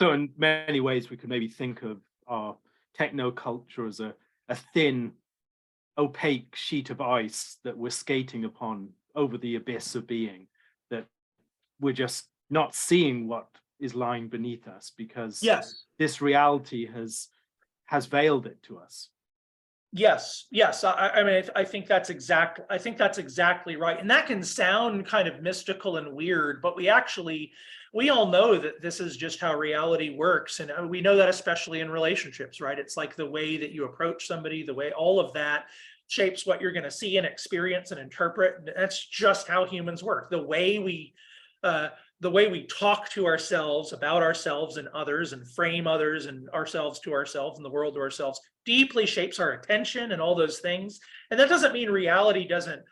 So 0.00 0.12
in 0.12 0.30
many 0.36 0.80
ways, 0.80 1.08
we 1.08 1.16
could 1.16 1.28
maybe 1.28 1.48
think 1.48 1.82
of 1.82 2.00
our 2.26 2.56
techno 2.94 3.30
culture 3.30 3.86
as 3.86 4.00
a, 4.00 4.14
a 4.48 4.56
thin, 4.56 5.12
opaque 5.98 6.54
sheet 6.56 6.90
of 6.90 7.00
ice 7.00 7.58
that 7.64 7.76
we're 7.76 7.90
skating 7.90 8.44
upon 8.44 8.90
over 9.14 9.36
the 9.38 9.56
abyss 9.56 9.94
of 9.94 10.06
being, 10.06 10.46
that 10.90 11.06
we're 11.80 11.92
just 11.92 12.26
not 12.50 12.74
seeing 12.74 13.28
what 13.28 13.48
is 13.78 13.94
lying 13.94 14.28
beneath 14.28 14.68
us 14.68 14.92
because 14.96 15.42
Yes. 15.42 15.84
this 15.98 16.20
reality 16.20 16.86
has 16.86 17.28
has 17.86 18.06
veiled 18.06 18.46
it 18.46 18.62
to 18.62 18.78
us. 18.78 19.10
Yes, 19.92 20.46
yes, 20.50 20.84
I, 20.84 21.10
I 21.10 21.22
mean, 21.22 21.44
I 21.54 21.60
I 21.60 21.64
think 21.64 21.86
that's 21.86 22.08
exact, 22.08 22.60
I 22.70 22.78
think 22.78 22.96
that's 22.96 23.18
exactly 23.18 23.76
right. 23.76 24.00
And 24.00 24.10
that 24.10 24.26
can 24.26 24.42
sound 24.42 25.04
kind 25.04 25.28
of 25.28 25.42
mystical 25.42 25.98
and 25.98 26.14
weird, 26.14 26.62
but 26.62 26.74
we 26.76 26.88
actually, 26.88 27.52
we 27.92 28.08
all 28.08 28.26
know 28.26 28.58
that 28.58 28.80
this 28.80 29.00
is 29.00 29.16
just 29.16 29.38
how 29.38 29.54
reality 29.54 30.16
works. 30.16 30.60
And 30.60 30.70
uh, 30.70 30.86
we 30.86 31.00
know 31.00 31.16
that 31.16 31.28
especially 31.28 31.80
in 31.80 31.90
relationships, 31.90 32.60
right? 32.60 32.78
It's 32.78 32.96
like 32.96 33.16
the 33.16 33.28
way 33.28 33.58
that 33.58 33.72
you 33.72 33.84
approach 33.84 34.26
somebody, 34.26 34.62
the 34.62 34.74
way 34.74 34.92
all 34.92 35.20
of 35.20 35.32
that 35.34 35.66
shapes 36.08 36.46
what 36.46 36.60
you're 36.60 36.72
going 36.72 36.84
to 36.84 36.90
see 36.90 37.18
and 37.18 37.26
experience 37.26 37.90
and 37.90 38.00
interpret. 38.00 38.70
That's 38.76 39.06
just 39.06 39.46
how 39.46 39.66
humans 39.66 40.02
work. 40.02 40.30
The 40.30 40.42
way 40.42 40.78
we, 40.78 41.14
uh, 41.62 41.88
the 42.20 42.30
way 42.30 42.48
we 42.48 42.64
talk 42.66 43.10
to 43.10 43.26
ourselves 43.26 43.92
about 43.92 44.22
ourselves 44.22 44.76
and 44.76 44.88
others 44.88 45.32
and 45.32 45.46
frame 45.46 45.86
others 45.86 46.26
and 46.26 46.48
ourselves 46.50 46.98
to 47.00 47.12
ourselves 47.12 47.58
and 47.58 47.64
the 47.64 47.70
world 47.70 47.94
to 47.94 48.00
ourselves 48.00 48.40
deeply 48.64 49.06
shapes 49.06 49.38
our 49.40 49.52
attention 49.52 50.12
and 50.12 50.22
all 50.22 50.34
those 50.34 50.60
things. 50.60 51.00
And 51.30 51.38
that 51.38 51.48
doesn't 51.48 51.72
mean 51.72 51.90
reality 51.90 52.46
doesn't, 52.46 52.82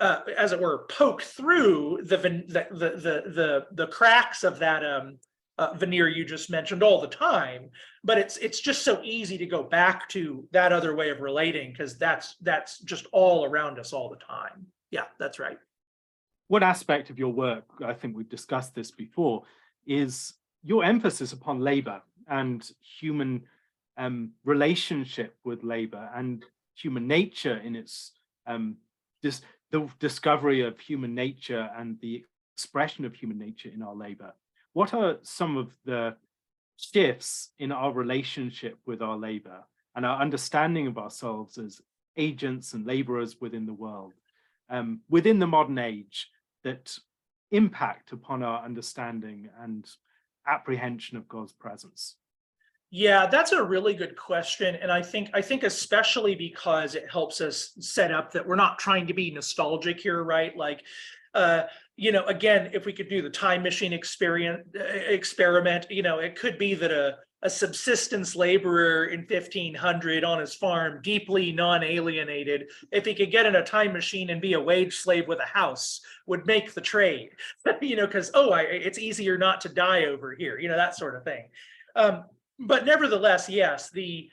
uh, 0.00 0.20
as 0.36 0.52
it 0.52 0.60
were, 0.60 0.86
poke 0.88 1.22
through 1.22 2.00
the 2.04 2.16
the 2.16 2.66
the 2.70 3.22
the 3.26 3.66
the, 3.72 3.86
cracks 3.88 4.44
of 4.44 4.58
that 4.58 4.84
um, 4.84 5.18
uh, 5.58 5.74
veneer 5.74 6.08
you 6.08 6.24
just 6.24 6.50
mentioned 6.50 6.82
all 6.82 7.00
the 7.00 7.08
time. 7.08 7.70
But 8.04 8.18
it's 8.18 8.36
it's 8.38 8.60
just 8.60 8.82
so 8.82 9.00
easy 9.02 9.36
to 9.38 9.46
go 9.46 9.62
back 9.62 10.08
to 10.10 10.46
that 10.52 10.72
other 10.72 10.94
way 10.94 11.10
of 11.10 11.20
relating 11.20 11.72
because 11.72 11.98
that's 11.98 12.36
that's 12.40 12.78
just 12.80 13.06
all 13.12 13.44
around 13.44 13.78
us 13.78 13.92
all 13.92 14.08
the 14.08 14.16
time. 14.16 14.66
Yeah, 14.90 15.04
that's 15.18 15.38
right. 15.38 15.58
One 16.48 16.62
aspect 16.62 17.10
of 17.10 17.18
your 17.18 17.32
work, 17.32 17.64
I 17.84 17.92
think 17.92 18.16
we've 18.16 18.28
discussed 18.28 18.74
this 18.74 18.90
before, 18.90 19.44
is 19.86 20.34
your 20.64 20.84
emphasis 20.84 21.32
upon 21.32 21.60
labor 21.60 22.02
and 22.28 22.68
human 22.80 23.42
um, 23.96 24.32
relationship 24.44 25.36
with 25.44 25.62
labor 25.62 26.10
and 26.14 26.44
human 26.74 27.06
nature 27.06 27.58
in 27.58 27.76
its 27.76 28.12
um, 28.46 28.76
the 29.70 29.88
discovery 29.98 30.62
of 30.62 30.78
human 30.80 31.14
nature 31.14 31.70
and 31.76 31.98
the 32.00 32.24
expression 32.54 33.04
of 33.04 33.14
human 33.14 33.38
nature 33.38 33.70
in 33.72 33.82
our 33.82 33.94
labor. 33.94 34.34
What 34.72 34.94
are 34.94 35.18
some 35.22 35.56
of 35.56 35.72
the 35.84 36.16
shifts 36.76 37.50
in 37.58 37.72
our 37.72 37.92
relationship 37.92 38.78
with 38.86 39.02
our 39.02 39.16
labor 39.16 39.64
and 39.94 40.06
our 40.06 40.20
understanding 40.20 40.86
of 40.86 40.98
ourselves 40.98 41.58
as 41.58 41.80
agents 42.16 42.72
and 42.72 42.86
laborers 42.86 43.40
within 43.40 43.66
the 43.66 43.72
world, 43.72 44.12
um, 44.68 45.00
within 45.08 45.38
the 45.38 45.46
modern 45.46 45.78
age, 45.78 46.30
that 46.64 46.96
impact 47.50 48.12
upon 48.12 48.42
our 48.42 48.64
understanding 48.64 49.48
and 49.60 49.88
apprehension 50.46 51.16
of 51.16 51.28
God's 51.28 51.52
presence? 51.52 52.16
Yeah, 52.90 53.26
that's 53.26 53.52
a 53.52 53.62
really 53.62 53.94
good 53.94 54.16
question. 54.16 54.74
And 54.74 54.90
I 54.90 55.00
think, 55.00 55.30
I 55.32 55.40
think 55.42 55.62
especially 55.62 56.34
because 56.34 56.96
it 56.96 57.08
helps 57.08 57.40
us 57.40 57.72
set 57.78 58.10
up 58.10 58.32
that 58.32 58.46
we're 58.46 58.56
not 58.56 58.80
trying 58.80 59.06
to 59.06 59.14
be 59.14 59.30
nostalgic 59.30 60.00
here, 60.00 60.24
right? 60.24 60.56
Like, 60.56 60.82
uh, 61.34 61.64
you 61.96 62.10
know, 62.10 62.24
again, 62.26 62.70
if 62.72 62.86
we 62.86 62.92
could 62.92 63.08
do 63.08 63.22
the 63.22 63.30
time 63.30 63.62
machine 63.62 63.92
experience, 63.92 64.66
experiment, 64.74 65.86
you 65.88 66.02
know, 66.02 66.18
it 66.18 66.34
could 66.34 66.58
be 66.58 66.74
that 66.74 66.90
a, 66.90 67.18
a 67.42 67.48
subsistence 67.50 68.34
laborer 68.34 69.04
in 69.06 69.24
fifteen 69.26 69.74
hundred 69.74 70.24
on 70.24 70.40
his 70.40 70.54
farm, 70.54 71.00
deeply 71.02 71.52
non-alienated, 71.52 72.64
if 72.90 73.04
he 73.04 73.14
could 73.14 73.30
get 73.30 73.46
in 73.46 73.54
a 73.54 73.62
time 73.64 73.92
machine 73.92 74.30
and 74.30 74.42
be 74.42 74.54
a 74.54 74.60
wage 74.60 74.96
slave 74.96 75.28
with 75.28 75.38
a 75.38 75.46
house, 75.46 76.00
would 76.26 76.44
make 76.46 76.74
the 76.74 76.80
trade. 76.80 77.30
You 77.80 77.96
know, 77.96 78.06
because, 78.06 78.30
oh, 78.34 78.50
I, 78.50 78.62
it's 78.62 78.98
easier 78.98 79.38
not 79.38 79.60
to 79.62 79.68
die 79.68 80.06
over 80.06 80.34
here, 80.34 80.58
you 80.58 80.68
know, 80.68 80.76
that 80.76 80.96
sort 80.96 81.14
of 81.14 81.24
thing. 81.24 81.48
Um, 81.96 82.24
but 82.60 82.84
nevertheless, 82.84 83.48
yes, 83.48 83.90
the 83.90 84.28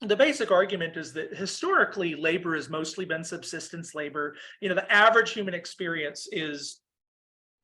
the 0.00 0.16
basic 0.16 0.50
argument 0.50 0.96
is 0.96 1.12
that 1.14 1.34
historically 1.34 2.14
labor 2.14 2.54
has 2.56 2.68
mostly 2.68 3.04
been 3.06 3.24
subsistence 3.24 3.94
labor. 3.94 4.36
You 4.60 4.68
know, 4.68 4.74
the 4.74 4.92
average 4.92 5.30
human 5.30 5.54
experience 5.54 6.28
is 6.30 6.80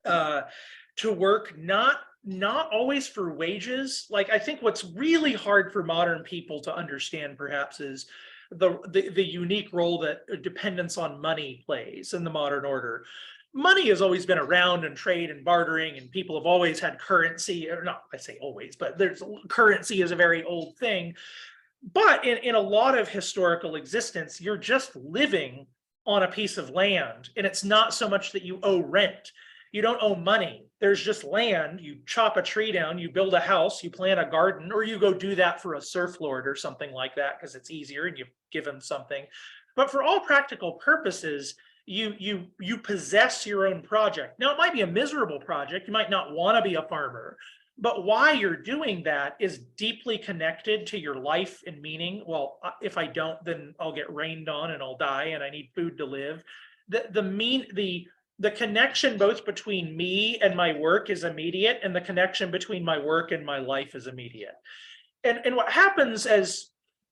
uh, 0.07 0.43
to 0.97 1.13
work 1.13 1.59
not 1.59 1.97
not 2.25 2.73
always 2.73 3.09
for 3.09 3.35
wages. 3.35 4.07
Like 4.09 4.31
I 4.31 4.39
think 4.39 4.63
what's 4.63 4.85
really 4.85 5.33
hard 5.33 5.73
for 5.73 5.83
modern 5.83 6.23
people 6.23 6.61
to 6.63 6.75
understand 6.75 7.37
perhaps 7.37 7.81
is 7.81 8.07
the, 8.53 8.79
the 8.89 9.09
the 9.11 9.25
unique 9.25 9.73
role 9.73 9.99
that 10.01 10.43
dependence 10.43 10.97
on 10.97 11.21
money 11.21 11.63
plays 11.67 12.15
in 12.15 12.25
the 12.25 12.31
modern 12.31 12.65
order 12.65 13.05
money 13.53 13.89
has 13.89 14.01
always 14.01 14.25
been 14.27 14.39
around 14.39 14.85
and 14.85 14.97
trade 14.97 15.31
and 15.31 15.45
bartering 15.45 15.99
and 15.99 16.11
people 16.11 16.39
have 16.39 16.47
always 16.47 16.79
had 16.79 16.99
currency 16.99 17.69
or 17.69 17.83
not 17.83 18.05
i 18.15 18.17
say 18.17 18.39
always 18.41 18.77
but 18.77 18.97
there's 18.97 19.23
currency 19.49 20.03
is 20.03 20.11
a 20.11 20.17
very 20.17 20.45
old 20.45 20.77
thing. 20.77 21.15
But 21.95 22.27
in, 22.27 22.37
in 22.39 22.55
a 22.57 22.61
lot 22.61 22.97
of 22.97 23.09
historical 23.09 23.77
existence 23.77 24.41
you're 24.41 24.59
just 24.59 24.95
living 24.95 25.67
on 26.07 26.23
a 26.23 26.29
piece 26.29 26.59
of 26.59 26.71
land 26.71 27.31
and 27.37 27.47
it's 27.47 27.65
not 27.65 27.95
so 27.95 28.09
much 28.09 28.33
that 28.33 28.45
you 28.45 28.59
owe 28.63 28.81
rent. 28.81 29.33
You 29.73 29.83
don't 29.83 30.03
owe 30.03 30.15
money. 30.15 30.67
There's 30.81 31.03
just 31.03 31.25
land. 31.25 31.81
You 31.81 31.99
chop 32.07 32.37
a 32.37 32.43
tree 32.43 32.71
down 32.71 32.99
you 32.99 33.11
build 33.11 33.35
a 33.35 33.41
house 33.41 33.83
you 33.83 33.91
plant 33.91 34.21
a 34.21 34.27
garden 34.27 34.71
or 34.71 34.85
you 34.85 34.99
go 34.99 35.13
do 35.13 35.35
that 35.37 35.61
for 35.61 35.75
a 35.75 35.83
serf 35.83 36.21
lord 36.21 36.47
or 36.47 36.55
something 36.55 36.93
like 36.93 37.15
that 37.17 37.41
because 37.41 37.55
it's 37.55 37.71
easier 37.71 38.07
and 38.07 38.17
you 38.17 38.27
give 38.53 38.67
him 38.67 38.81
something. 38.81 39.25
But 39.75 39.91
for 39.91 40.03
all 40.03 40.21
practical 40.21 40.73
purposes 40.75 41.55
you 41.91 42.15
you 42.19 42.47
you 42.61 42.79
possess 42.79 43.45
your 43.45 43.67
own 43.67 43.83
project. 43.83 44.39
Now 44.39 44.53
it 44.53 44.59
might 44.59 44.73
be 44.73 44.83
a 44.83 44.87
miserable 44.87 45.41
project. 45.41 45.89
You 45.89 45.93
might 45.93 46.09
not 46.09 46.33
want 46.33 46.57
to 46.57 46.69
be 46.69 46.77
a 46.77 46.83
farmer, 46.83 47.37
but 47.77 48.05
why 48.05 48.33
you're 48.33 48.57
doing 48.57 49.03
that 49.05 49.35
is 49.41 49.59
deeply 49.77 50.17
connected 50.17 50.87
to 50.87 50.99
your 50.99 51.17
life 51.17 51.63
and 51.67 51.83
meaning. 51.83 52.23
Well, 52.25 52.61
if 52.81 52.97
I 52.97 53.07
don't, 53.07 53.45
then 53.45 53.75
I'll 53.81 53.93
get 53.93 54.15
rained 54.15 54.49
on 54.49 54.71
and 54.71 54.81
I'll 54.81 54.97
die, 54.97 55.33
and 55.35 55.43
I 55.43 55.51
need 55.51 55.71
food 55.75 55.99
to 55.99 56.05
live. 56.05 56.45
The 56.89 57.07
the 57.11 57.25
mean 57.25 57.67
the 57.75 58.07
the 58.39 58.53
connection 58.53 59.19
both 59.19 59.45
between 59.45 59.97
me 59.97 60.39
and 60.41 60.55
my 60.55 60.73
work 60.73 61.11
is 61.11 61.25
immediate, 61.25 61.81
and 61.83 61.95
the 61.95 62.01
connection 62.01 62.53
between 62.53 62.85
my 62.85 63.01
work 63.01 63.33
and 63.33 63.45
my 63.45 63.59
life 63.59 63.97
is 63.97 64.07
immediate. 64.07 64.55
And 65.25 65.41
and 65.45 65.57
what 65.57 65.73
happens 65.73 66.25
as 66.25 66.70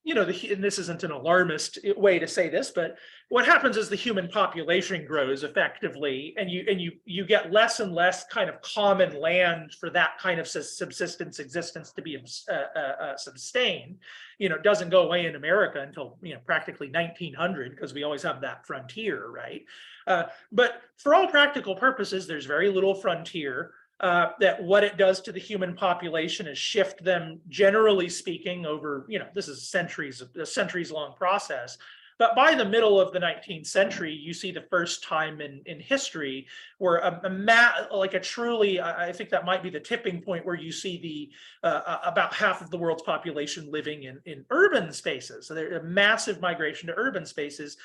you 0.08 0.14
know, 0.14 0.24
the, 0.24 0.54
and 0.54 0.64
this 0.64 0.78
isn't 0.78 1.04
an 1.04 1.10
alarmist 1.10 1.78
way 1.98 2.18
to 2.18 2.26
say 2.26 2.48
this, 2.48 2.70
but 2.70 2.96
what 3.28 3.44
happens 3.44 3.76
is 3.76 3.90
the 3.90 3.94
human 3.94 4.26
population 4.26 5.04
grows 5.04 5.44
effectively 5.44 6.32
and 6.38 6.50
you 6.50 6.64
and 6.66 6.80
you 6.80 6.92
you 7.04 7.26
get 7.26 7.52
less 7.52 7.80
and 7.80 7.92
less 7.92 8.24
kind 8.24 8.48
of 8.48 8.58
common 8.62 9.20
land 9.20 9.74
for 9.78 9.90
that 9.90 10.18
kind 10.18 10.40
of 10.40 10.48
subsistence 10.48 11.40
existence 11.40 11.92
to 11.92 12.00
be 12.00 12.16
uh, 12.16 12.52
uh, 12.52 12.78
uh, 12.78 13.16
sustained. 13.18 13.98
You 14.38 14.48
know 14.48 14.54
it 14.54 14.62
doesn't 14.62 14.88
go 14.88 15.02
away 15.02 15.26
in 15.26 15.36
america 15.36 15.82
until 15.82 16.16
you 16.22 16.32
know 16.32 16.40
practically 16.46 16.90
1900 16.90 17.72
because 17.72 17.92
we 17.92 18.02
always 18.02 18.22
have 18.22 18.40
that 18.40 18.66
frontier 18.66 19.28
right? 19.28 19.62
Uh, 20.06 20.22
but 20.52 20.80
for 20.96 21.14
all 21.14 21.26
practical 21.26 21.74
purposes 21.74 22.26
there's 22.26 22.46
very 22.46 22.70
little 22.70 22.94
frontier 22.94 23.72
uh, 24.00 24.30
that 24.38 24.62
what 24.62 24.84
it 24.84 24.96
does 24.96 25.20
to 25.22 25.32
the 25.32 25.40
human 25.40 25.74
population 25.74 26.46
is 26.46 26.56
shift 26.56 27.02
them, 27.02 27.40
generally 27.48 28.08
speaking, 28.08 28.64
over, 28.64 29.04
you 29.08 29.18
know, 29.18 29.26
this 29.34 29.48
is 29.48 29.68
centuries, 29.68 30.22
a 30.40 30.46
centuries 30.46 30.92
long 30.92 31.14
process. 31.14 31.78
But 32.18 32.34
by 32.34 32.54
the 32.54 32.64
middle 32.64 33.00
of 33.00 33.12
the 33.12 33.20
19th 33.20 33.66
century, 33.66 34.12
you 34.12 34.34
see 34.34 34.50
the 34.50 34.66
first 34.70 35.04
time 35.04 35.40
in, 35.40 35.62
in 35.66 35.78
history 35.78 36.48
where 36.78 36.96
a, 36.96 37.20
a 37.24 37.30
ma- 37.30 37.86
like 37.92 38.14
a 38.14 38.20
truly, 38.20 38.80
I 38.80 39.12
think 39.12 39.30
that 39.30 39.44
might 39.44 39.62
be 39.62 39.70
the 39.70 39.78
tipping 39.78 40.20
point 40.20 40.44
where 40.44 40.56
you 40.56 40.72
see 40.72 40.98
the 41.62 41.68
uh, 41.68 41.98
about 42.04 42.34
half 42.34 42.60
of 42.60 42.70
the 42.70 42.78
world's 42.78 43.04
population 43.04 43.70
living 43.70 44.02
in, 44.02 44.20
in 44.26 44.44
urban 44.50 44.92
spaces. 44.92 45.46
So 45.46 45.54
there's 45.54 45.80
a 45.80 45.84
massive 45.84 46.40
migration 46.40 46.88
to 46.88 46.94
urban 46.96 47.24
spaces 47.24 47.76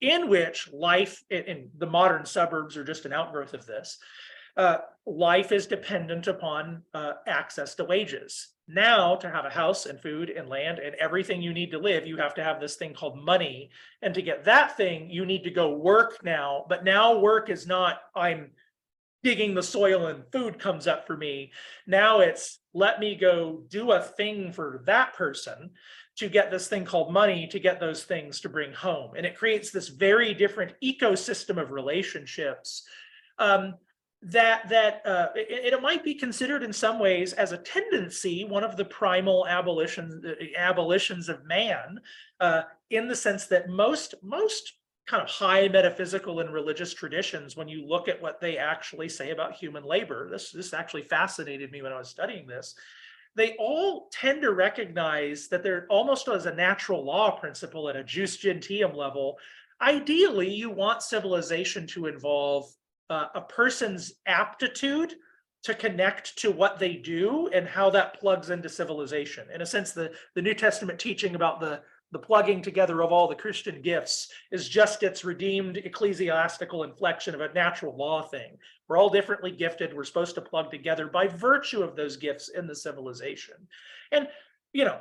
in 0.00 0.28
which 0.28 0.72
life 0.72 1.22
in 1.30 1.68
the 1.78 1.86
modern 1.86 2.24
suburbs 2.24 2.78
are 2.78 2.84
just 2.84 3.04
an 3.04 3.12
outgrowth 3.12 3.52
of 3.52 3.66
this 3.66 3.98
uh, 4.56 4.78
life 5.06 5.52
is 5.52 5.66
dependent 5.66 6.26
upon 6.26 6.82
uh, 6.94 7.14
access 7.26 7.74
to 7.74 7.84
wages. 7.84 8.48
Now, 8.68 9.16
to 9.16 9.28
have 9.28 9.44
a 9.44 9.50
house 9.50 9.86
and 9.86 10.00
food 10.00 10.30
and 10.30 10.48
land 10.48 10.78
and 10.78 10.94
everything 10.96 11.42
you 11.42 11.52
need 11.52 11.72
to 11.72 11.78
live, 11.78 12.06
you 12.06 12.16
have 12.18 12.34
to 12.34 12.44
have 12.44 12.60
this 12.60 12.76
thing 12.76 12.94
called 12.94 13.22
money. 13.22 13.70
And 14.02 14.14
to 14.14 14.22
get 14.22 14.44
that 14.44 14.76
thing, 14.76 15.10
you 15.10 15.26
need 15.26 15.44
to 15.44 15.50
go 15.50 15.74
work 15.74 16.22
now. 16.22 16.64
But 16.68 16.84
now 16.84 17.18
work 17.18 17.50
is 17.50 17.66
not, 17.66 18.00
I'm 18.14 18.52
digging 19.22 19.54
the 19.54 19.62
soil 19.62 20.06
and 20.06 20.24
food 20.32 20.58
comes 20.58 20.86
up 20.86 21.06
for 21.06 21.16
me. 21.16 21.52
Now 21.86 22.20
it's 22.20 22.60
let 22.72 23.00
me 23.00 23.14
go 23.14 23.62
do 23.68 23.92
a 23.92 24.00
thing 24.00 24.52
for 24.52 24.82
that 24.86 25.14
person 25.14 25.70
to 26.16 26.28
get 26.28 26.50
this 26.50 26.68
thing 26.68 26.84
called 26.84 27.12
money 27.12 27.46
to 27.48 27.58
get 27.58 27.80
those 27.80 28.04
things 28.04 28.40
to 28.40 28.48
bring 28.48 28.72
home. 28.72 29.12
And 29.16 29.24
it 29.24 29.36
creates 29.36 29.70
this 29.70 29.88
very 29.88 30.34
different 30.34 30.74
ecosystem 30.82 31.60
of 31.60 31.70
relationships 31.70 32.84
um, 33.38 33.74
that 34.22 34.68
that 34.68 35.02
uh, 35.04 35.28
it, 35.34 35.74
it 35.74 35.82
might 35.82 36.04
be 36.04 36.14
considered 36.14 36.62
in 36.62 36.72
some 36.72 36.98
ways 36.98 37.32
as 37.32 37.52
a 37.52 37.58
tendency, 37.58 38.44
one 38.44 38.62
of 38.62 38.76
the 38.76 38.84
primal 38.84 39.46
abolitions 39.48 40.24
abolitions 40.56 41.28
of 41.28 41.44
man, 41.44 42.00
uh, 42.40 42.62
in 42.90 43.08
the 43.08 43.16
sense 43.16 43.46
that 43.46 43.68
most 43.68 44.14
most 44.22 44.74
kind 45.06 45.22
of 45.22 45.28
high 45.28 45.66
metaphysical 45.66 46.38
and 46.38 46.52
religious 46.52 46.94
traditions, 46.94 47.56
when 47.56 47.66
you 47.66 47.84
look 47.84 48.06
at 48.08 48.22
what 48.22 48.40
they 48.40 48.56
actually 48.56 49.08
say 49.08 49.30
about 49.30 49.54
human 49.54 49.82
labor, 49.82 50.28
this 50.30 50.52
this 50.52 50.72
actually 50.72 51.02
fascinated 51.02 51.72
me 51.72 51.82
when 51.82 51.92
I 51.92 51.98
was 51.98 52.08
studying 52.08 52.46
this. 52.46 52.74
They 53.34 53.56
all 53.58 54.08
tend 54.12 54.42
to 54.42 54.52
recognize 54.52 55.48
that 55.48 55.62
they're 55.62 55.86
almost 55.88 56.28
as 56.28 56.46
a 56.46 56.54
natural 56.54 57.04
law 57.04 57.30
principle 57.32 57.88
at 57.88 57.96
a 57.96 58.04
jus 58.04 58.36
gentium 58.36 58.94
level. 58.94 59.36
Ideally, 59.80 60.54
you 60.54 60.70
want 60.70 61.02
civilization 61.02 61.88
to 61.88 62.06
involve 62.06 62.72
uh, 63.12 63.28
a 63.34 63.42
person's 63.42 64.14
aptitude 64.24 65.16
to 65.62 65.74
connect 65.74 66.34
to 66.38 66.50
what 66.50 66.78
they 66.78 66.94
do 66.94 67.48
and 67.48 67.68
how 67.68 67.90
that 67.90 68.18
plugs 68.18 68.48
into 68.48 68.70
civilization. 68.70 69.46
In 69.54 69.60
a 69.60 69.66
sense, 69.66 69.92
the, 69.92 70.12
the 70.34 70.40
New 70.40 70.54
Testament 70.54 70.98
teaching 70.98 71.34
about 71.34 71.60
the, 71.60 71.82
the 72.12 72.18
plugging 72.18 72.62
together 72.62 73.02
of 73.02 73.12
all 73.12 73.28
the 73.28 73.34
Christian 73.34 73.82
gifts 73.82 74.32
is 74.50 74.66
just 74.66 75.02
its 75.02 75.26
redeemed 75.26 75.76
ecclesiastical 75.76 76.84
inflection 76.84 77.34
of 77.34 77.42
a 77.42 77.52
natural 77.52 77.94
law 77.94 78.22
thing. 78.22 78.56
We're 78.88 78.96
all 78.96 79.10
differently 79.10 79.50
gifted. 79.50 79.94
We're 79.94 80.04
supposed 80.04 80.34
to 80.36 80.40
plug 80.40 80.70
together 80.70 81.06
by 81.06 81.26
virtue 81.26 81.82
of 81.82 81.96
those 81.96 82.16
gifts 82.16 82.48
in 82.48 82.66
the 82.66 82.74
civilization. 82.74 83.56
And, 84.10 84.26
you 84.72 84.86
know, 84.86 85.00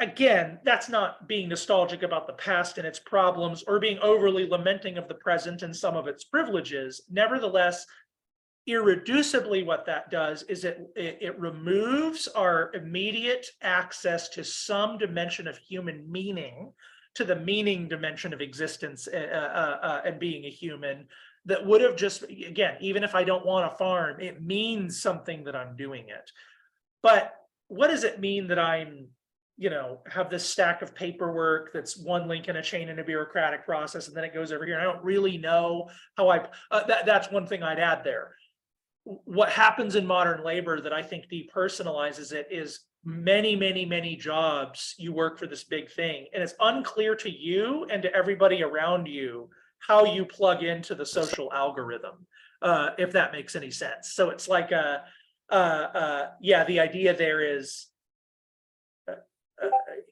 again, 0.00 0.58
that's 0.64 0.88
not 0.88 1.26
being 1.26 1.48
nostalgic 1.48 2.02
about 2.02 2.26
the 2.26 2.32
past 2.34 2.78
and 2.78 2.86
its 2.86 2.98
problems 2.98 3.64
or 3.66 3.78
being 3.78 3.98
overly 4.00 4.48
lamenting 4.48 4.98
of 4.98 5.08
the 5.08 5.14
present 5.14 5.62
and 5.62 5.74
some 5.74 5.96
of 5.96 6.06
its 6.06 6.24
privileges. 6.24 7.02
Nevertheless, 7.10 7.86
irreducibly 8.68 9.64
what 9.64 9.86
that 9.86 10.10
does 10.10 10.42
is 10.44 10.64
it, 10.64 10.90
it, 10.96 11.18
it 11.20 11.38
removes 11.38 12.26
our 12.28 12.72
immediate 12.74 13.46
access 13.62 14.28
to 14.28 14.42
some 14.42 14.98
dimension 14.98 15.46
of 15.46 15.56
human 15.56 16.10
meaning 16.10 16.72
to 17.14 17.24
the 17.24 17.36
meaning 17.36 17.88
dimension 17.88 18.34
of 18.34 18.40
existence 18.40 19.08
uh, 19.08 19.16
uh, 19.16 19.86
uh, 19.86 20.00
and 20.04 20.18
being 20.18 20.44
a 20.44 20.50
human 20.50 21.06
that 21.44 21.64
would 21.64 21.80
have 21.80 21.94
just 21.94 22.24
again 22.24 22.76
even 22.80 23.04
if 23.04 23.14
i 23.14 23.22
don't 23.22 23.46
want 23.46 23.72
a 23.72 23.76
farm 23.76 24.20
it 24.20 24.42
means 24.42 25.00
something 25.00 25.44
that 25.44 25.54
i'm 25.54 25.76
doing 25.76 26.08
it 26.08 26.30
but 27.04 27.34
what 27.68 27.86
does 27.86 28.02
it 28.02 28.20
mean 28.20 28.48
that 28.48 28.58
i'm 28.58 29.06
you 29.58 29.70
know, 29.70 30.00
have 30.08 30.28
this 30.28 30.44
stack 30.44 30.82
of 30.82 30.94
paperwork 30.94 31.72
that's 31.72 31.96
one 31.96 32.28
link 32.28 32.48
in 32.48 32.56
a 32.56 32.62
chain 32.62 32.90
in 32.90 32.98
a 32.98 33.04
bureaucratic 33.04 33.64
process, 33.64 34.06
and 34.06 34.16
then 34.16 34.24
it 34.24 34.34
goes 34.34 34.52
over 34.52 34.66
here. 34.66 34.78
I 34.78 34.84
don't 34.84 35.02
really 35.02 35.38
know 35.38 35.88
how 36.16 36.28
I, 36.28 36.46
uh, 36.70 36.84
that, 36.86 37.06
that's 37.06 37.30
one 37.30 37.46
thing 37.46 37.62
I'd 37.62 37.78
add 37.78 38.04
there. 38.04 38.34
What 39.04 39.48
happens 39.48 39.94
in 39.94 40.06
modern 40.06 40.44
labor 40.44 40.80
that 40.80 40.92
I 40.92 41.02
think 41.02 41.26
depersonalizes 41.32 42.32
it 42.32 42.48
is 42.50 42.80
many, 43.04 43.56
many, 43.56 43.86
many 43.86 44.16
jobs 44.16 44.94
you 44.98 45.12
work 45.12 45.38
for 45.38 45.46
this 45.46 45.64
big 45.64 45.90
thing, 45.90 46.26
and 46.34 46.42
it's 46.42 46.54
unclear 46.60 47.14
to 47.16 47.30
you 47.30 47.86
and 47.90 48.02
to 48.02 48.14
everybody 48.14 48.62
around 48.62 49.06
you 49.06 49.48
how 49.78 50.04
you 50.04 50.24
plug 50.24 50.64
into 50.64 50.94
the 50.94 51.06
social 51.06 51.52
algorithm, 51.52 52.26
uh, 52.60 52.90
if 52.98 53.12
that 53.12 53.32
makes 53.32 53.54
any 53.56 53.70
sense. 53.70 54.12
So 54.12 54.30
it's 54.30 54.48
like 54.48 54.72
a, 54.72 55.04
uh, 55.50 55.54
uh, 55.54 56.30
yeah, 56.40 56.64
the 56.64 56.80
idea 56.80 57.16
there 57.16 57.56
is 57.56 57.86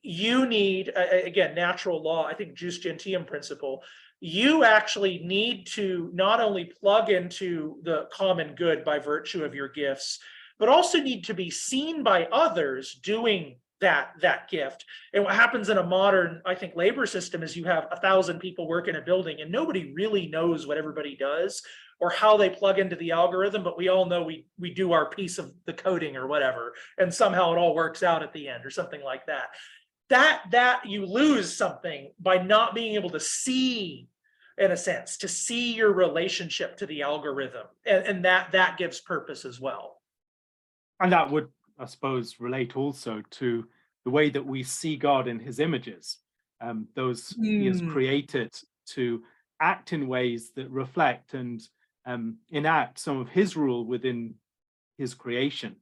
you 0.05 0.47
need, 0.47 0.93
again, 0.95 1.55
natural 1.55 2.03
law, 2.03 2.27
I 2.27 2.35
think 2.35 2.55
jus 2.55 2.79
gentium 2.79 3.25
principle, 3.25 3.83
you 4.21 4.63
actually 4.63 5.21
need 5.25 5.67
to 5.69 6.11
not 6.13 6.41
only 6.41 6.67
plug 6.67 7.09
into 7.09 7.79
the 7.83 8.07
common 8.13 8.55
good 8.55 8.85
by 8.85 8.99
virtue 8.99 9.45
of 9.45 9.55
your 9.55 9.69
gifts, 9.69 10.19
but 10.59 10.69
also 10.69 11.01
need 11.01 11.25
to 11.25 11.35
be 11.35 11.51
seen 11.51 12.03
by 12.03 12.27
others 12.27 13.01
doing 13.03 13.57
that 13.81 14.11
that 14.21 14.49
gift. 14.51 14.85
And 15.15 15.25
what 15.25 15.35
happens 15.35 15.71
in 15.71 15.79
a 15.79 15.83
modern, 15.83 16.43
I 16.45 16.55
think, 16.55 16.77
labor 16.77 17.07
system 17.07 17.43
is 17.43 17.57
you 17.57 17.65
have 17.65 17.89
a 17.91 18.01
thousand 18.01 18.41
people 18.41 18.69
work 18.69 18.89
in 18.89 18.97
a 18.97 19.03
building 19.03 19.41
and 19.41 19.51
nobody 19.51 19.93
really 19.95 20.29
knows 20.29 20.67
what 20.67 20.79
everybody 20.79 21.17
does 21.17 21.63
or 21.99 22.11
how 22.11 22.37
they 22.37 22.51
plug 22.51 22.79
into 22.79 22.97
the 22.97 23.13
algorithm, 23.13 23.63
but 23.63 23.79
we 23.79 23.89
all 23.89 24.05
know 24.05 24.23
we 24.23 24.47
we 24.59 24.73
do 24.73 24.93
our 24.93 25.09
piece 25.09 25.39
of 25.39 25.53
the 25.65 25.73
coding 25.73 26.15
or 26.15 26.27
whatever, 26.27 26.75
and 26.99 27.13
somehow 27.13 27.53
it 27.53 27.59
all 27.59 27.75
works 27.75 28.03
out 28.03 28.23
at 28.23 28.35
the 28.35 28.49
end 28.49 28.67
or 28.67 28.71
something 28.71 29.03
like 29.03 29.25
that 29.27 29.49
that 30.11 30.43
that 30.51 30.87
you 30.87 31.07
lose 31.07 31.57
something 31.57 32.11
by 32.21 32.39
not 32.39 32.75
being 32.75 32.95
able 32.95 33.11
to 33.11 33.21
see 33.21 34.09
in 34.59 34.71
a 34.71 34.77
sense 34.77 35.17
to 35.17 35.29
see 35.29 35.75
your 35.75 35.93
relationship 35.93 36.77
to 36.77 36.87
the 36.87 37.03
algorithm 37.03 37.67
and, 37.87 38.05
and 38.05 38.25
that 38.25 38.53
that 38.53 38.79
gives 38.79 39.01
purpose 39.01 39.45
as 39.45 39.61
well 39.61 40.01
and 41.01 41.13
that 41.13 41.31
would 41.31 41.49
i 41.79 41.85
suppose 41.85 42.37
relate 42.39 42.77
also 42.77 43.23
to 43.31 43.67
the 44.05 44.11
way 44.11 44.31
that 44.31 44.45
we 44.45 44.63
see 44.63 44.97
god 44.97 45.27
in 45.27 45.39
his 45.39 45.59
images 45.59 46.19
um, 46.61 46.87
those 46.95 47.33
mm. 47.33 47.45
he 47.45 47.67
has 47.67 47.81
hmm. 47.81 47.91
created 47.91 48.53
to 48.87 49.23
act 49.61 49.93
in 49.93 50.07
ways 50.07 50.51
that 50.57 50.71
reflect 50.71 51.35
and 51.35 51.63
um, 52.07 52.37
enact 52.51 52.99
some 52.99 53.19
of 53.19 53.29
his 53.29 53.57
rule 53.57 53.85
within 53.85 54.35
his 54.99 55.15
creation 55.15 55.77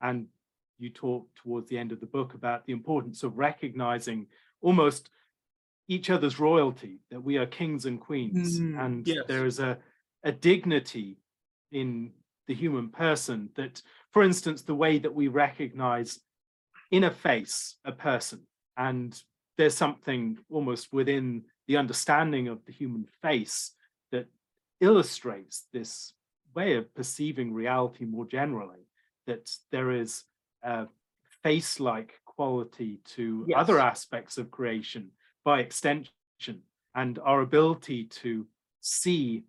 and 0.00 0.26
you 0.78 0.90
talk 0.90 1.28
towards 1.34 1.68
the 1.68 1.78
end 1.78 1.92
of 1.92 2.00
the 2.00 2.06
book 2.06 2.34
about 2.34 2.66
the 2.66 2.72
importance 2.72 3.22
of 3.22 3.38
recognizing 3.38 4.26
almost 4.60 5.10
each 5.88 6.10
other's 6.10 6.38
royalty, 6.40 7.00
that 7.10 7.22
we 7.22 7.36
are 7.36 7.46
kings 7.46 7.86
and 7.86 8.00
queens, 8.00 8.60
mm, 8.60 8.78
and 8.84 9.06
yes. 9.06 9.24
there 9.28 9.46
is 9.46 9.58
a, 9.58 9.78
a 10.24 10.32
dignity 10.32 11.18
in 11.72 12.12
the 12.46 12.54
human 12.54 12.88
person 12.88 13.48
that, 13.56 13.82
for 14.12 14.22
instance, 14.22 14.62
the 14.62 14.74
way 14.74 14.98
that 14.98 15.14
we 15.14 15.28
recognize 15.28 16.20
in 16.90 17.04
a 17.04 17.10
face 17.10 17.76
a 17.84 17.92
person, 17.92 18.40
and 18.76 19.22
there's 19.58 19.76
something 19.76 20.38
almost 20.50 20.92
within 20.92 21.42
the 21.68 21.76
understanding 21.76 22.48
of 22.48 22.64
the 22.64 22.72
human 22.72 23.06
face 23.22 23.72
that 24.10 24.26
illustrates 24.80 25.66
this 25.72 26.12
way 26.54 26.76
of 26.76 26.94
perceiving 26.94 27.52
reality 27.52 28.04
more 28.04 28.26
generally, 28.26 28.86
that 29.26 29.50
there 29.70 29.90
is 29.90 30.24
uh, 30.64 30.86
face-like 31.42 32.20
quality 32.24 33.00
to 33.04 33.44
yes. 33.48 33.58
other 33.58 33.78
aspects 33.78 34.38
of 34.38 34.50
creation 34.50 35.10
by 35.44 35.60
extension 35.60 36.62
and 36.94 37.18
our 37.24 37.40
ability 37.40 38.04
to 38.04 38.46
see 38.80 39.44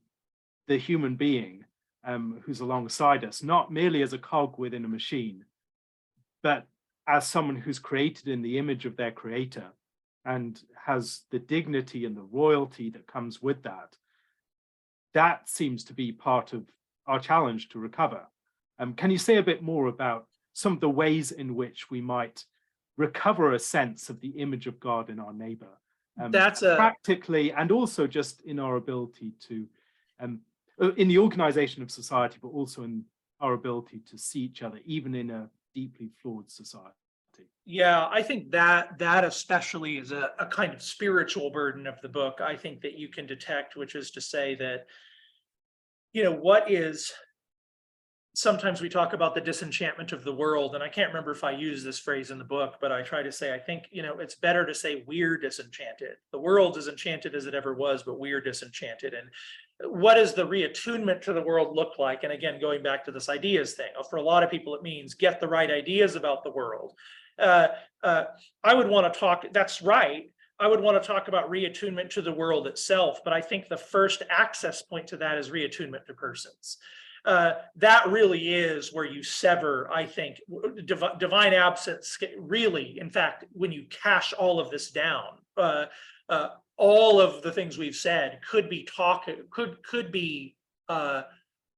the 0.67 0.77
human 0.77 1.15
being 1.15 1.65
um, 2.05 2.39
who's 2.45 2.59
alongside 2.59 3.23
us, 3.23 3.43
not 3.43 3.71
merely 3.71 4.01
as 4.01 4.13
a 4.13 4.17
cog 4.17 4.57
within 4.57 4.85
a 4.85 4.89
machine, 4.89 5.45
but 6.41 6.67
as 7.07 7.27
someone 7.27 7.55
who's 7.55 7.79
created 7.79 8.27
in 8.27 8.41
the 8.41 8.57
image 8.57 8.85
of 8.85 8.95
their 8.95 9.11
creator 9.11 9.65
and 10.25 10.61
has 10.85 11.21
the 11.31 11.39
dignity 11.39 12.05
and 12.05 12.15
the 12.15 12.21
royalty 12.31 12.89
that 12.89 13.07
comes 13.07 13.41
with 13.41 13.63
that. 13.63 13.97
That 15.13 15.49
seems 15.49 15.83
to 15.85 15.93
be 15.93 16.11
part 16.11 16.53
of 16.53 16.65
our 17.05 17.19
challenge 17.19 17.69
to 17.69 17.79
recover. 17.79 18.21
Um, 18.79 18.93
can 18.93 19.11
you 19.11 19.17
say 19.17 19.35
a 19.35 19.43
bit 19.43 19.61
more 19.61 19.87
about 19.87 20.27
some 20.53 20.73
of 20.73 20.79
the 20.79 20.89
ways 20.89 21.31
in 21.31 21.55
which 21.55 21.89
we 21.89 22.01
might 22.01 22.45
recover 22.97 23.53
a 23.53 23.59
sense 23.59 24.09
of 24.09 24.21
the 24.21 24.29
image 24.29 24.67
of 24.67 24.79
God 24.79 25.09
in 25.09 25.19
our 25.19 25.33
neighbor. 25.33 25.79
Um, 26.21 26.31
That's 26.31 26.61
a 26.61 26.75
practically 26.75 27.51
and 27.51 27.71
also 27.71 28.05
just 28.05 28.41
in 28.41 28.59
our 28.59 28.75
ability 28.75 29.33
to, 29.47 29.67
um, 30.19 30.41
uh, 30.79 30.93
in 30.93 31.07
the 31.07 31.17
organization 31.17 31.81
of 31.81 31.89
society, 31.89 32.37
but 32.41 32.49
also 32.49 32.83
in 32.83 33.03
our 33.39 33.53
ability 33.53 34.01
to 34.11 34.17
see 34.17 34.41
each 34.41 34.61
other, 34.61 34.79
even 34.85 35.15
in 35.15 35.31
a 35.31 35.49
deeply 35.73 36.11
flawed 36.21 36.51
society. 36.51 36.93
Yeah, 37.65 38.07
I 38.11 38.21
think 38.21 38.51
that 38.51 38.99
that 38.99 39.23
especially 39.23 39.97
is 39.97 40.11
a, 40.11 40.31
a 40.37 40.45
kind 40.45 40.73
of 40.73 40.81
spiritual 40.81 41.49
burden 41.49 41.87
of 41.87 41.99
the 42.01 42.09
book. 42.09 42.41
I 42.41 42.55
think 42.55 42.81
that 42.81 42.97
you 42.97 43.07
can 43.07 43.25
detect, 43.25 43.75
which 43.75 43.95
is 43.95 44.11
to 44.11 44.21
say 44.21 44.53
that, 44.55 44.85
you 46.11 46.23
know, 46.23 46.31
what 46.31 46.69
is 46.69 47.11
sometimes 48.35 48.81
we 48.81 48.89
talk 48.89 49.13
about 49.13 49.35
the 49.35 49.41
disenchantment 49.41 50.11
of 50.11 50.23
the 50.23 50.33
world, 50.33 50.73
and 50.73 50.83
I 50.83 50.89
can't 50.89 51.09
remember 51.09 51.31
if 51.31 51.43
I 51.43 51.51
use 51.51 51.83
this 51.83 51.99
phrase 51.99 52.31
in 52.31 52.39
the 52.39 52.43
book, 52.43 52.75
but 52.81 52.91
I 52.91 53.03
try 53.03 53.21
to 53.21 53.31
say, 53.31 53.53
I 53.53 53.59
think, 53.59 53.83
you 53.91 54.01
know, 54.01 54.17
it's 54.19 54.35
better 54.35 54.65
to 54.65 54.73
say 54.73 55.03
we're 55.05 55.37
disenchanted. 55.37 56.15
The 56.31 56.39
world's 56.39 56.77
as 56.77 56.87
enchanted 56.87 57.35
as 57.35 57.45
it 57.45 57.53
ever 57.53 57.75
was, 57.75 58.01
but 58.01 58.19
we're 58.19 58.41
disenchanted. 58.41 59.13
And 59.13 59.29
what 59.93 60.15
does 60.15 60.33
the 60.33 60.47
reattunement 60.47 61.21
to 61.21 61.33
the 61.33 61.43
world 61.43 61.75
look 61.75 61.99
like? 61.99 62.23
And 62.23 62.33
again, 62.33 62.59
going 62.59 62.81
back 62.81 63.05
to 63.05 63.11
this 63.11 63.29
ideas 63.29 63.73
thing, 63.73 63.91
for 64.09 64.17
a 64.17 64.23
lot 64.23 64.41
of 64.41 64.49
people, 64.49 64.73
it 64.73 64.81
means 64.81 65.13
get 65.13 65.39
the 65.39 65.47
right 65.47 65.69
ideas 65.69 66.15
about 66.15 66.43
the 66.43 66.51
world. 66.51 66.93
Uh, 67.37 67.67
uh, 68.03 68.25
I 68.63 68.73
would 68.73 68.87
want 68.87 69.11
to 69.13 69.19
talk, 69.19 69.45
that's 69.51 69.81
right. 69.81 70.31
I 70.59 70.67
would 70.67 70.79
want 70.79 71.01
to 71.01 71.07
talk 71.07 71.27
about 71.27 71.51
reattunement 71.51 72.09
to 72.11 72.21
the 72.21 72.31
world 72.31 72.65
itself, 72.65 73.19
but 73.23 73.33
I 73.33 73.41
think 73.41 73.67
the 73.67 73.77
first 73.77 74.23
access 74.29 74.81
point 74.81 75.07
to 75.07 75.17
that 75.17 75.37
is 75.37 75.49
reattunement 75.49 76.05
to 76.05 76.13
persons. 76.13 76.77
Uh, 77.25 77.53
that 77.77 78.09
really 78.09 78.53
is 78.53 78.93
where 78.93 79.05
you 79.05 79.23
sever, 79.23 79.89
I 79.93 80.05
think, 80.05 80.41
divi- 80.85 81.17
divine 81.19 81.53
absence. 81.53 82.17
Really, 82.37 82.99
in 82.99 83.09
fact, 83.09 83.45
when 83.53 83.71
you 83.71 83.85
cash 83.89 84.33
all 84.33 84.59
of 84.59 84.69
this 84.69 84.91
down, 84.91 85.39
uh, 85.55 85.85
uh, 86.27 86.49
all 86.75 87.21
of 87.21 87.41
the 87.41 87.51
things 87.51 87.77
we've 87.77 87.95
said 87.95 88.39
could 88.49 88.69
be 88.69 88.83
talk, 88.83 89.29
could 89.51 89.81
could 89.83 90.11
be 90.11 90.57
uh, 90.89 91.23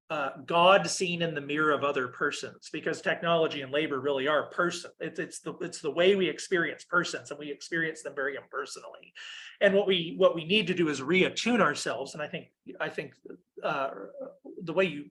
uh, 0.09 0.29
God 0.47 0.89
seen 0.89 1.21
in 1.21 1.35
the 1.35 1.41
mirror 1.41 1.73
of 1.73 1.83
other 1.83 2.07
persons, 2.07 2.69
because 2.73 2.99
technology 2.99 3.61
and 3.61 3.71
labor 3.71 3.99
really 3.99 4.27
are 4.27 4.49
person. 4.49 4.89
It's 4.99 5.19
it's 5.19 5.39
the 5.41 5.53
it's 5.61 5.79
the 5.79 5.91
way 5.91 6.15
we 6.15 6.27
experience 6.27 6.85
persons, 6.85 7.29
and 7.29 7.39
we 7.39 7.51
experience 7.51 8.01
them 8.01 8.15
very 8.15 8.35
impersonally. 8.35 9.13
And 9.61 9.75
what 9.75 9.85
we 9.85 10.15
what 10.17 10.33
we 10.33 10.43
need 10.43 10.65
to 10.67 10.73
do 10.73 10.89
is 10.89 11.01
reattune 11.01 11.61
ourselves. 11.61 12.15
And 12.15 12.23
I 12.23 12.27
think 12.27 12.47
I 12.79 12.89
think 12.89 13.13
the 13.61 14.73
way 14.73 14.85
you 14.85 15.05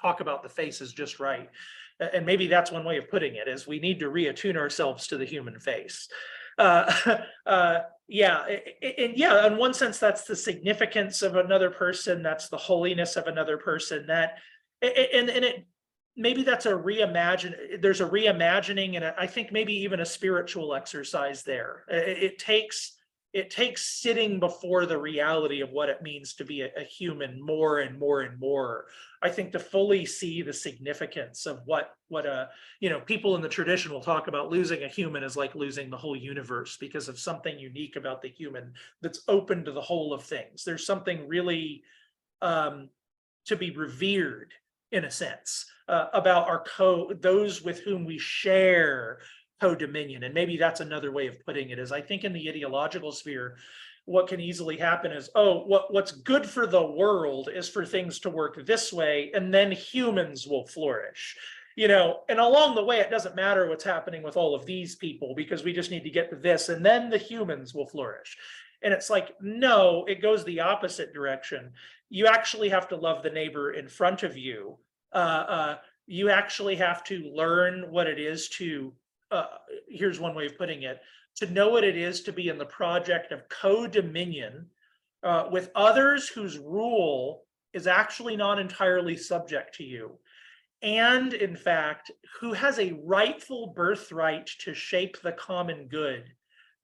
talk 0.00 0.20
about 0.20 0.42
the 0.42 0.48
face 0.48 0.80
is 0.80 0.92
just 0.92 1.20
right. 1.20 1.48
And 2.00 2.24
maybe 2.24 2.46
that's 2.46 2.70
one 2.70 2.84
way 2.84 2.96
of 2.98 3.10
putting 3.10 3.34
it, 3.34 3.48
is 3.48 3.66
we 3.66 3.80
need 3.80 3.98
to 4.00 4.10
reattune 4.10 4.56
ourselves 4.56 5.06
to 5.08 5.16
the 5.16 5.24
human 5.24 5.58
face. 5.58 6.08
Uh, 6.56 7.18
uh, 7.46 7.78
yeah, 8.08 8.44
and 8.82 9.16
yeah, 9.16 9.46
in 9.46 9.56
one 9.56 9.74
sense, 9.74 9.98
that's 9.98 10.24
the 10.24 10.36
significance 10.36 11.22
of 11.22 11.36
another 11.36 11.70
person, 11.70 12.22
that's 12.22 12.48
the 12.48 12.56
holiness 12.56 13.16
of 13.16 13.26
another 13.26 13.58
person, 13.58 14.06
that, 14.06 14.38
and, 14.80 15.28
and 15.28 15.44
it, 15.44 15.66
maybe 16.16 16.42
that's 16.42 16.66
a 16.66 16.72
reimagine, 16.72 17.80
there's 17.80 18.00
a 18.00 18.08
reimagining 18.08 18.96
and 18.96 19.04
I 19.04 19.26
think 19.26 19.52
maybe 19.52 19.72
even 19.74 20.00
a 20.00 20.06
spiritual 20.06 20.74
exercise 20.74 21.42
there. 21.42 21.84
I- 21.90 21.94
I- 21.94 21.98
it 21.98 22.38
takes, 22.38 22.97
it 23.38 23.50
takes 23.50 24.00
sitting 24.00 24.40
before 24.40 24.84
the 24.84 24.98
reality 24.98 25.60
of 25.60 25.70
what 25.70 25.88
it 25.88 26.02
means 26.02 26.34
to 26.34 26.44
be 26.44 26.62
a, 26.62 26.70
a 26.76 26.82
human 26.82 27.40
more 27.40 27.78
and 27.78 27.96
more 27.98 28.22
and 28.22 28.38
more. 28.40 28.86
I 29.22 29.28
think 29.28 29.52
to 29.52 29.60
fully 29.60 30.04
see 30.06 30.42
the 30.42 30.52
significance 30.52 31.46
of 31.46 31.62
what, 31.64 31.94
what, 32.08 32.26
uh, 32.26 32.46
you 32.80 32.90
know, 32.90 33.00
people 33.00 33.36
in 33.36 33.42
the 33.42 33.48
tradition 33.48 33.92
will 33.92 34.00
talk 34.00 34.26
about 34.26 34.50
losing 34.50 34.82
a 34.82 34.88
human 34.88 35.22
is 35.22 35.36
like 35.36 35.54
losing 35.54 35.88
the 35.88 35.96
whole 35.96 36.16
universe 36.16 36.76
because 36.78 37.08
of 37.08 37.18
something 37.18 37.58
unique 37.58 37.94
about 37.94 38.22
the 38.22 38.28
human 38.28 38.72
that's 39.02 39.22
open 39.28 39.64
to 39.64 39.72
the 39.72 39.80
whole 39.80 40.12
of 40.12 40.24
things. 40.24 40.64
There's 40.64 40.84
something 40.84 41.28
really, 41.28 41.84
um, 42.42 42.88
to 43.46 43.56
be 43.56 43.70
revered 43.70 44.52
in 44.90 45.04
a 45.04 45.10
sense, 45.10 45.66
uh, 45.88 46.06
about 46.12 46.48
our 46.48 46.64
co, 46.64 47.12
those 47.20 47.62
with 47.62 47.80
whom 47.80 48.04
we 48.04 48.18
share 48.18 49.18
co-dominion. 49.60 50.24
And 50.24 50.34
maybe 50.34 50.56
that's 50.56 50.80
another 50.80 51.12
way 51.12 51.26
of 51.26 51.44
putting 51.44 51.70
it 51.70 51.78
is 51.78 51.92
I 51.92 52.00
think 52.00 52.24
in 52.24 52.32
the 52.32 52.48
ideological 52.48 53.12
sphere, 53.12 53.56
what 54.04 54.26
can 54.28 54.40
easily 54.40 54.78
happen 54.78 55.12
is, 55.12 55.28
oh, 55.34 55.64
what, 55.66 55.92
what's 55.92 56.12
good 56.12 56.46
for 56.46 56.66
the 56.66 56.82
world 56.82 57.50
is 57.52 57.68
for 57.68 57.84
things 57.84 58.18
to 58.20 58.30
work 58.30 58.64
this 58.64 58.90
way, 58.90 59.30
and 59.34 59.52
then 59.52 59.70
humans 59.70 60.46
will 60.46 60.66
flourish. 60.66 61.36
You 61.76 61.88
know, 61.88 62.20
and 62.28 62.40
along 62.40 62.74
the 62.74 62.84
way, 62.84 63.00
it 63.00 63.10
doesn't 63.10 63.36
matter 63.36 63.68
what's 63.68 63.84
happening 63.84 64.22
with 64.22 64.36
all 64.36 64.54
of 64.54 64.64
these 64.64 64.96
people 64.96 65.34
because 65.36 65.62
we 65.62 65.72
just 65.74 65.90
need 65.90 66.04
to 66.04 66.10
get 66.10 66.30
to 66.30 66.36
this, 66.36 66.70
and 66.70 66.84
then 66.84 67.10
the 67.10 67.18
humans 67.18 67.74
will 67.74 67.86
flourish. 67.86 68.36
And 68.82 68.94
it's 68.94 69.10
like, 69.10 69.34
no, 69.40 70.04
it 70.06 70.22
goes 70.22 70.42
the 70.42 70.60
opposite 70.60 71.12
direction. 71.12 71.70
You 72.08 72.26
actually 72.26 72.70
have 72.70 72.88
to 72.88 72.96
love 72.96 73.22
the 73.22 73.30
neighbor 73.30 73.72
in 73.72 73.88
front 73.88 74.22
of 74.22 74.36
you. 74.36 74.78
Uh, 75.12 75.44
uh, 75.48 75.76
you 76.06 76.30
actually 76.30 76.76
have 76.76 77.04
to 77.04 77.30
learn 77.34 77.90
what 77.90 78.06
it 78.06 78.18
is 78.18 78.48
to 78.50 78.92
uh, 79.30 79.46
here's 79.88 80.20
one 80.20 80.34
way 80.34 80.46
of 80.46 80.58
putting 80.58 80.82
it, 80.82 81.00
to 81.36 81.50
know 81.50 81.68
what 81.68 81.84
it 81.84 81.96
is 81.96 82.22
to 82.22 82.32
be 82.32 82.48
in 82.48 82.58
the 82.58 82.64
project 82.66 83.32
of 83.32 83.48
co-dominion 83.48 84.66
uh, 85.22 85.48
with 85.50 85.70
others 85.74 86.28
whose 86.28 86.58
rule 86.58 87.44
is 87.74 87.86
actually 87.86 88.36
not 88.36 88.58
entirely 88.58 89.16
subject 89.16 89.74
to 89.74 89.84
you. 89.84 90.12
And 90.82 91.34
in 91.34 91.56
fact, 91.56 92.10
who 92.40 92.52
has 92.52 92.78
a 92.78 92.98
rightful 93.04 93.72
birthright 93.74 94.48
to 94.60 94.74
shape 94.74 95.20
the 95.20 95.32
common 95.32 95.88
good, 95.88 96.24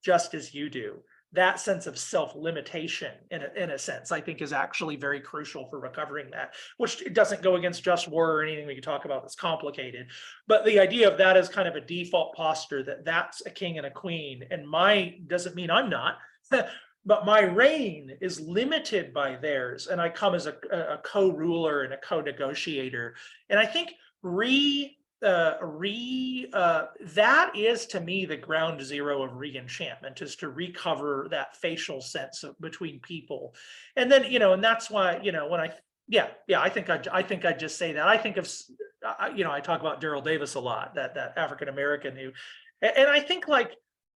just 0.05 0.35
as 0.35 0.53
you 0.53 0.69
do. 0.69 0.99
That 1.35 1.61
sense 1.61 1.87
of 1.87 1.99
self-limitation, 1.99 3.13
in 3.31 3.43
a, 3.43 3.63
in 3.63 3.71
a 3.71 3.79
sense, 3.79 4.13
I 4.13 4.21
think 4.21 4.41
is 4.41 4.53
actually 4.53 4.97
very 4.97 5.21
crucial 5.21 5.69
for 5.69 5.79
recovering 5.79 6.31
that, 6.31 6.55
which 6.79 7.13
doesn't 7.13 7.43
go 7.43 7.57
against 7.57 7.85
just 7.85 8.09
war 8.09 8.33
or 8.33 8.43
anything 8.43 8.67
we 8.67 8.75
can 8.75 8.83
talk 8.83 9.05
about 9.05 9.23
that's 9.23 9.35
complicated. 9.35 10.07
But 10.47 10.65
the 10.65 10.81
idea 10.81 11.11
of 11.11 11.19
that 11.19 11.37
is 11.37 11.49
kind 11.49 11.69
of 11.69 11.75
a 11.75 11.81
default 11.81 12.35
posture 12.35 12.83
that 12.85 13.05
that's 13.05 13.45
a 13.45 13.51
king 13.51 13.79
and 13.79 13.87
a 13.87 13.91
queen, 13.91 14.45
and 14.51 14.69
my 14.69 15.17
doesn't 15.27 15.55
mean 15.55 15.71
I'm 15.71 15.91
not. 15.91 16.19
But 17.07 17.27
my 17.27 17.43
reign 17.43 18.17
is 18.23 18.41
limited 18.41 19.13
by 19.13 19.37
theirs, 19.37 19.89
and 19.89 20.01
I 20.01 20.09
come 20.09 20.35
as 20.35 20.47
a 20.47 20.55
a 20.73 20.99
co-ruler 21.05 21.83
and 21.83 21.93
a 21.93 21.99
co-negotiator. 21.99 23.15
And 23.51 23.61
I 23.61 23.67
think 23.67 23.93
re, 24.23 24.97
uh, 25.25 25.57
re, 25.63 26.47
uh, 26.53 26.85
that 27.01 27.57
is 27.57 27.87
to 27.87 28.01
me 28.01 28.27
the 28.27 28.37
ground 28.37 28.83
zero 28.83 29.23
of 29.23 29.37
re-enchantment 29.37 30.23
is 30.23 30.37
to 30.37 30.49
recover 30.51 31.27
that 31.31 31.57
facial 31.57 32.01
sense 32.01 32.45
of 32.45 32.59
between 32.61 33.01
people. 33.01 33.55
And 33.97 34.13
then, 34.13 34.31
you 34.31 34.39
know, 34.39 34.53
and 34.53 34.63
that's 34.63 34.91
why, 34.91 35.21
you 35.23 35.33
know, 35.33 35.49
when 35.49 35.61
I, 35.61 35.73
yeah, 36.09 36.29
yeah, 36.47 36.61
I 36.61 36.69
think 36.69 36.91
I, 36.91 37.01
I 37.11 37.23
think 37.23 37.45
I 37.45 37.53
just 37.53 37.79
say 37.79 37.93
that. 37.95 38.07
I 38.07 38.19
think 38.19 38.37
of, 38.37 38.49
you 39.35 39.45
know, 39.45 39.51
I 39.51 39.61
talk 39.61 39.81
about 39.81 40.01
Daryl 40.01 40.23
Davis 40.23 40.55
a 40.55 40.61
lot, 40.61 40.95
that, 40.95 41.15
that 41.15 41.37
African-American 41.37 42.17
who, 42.17 42.31
a- 42.83 42.99
and 42.99 43.09
I 43.09 43.21
think 43.21 43.49
like, 43.49 43.73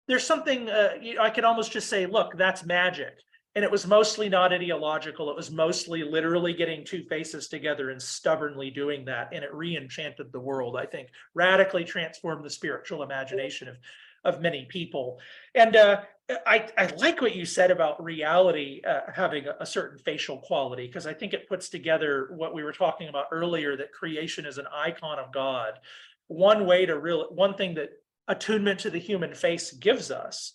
there's 0.06 0.24
something, 0.24 0.70
uh, 0.70 0.92
you- 1.00 1.20
I 1.20 1.30
could 1.30 1.44
almost 1.44 1.72
just 1.72 1.88
say, 1.88 2.06
look, 2.06 2.36
that's 2.36 2.64
magic. 2.64 3.14
And 3.58 3.64
it 3.64 3.72
was 3.72 3.88
mostly 3.88 4.28
not 4.28 4.52
ideological. 4.52 5.30
It 5.30 5.36
was 5.36 5.50
mostly 5.50 6.04
literally 6.04 6.52
getting 6.52 6.84
two 6.84 7.02
faces 7.02 7.48
together 7.48 7.90
and 7.90 8.00
stubbornly 8.00 8.70
doing 8.70 9.04
that. 9.06 9.30
And 9.32 9.42
it 9.42 9.52
re-enchanted 9.52 10.30
the 10.30 10.38
world, 10.38 10.76
I 10.76 10.86
think, 10.86 11.08
radically 11.34 11.82
transformed 11.82 12.44
the 12.44 12.50
spiritual 12.50 13.02
imagination 13.02 13.66
of, 13.66 13.76
of 14.22 14.40
many 14.40 14.66
people. 14.66 15.18
And 15.56 15.74
uh, 15.74 16.02
I, 16.46 16.68
I 16.78 16.86
like 16.98 17.20
what 17.20 17.34
you 17.34 17.44
said 17.44 17.72
about 17.72 18.00
reality 18.00 18.80
uh, 18.86 19.10
having 19.12 19.48
a, 19.48 19.56
a 19.58 19.66
certain 19.66 19.98
facial 19.98 20.38
quality, 20.38 20.86
because 20.86 21.08
I 21.08 21.14
think 21.14 21.34
it 21.34 21.48
puts 21.48 21.68
together 21.68 22.28
what 22.36 22.54
we 22.54 22.62
were 22.62 22.72
talking 22.72 23.08
about 23.08 23.26
earlier, 23.32 23.76
that 23.76 23.90
creation 23.90 24.46
is 24.46 24.58
an 24.58 24.66
icon 24.72 25.18
of 25.18 25.32
God. 25.32 25.80
One 26.28 26.64
way 26.64 26.86
to 26.86 26.96
real, 26.96 27.26
one 27.30 27.54
thing 27.54 27.74
that 27.74 27.90
attunement 28.28 28.78
to 28.78 28.90
the 28.90 29.00
human 29.00 29.34
face 29.34 29.72
gives 29.72 30.12
us, 30.12 30.52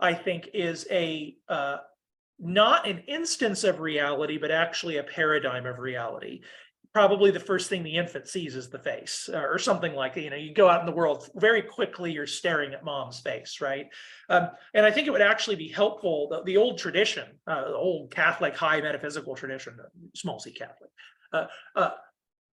I 0.00 0.14
think, 0.14 0.48
is 0.52 0.84
a 0.90 1.36
uh, 1.48 1.76
not 2.44 2.86
an 2.86 3.02
instance 3.08 3.64
of 3.64 3.80
reality, 3.80 4.38
but 4.38 4.50
actually 4.50 4.98
a 4.98 5.02
paradigm 5.02 5.66
of 5.66 5.78
reality. 5.78 6.42
Probably 6.92 7.32
the 7.32 7.40
first 7.40 7.68
thing 7.68 7.82
the 7.82 7.96
infant 7.96 8.28
sees 8.28 8.54
is 8.54 8.68
the 8.68 8.78
face, 8.78 9.28
uh, 9.32 9.38
or 9.38 9.58
something 9.58 9.94
like, 9.94 10.14
that. 10.14 10.20
you 10.20 10.30
know, 10.30 10.36
you 10.36 10.54
go 10.54 10.68
out 10.68 10.78
in 10.78 10.86
the 10.86 10.92
world, 10.92 11.28
very 11.34 11.62
quickly 11.62 12.12
you're 12.12 12.26
staring 12.26 12.72
at 12.72 12.84
mom's 12.84 13.18
face, 13.18 13.60
right? 13.60 13.86
Um, 14.28 14.50
and 14.74 14.86
I 14.86 14.92
think 14.92 15.08
it 15.08 15.10
would 15.10 15.20
actually 15.20 15.56
be 15.56 15.68
helpful, 15.68 16.28
the, 16.28 16.44
the 16.44 16.56
old 16.56 16.78
tradition, 16.78 17.26
uh, 17.48 17.64
the 17.64 17.74
old 17.74 18.12
Catholic 18.12 18.54
high 18.56 18.80
metaphysical 18.80 19.34
tradition, 19.34 19.76
uh, 19.80 19.88
small 20.14 20.38
c 20.38 20.52
Catholic, 20.52 20.90
uh, 21.32 21.46
uh, 21.74 21.90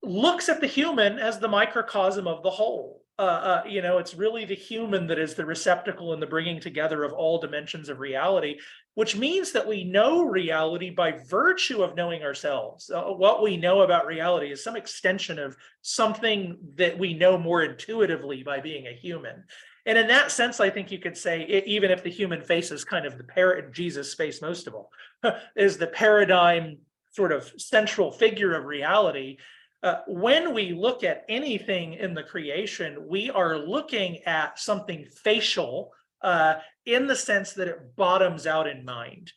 looks 0.01 0.49
at 0.49 0.59
the 0.59 0.67
human 0.67 1.19
as 1.19 1.37
the 1.37 1.47
microcosm 1.47 2.27
of 2.27 2.41
the 2.41 2.49
whole. 2.49 3.03
Uh, 3.19 3.21
uh, 3.21 3.63
you 3.67 3.83
know, 3.83 3.99
it's 3.99 4.15
really 4.15 4.45
the 4.45 4.55
human 4.55 5.05
that 5.05 5.19
is 5.19 5.35
the 5.35 5.45
receptacle 5.45 6.13
and 6.13 6.19
the 6.19 6.25
bringing 6.25 6.59
together 6.59 7.03
of 7.03 7.13
all 7.13 7.39
dimensions 7.39 7.87
of 7.87 7.99
reality, 7.99 8.57
which 8.95 9.15
means 9.15 9.51
that 9.53 9.67
we 9.67 9.83
know 9.83 10.23
reality 10.23 10.89
by 10.89 11.13
virtue 11.29 11.81
of 11.81 11.95
knowing 11.95 12.23
ourselves. 12.23 12.89
Uh, 12.89 13.03
what 13.03 13.41
we 13.41 13.55
know 13.55 13.81
about 13.81 14.05
reality 14.05 14.51
is 14.51 14.63
some 14.63 14.75
extension 14.75 15.39
of 15.39 15.55
something 15.81 16.57
that 16.75 16.97
we 16.97 17.13
know 17.13 17.37
more 17.37 17.63
intuitively 17.63 18.43
by 18.43 18.59
being 18.59 18.87
a 18.87 18.93
human. 18.93 19.43
And 19.85 19.97
in 19.97 20.07
that 20.07 20.31
sense, 20.31 20.59
I 20.59 20.69
think 20.69 20.91
you 20.91 20.99
could 20.99 21.17
say, 21.17 21.41
e- 21.41 21.63
even 21.65 21.89
if 21.89 22.03
the 22.03 22.09
human 22.09 22.41
face 22.41 22.69
is 22.71 22.83
kind 22.83 23.05
of 23.05 23.17
the 23.17 23.23
parrot, 23.23 23.73
Jesus 23.73 24.13
face 24.13 24.41
most 24.41 24.67
of 24.67 24.75
all, 24.75 24.89
is 25.55 25.77
the 25.77 25.87
paradigm 25.87 26.79
sort 27.11 27.31
of 27.31 27.51
central 27.57 28.11
figure 28.11 28.53
of 28.53 28.65
reality. 28.65 29.37
Uh, 29.83 30.01
when 30.07 30.53
we 30.53 30.73
look 30.73 31.03
at 31.03 31.23
anything 31.29 31.93
in 31.93 32.13
the 32.13 32.23
creation, 32.23 33.07
we 33.07 33.29
are 33.31 33.57
looking 33.57 34.17
at 34.25 34.59
something 34.59 35.07
facial 35.23 35.91
uh, 36.21 36.55
in 36.85 37.07
the 37.07 37.15
sense 37.15 37.53
that 37.53 37.67
it 37.67 37.95
bottoms 37.95 38.47
out 38.47 38.67
in 38.67 38.83
mind. 38.85 39.31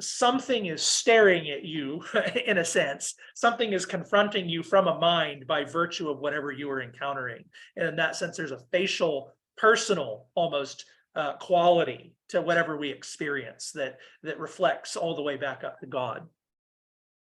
something 0.00 0.66
is 0.66 0.82
staring 0.82 1.50
at 1.50 1.64
you 1.64 2.02
in 2.46 2.58
a 2.58 2.64
sense. 2.64 3.14
Something 3.34 3.72
is 3.72 3.86
confronting 3.86 4.48
you 4.48 4.62
from 4.62 4.88
a 4.88 4.98
mind 4.98 5.46
by 5.46 5.64
virtue 5.64 6.10
of 6.10 6.18
whatever 6.18 6.50
you 6.50 6.70
are 6.70 6.82
encountering. 6.82 7.44
And 7.76 7.86
in 7.86 7.96
that 7.96 8.16
sense, 8.16 8.36
there's 8.36 8.52
a 8.52 8.64
facial, 8.72 9.32
personal, 9.56 10.26
almost 10.34 10.84
uh, 11.14 11.34
quality 11.34 12.14
to 12.30 12.40
whatever 12.40 12.76
we 12.78 12.90
experience 12.90 13.70
that 13.72 13.98
that 14.22 14.38
reflects 14.38 14.96
all 14.96 15.14
the 15.14 15.22
way 15.22 15.36
back 15.36 15.62
up 15.62 15.78
to 15.80 15.86
God. 15.86 16.26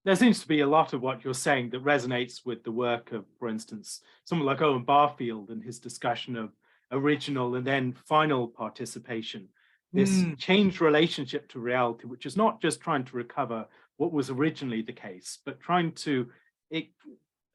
There 0.04 0.16
seems 0.16 0.40
to 0.40 0.48
be 0.48 0.62
a 0.62 0.68
lot 0.68 0.94
of 0.94 1.02
what 1.02 1.24
you're 1.24 1.34
saying 1.34 1.72
that 1.72 1.84
resonates 1.84 2.46
with 2.46 2.64
the 2.64 2.72
work 2.72 3.12
of, 3.12 3.26
for 3.38 3.48
instance, 3.48 4.02
someone 4.26 4.48
like 4.48 4.62
Owen 4.62 4.84
Barfield 4.84 5.50
and 5.50 5.64
his 5.64 5.80
discussion 5.80 6.36
of 6.36 6.52
original 6.92 7.56
and 7.56 7.66
then 7.66 7.94
final 7.94 8.48
participation 8.48 9.48
this 9.94 10.24
Mm. 10.24 10.38
changed 10.38 10.80
relationship 10.80 11.50
to 11.50 11.60
reality, 11.60 12.06
which 12.08 12.26
is 12.26 12.38
not 12.38 12.62
just 12.62 12.80
trying 12.80 13.04
to 13.04 13.18
recover 13.18 13.68
what 13.98 14.14
was 14.14 14.30
originally 14.30 14.82
the 14.82 14.94
case, 14.94 15.40
but 15.46 15.60
trying 15.60 15.92
to 15.92 16.32
it, 16.70 16.88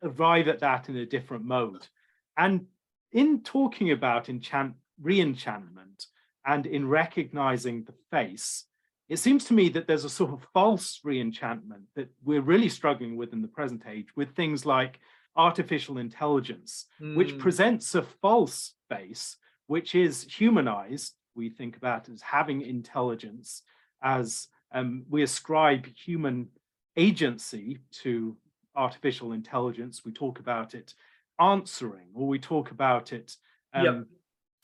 arrive 0.02 0.46
at 0.46 0.58
that 0.60 0.90
in 0.90 0.96
a 0.96 1.06
different 1.06 1.44
mode. 1.46 1.88
And 2.36 2.66
in 3.12 3.42
talking 3.42 3.90
about 3.92 4.28
enchant, 4.28 4.74
re-enchantment 5.00 6.06
and 6.44 6.66
in 6.66 6.86
recognizing 6.86 7.84
the 7.84 7.94
face, 8.10 8.64
it 9.08 9.16
seems 9.18 9.46
to 9.46 9.54
me 9.54 9.70
that 9.70 9.86
there's 9.86 10.04
a 10.04 10.10
sort 10.10 10.32
of 10.32 10.46
false 10.52 11.00
re-enchantment 11.04 11.84
that 11.94 12.10
we're 12.22 12.42
really 12.42 12.68
struggling 12.68 13.16
with 13.16 13.32
in 13.32 13.40
the 13.40 13.48
present 13.48 13.84
age 13.88 14.14
with 14.14 14.34
things 14.36 14.66
like 14.66 15.00
artificial 15.36 15.96
intelligence, 15.96 16.86
which 17.00 17.32
Mm. 17.34 17.38
presents 17.38 17.94
a 17.94 18.02
false 18.02 18.74
face, 18.88 19.36
which 19.66 19.94
is 19.94 20.22
humanized 20.24 21.14
we 21.36 21.50
think 21.50 21.76
about 21.76 22.08
as 22.08 22.22
having 22.22 22.62
intelligence, 22.62 23.62
as 24.02 24.48
um, 24.72 25.04
we 25.08 25.22
ascribe 25.22 25.86
human 25.86 26.48
agency 26.96 27.78
to 28.02 28.36
artificial 28.74 29.32
intelligence. 29.32 30.04
We 30.04 30.12
talk 30.12 30.38
about 30.38 30.74
it 30.74 30.94
answering, 31.38 32.08
or 32.14 32.26
we 32.26 32.38
talk 32.38 32.70
about 32.70 33.12
it 33.12 33.36
um, 33.74 33.84
Yep. 33.84 34.06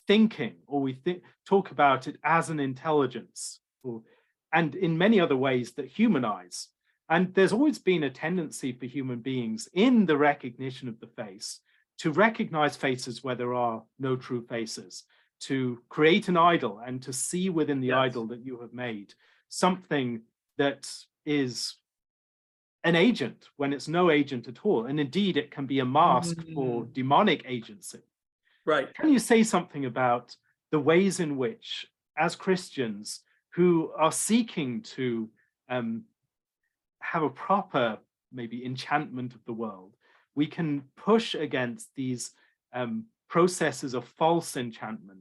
thinking, 0.07 0.55
or 0.67 0.81
we 0.81 0.95
think 0.95 1.23
talk 1.47 1.71
about 1.71 2.07
it 2.07 2.17
as 2.25 2.51
an 2.51 2.59
intelligence, 2.59 3.61
or, 3.83 4.03
and 4.53 4.75
in 4.75 4.97
many 4.99 5.21
other 5.21 5.37
ways 5.37 5.73
that 5.73 5.87
humanize. 5.87 6.69
And 7.09 7.35
there's 7.35 7.53
always 7.53 7.79
been 7.79 8.05
a 8.05 8.11
tendency 8.11 8.73
for 8.73 8.87
human 8.87 9.19
beings 9.19 9.69
in 9.75 10.07
the 10.07 10.17
recognition 10.17 10.89
of 10.89 10.99
the 11.01 11.09
face 11.09 11.61
to 11.99 12.11
recognize 12.13 12.77
faces 12.77 13.23
where 13.23 13.35
there 13.35 13.55
are 13.55 13.83
no 13.99 14.17
true 14.17 14.43
faces 14.47 15.05
to 15.41 15.81
create 15.89 16.29
an 16.29 16.37
idol 16.37 16.81
and 16.87 17.03
to 17.03 17.13
see 17.13 17.51
within 17.51 17.81
the 17.81 17.89
Yes. 17.89 17.97
idol 17.97 18.27
that 18.29 18.45
you 18.45 18.61
have 18.61 18.73
made 18.73 19.15
something 19.49 20.23
that 20.57 20.91
is 21.25 21.77
an 22.85 22.97
agent 22.97 23.49
when 23.57 23.73
it's 23.73 23.89
no 23.89 24.11
agent 24.11 24.49
at 24.49 24.65
all. 24.65 24.87
And 24.87 24.99
indeed, 24.99 25.37
it 25.37 25.51
can 25.51 25.67
be 25.67 25.79
a 25.81 25.85
mask 25.85 26.43
for 26.55 26.85
Mm. 26.85 26.93
demonic 26.93 27.45
agency. 27.47 28.03
Right. 28.65 28.93
Can 28.95 29.09
you 29.13 29.19
say 29.19 29.43
something 29.43 29.85
about 29.85 30.37
the 30.71 30.81
ways 30.81 31.21
in 31.21 31.37
which, 31.37 31.87
as 32.17 32.35
Christians 32.37 33.21
who 33.51 33.93
are 33.93 34.13
seeking 34.13 34.83
to 34.83 35.31
um, 35.69 36.05
have 37.01 37.23
a 37.23 37.31
proper, 37.31 37.99
maybe 38.33 38.65
enchantment 38.65 39.35
of 39.35 39.45
the 39.45 39.53
world, 39.53 39.97
we 40.35 40.47
can 40.47 40.83
push 40.97 41.35
against 41.35 41.89
these 41.95 42.33
um, 42.73 43.05
processes 43.29 43.95
of 43.95 44.05
false 44.07 44.57
enchantment 44.57 45.21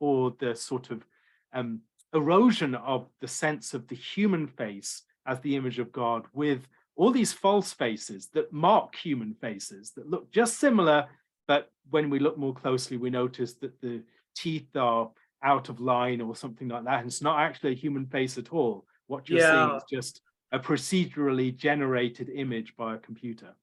or 0.00 0.34
the 0.38 0.54
sort 0.54 0.90
of 0.90 1.04
um, 1.52 1.80
erosion 2.14 2.74
of 2.74 3.08
the 3.20 3.28
sense 3.28 3.74
of 3.74 3.86
the 3.88 3.94
human 3.94 4.46
face 4.46 5.02
as 5.26 5.40
the 5.40 5.56
image 5.56 5.78
of 5.78 5.92
God 5.92 6.24
with 6.32 6.66
all 6.96 7.10
these 7.10 7.32
false 7.32 7.72
faces 7.72 8.28
that 8.34 8.52
mark 8.52 8.96
human 8.96 9.34
faces 9.34 9.92
that 9.92 10.10
look 10.10 10.30
just 10.32 10.58
similar, 10.58 11.06
but 11.46 11.70
when 11.90 12.10
we 12.10 12.18
look 12.18 12.36
more 12.36 12.54
closely, 12.54 12.96
we 12.96 13.08
notice 13.10 13.54
that 13.54 13.80
the 13.80 14.02
teeth 14.34 14.74
are 14.76 15.10
out 15.42 15.68
of 15.68 15.80
line 15.80 16.20
or 16.20 16.34
something 16.34 16.68
like 16.68 16.84
that. 16.84 16.98
And 17.00 17.06
it's 17.06 17.22
not 17.22 17.38
actually 17.38 17.72
a 17.72 17.76
human 17.76 18.06
face 18.06 18.36
at 18.36 18.52
all. 18.52 18.84
What 19.06 19.28
you're 19.28 19.40
seeing 19.40 19.76
is 19.76 19.82
just 19.90 20.22
a 20.50 20.58
procedurally 20.58 21.54
generated 21.54 22.30
image 22.30 22.74
by 22.76 22.94
a 22.94 22.98
computer. 22.98 23.54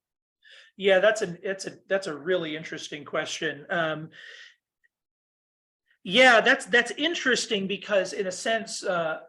Yeah, 0.78 1.00
that's 1.00 1.22
an 1.22 1.38
it's 1.42 1.66
a 1.68 1.74
that's 1.88 2.08
a 2.08 2.16
really 2.16 2.56
interesting 2.56 3.06
question. 3.06 3.66
Um, 3.70 4.10
yeah, 6.04 6.40
that's 6.42 6.66
that's 6.66 6.92
interesting 6.92 7.66
because 7.66 8.14
in 8.14 8.28
a 8.28 8.32
sense, 8.32 8.84
uh, 8.84 9.22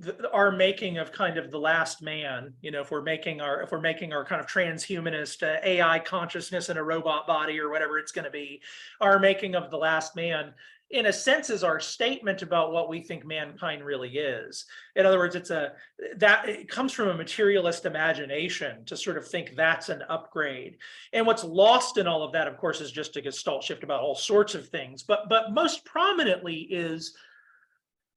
the, 0.00 0.28
our 0.32 0.50
making 0.50 0.98
of 0.98 1.12
kind 1.12 1.38
of 1.38 1.50
the 1.50 1.58
last 1.58 2.02
man, 2.02 2.54
you 2.62 2.70
know, 2.70 2.80
if 2.80 2.90
we're 2.90 3.02
making 3.02 3.40
our 3.40 3.62
if 3.62 3.70
we're 3.70 3.80
making 3.80 4.12
our 4.12 4.24
kind 4.24 4.40
of 4.40 4.46
transhumanist 4.46 5.42
uh, 5.42 5.60
AI 5.62 5.98
consciousness 6.00 6.68
in 6.70 6.78
a 6.78 6.82
robot 6.82 7.26
body 7.26 7.60
or 7.60 7.70
whatever 7.70 7.98
it's 7.98 8.10
going 8.10 8.24
to 8.24 8.30
be, 8.30 8.60
our 9.00 9.18
making 9.18 9.54
of 9.54 9.70
the 9.70 9.76
last 9.76 10.16
man, 10.16 10.52
in 10.90 11.06
a 11.06 11.12
sense, 11.12 11.50
is 11.50 11.64
our 11.64 11.80
statement 11.80 12.42
about 12.42 12.72
what 12.72 12.88
we 12.88 13.00
think 13.00 13.26
mankind 13.26 13.84
really 13.84 14.10
is. 14.10 14.64
In 14.94 15.04
other 15.04 15.18
words, 15.18 15.34
it's 15.34 15.50
a 15.50 15.72
that 16.16 16.48
it 16.48 16.68
comes 16.68 16.92
from 16.92 17.08
a 17.08 17.14
materialist 17.14 17.86
imagination 17.86 18.84
to 18.84 18.96
sort 18.96 19.18
of 19.18 19.26
think 19.26 19.56
that's 19.56 19.88
an 19.88 20.02
upgrade. 20.08 20.76
And 21.12 21.26
what's 21.26 21.42
lost 21.42 21.98
in 21.98 22.06
all 22.06 22.22
of 22.22 22.32
that, 22.32 22.46
of 22.46 22.56
course, 22.56 22.80
is 22.80 22.92
just 22.92 23.16
a 23.16 23.20
gestalt 23.20 23.64
shift 23.64 23.82
about 23.82 24.02
all 24.02 24.14
sorts 24.14 24.54
of 24.54 24.68
things. 24.68 25.02
But 25.02 25.28
but 25.28 25.52
most 25.52 25.84
prominently 25.84 26.58
is 26.70 27.16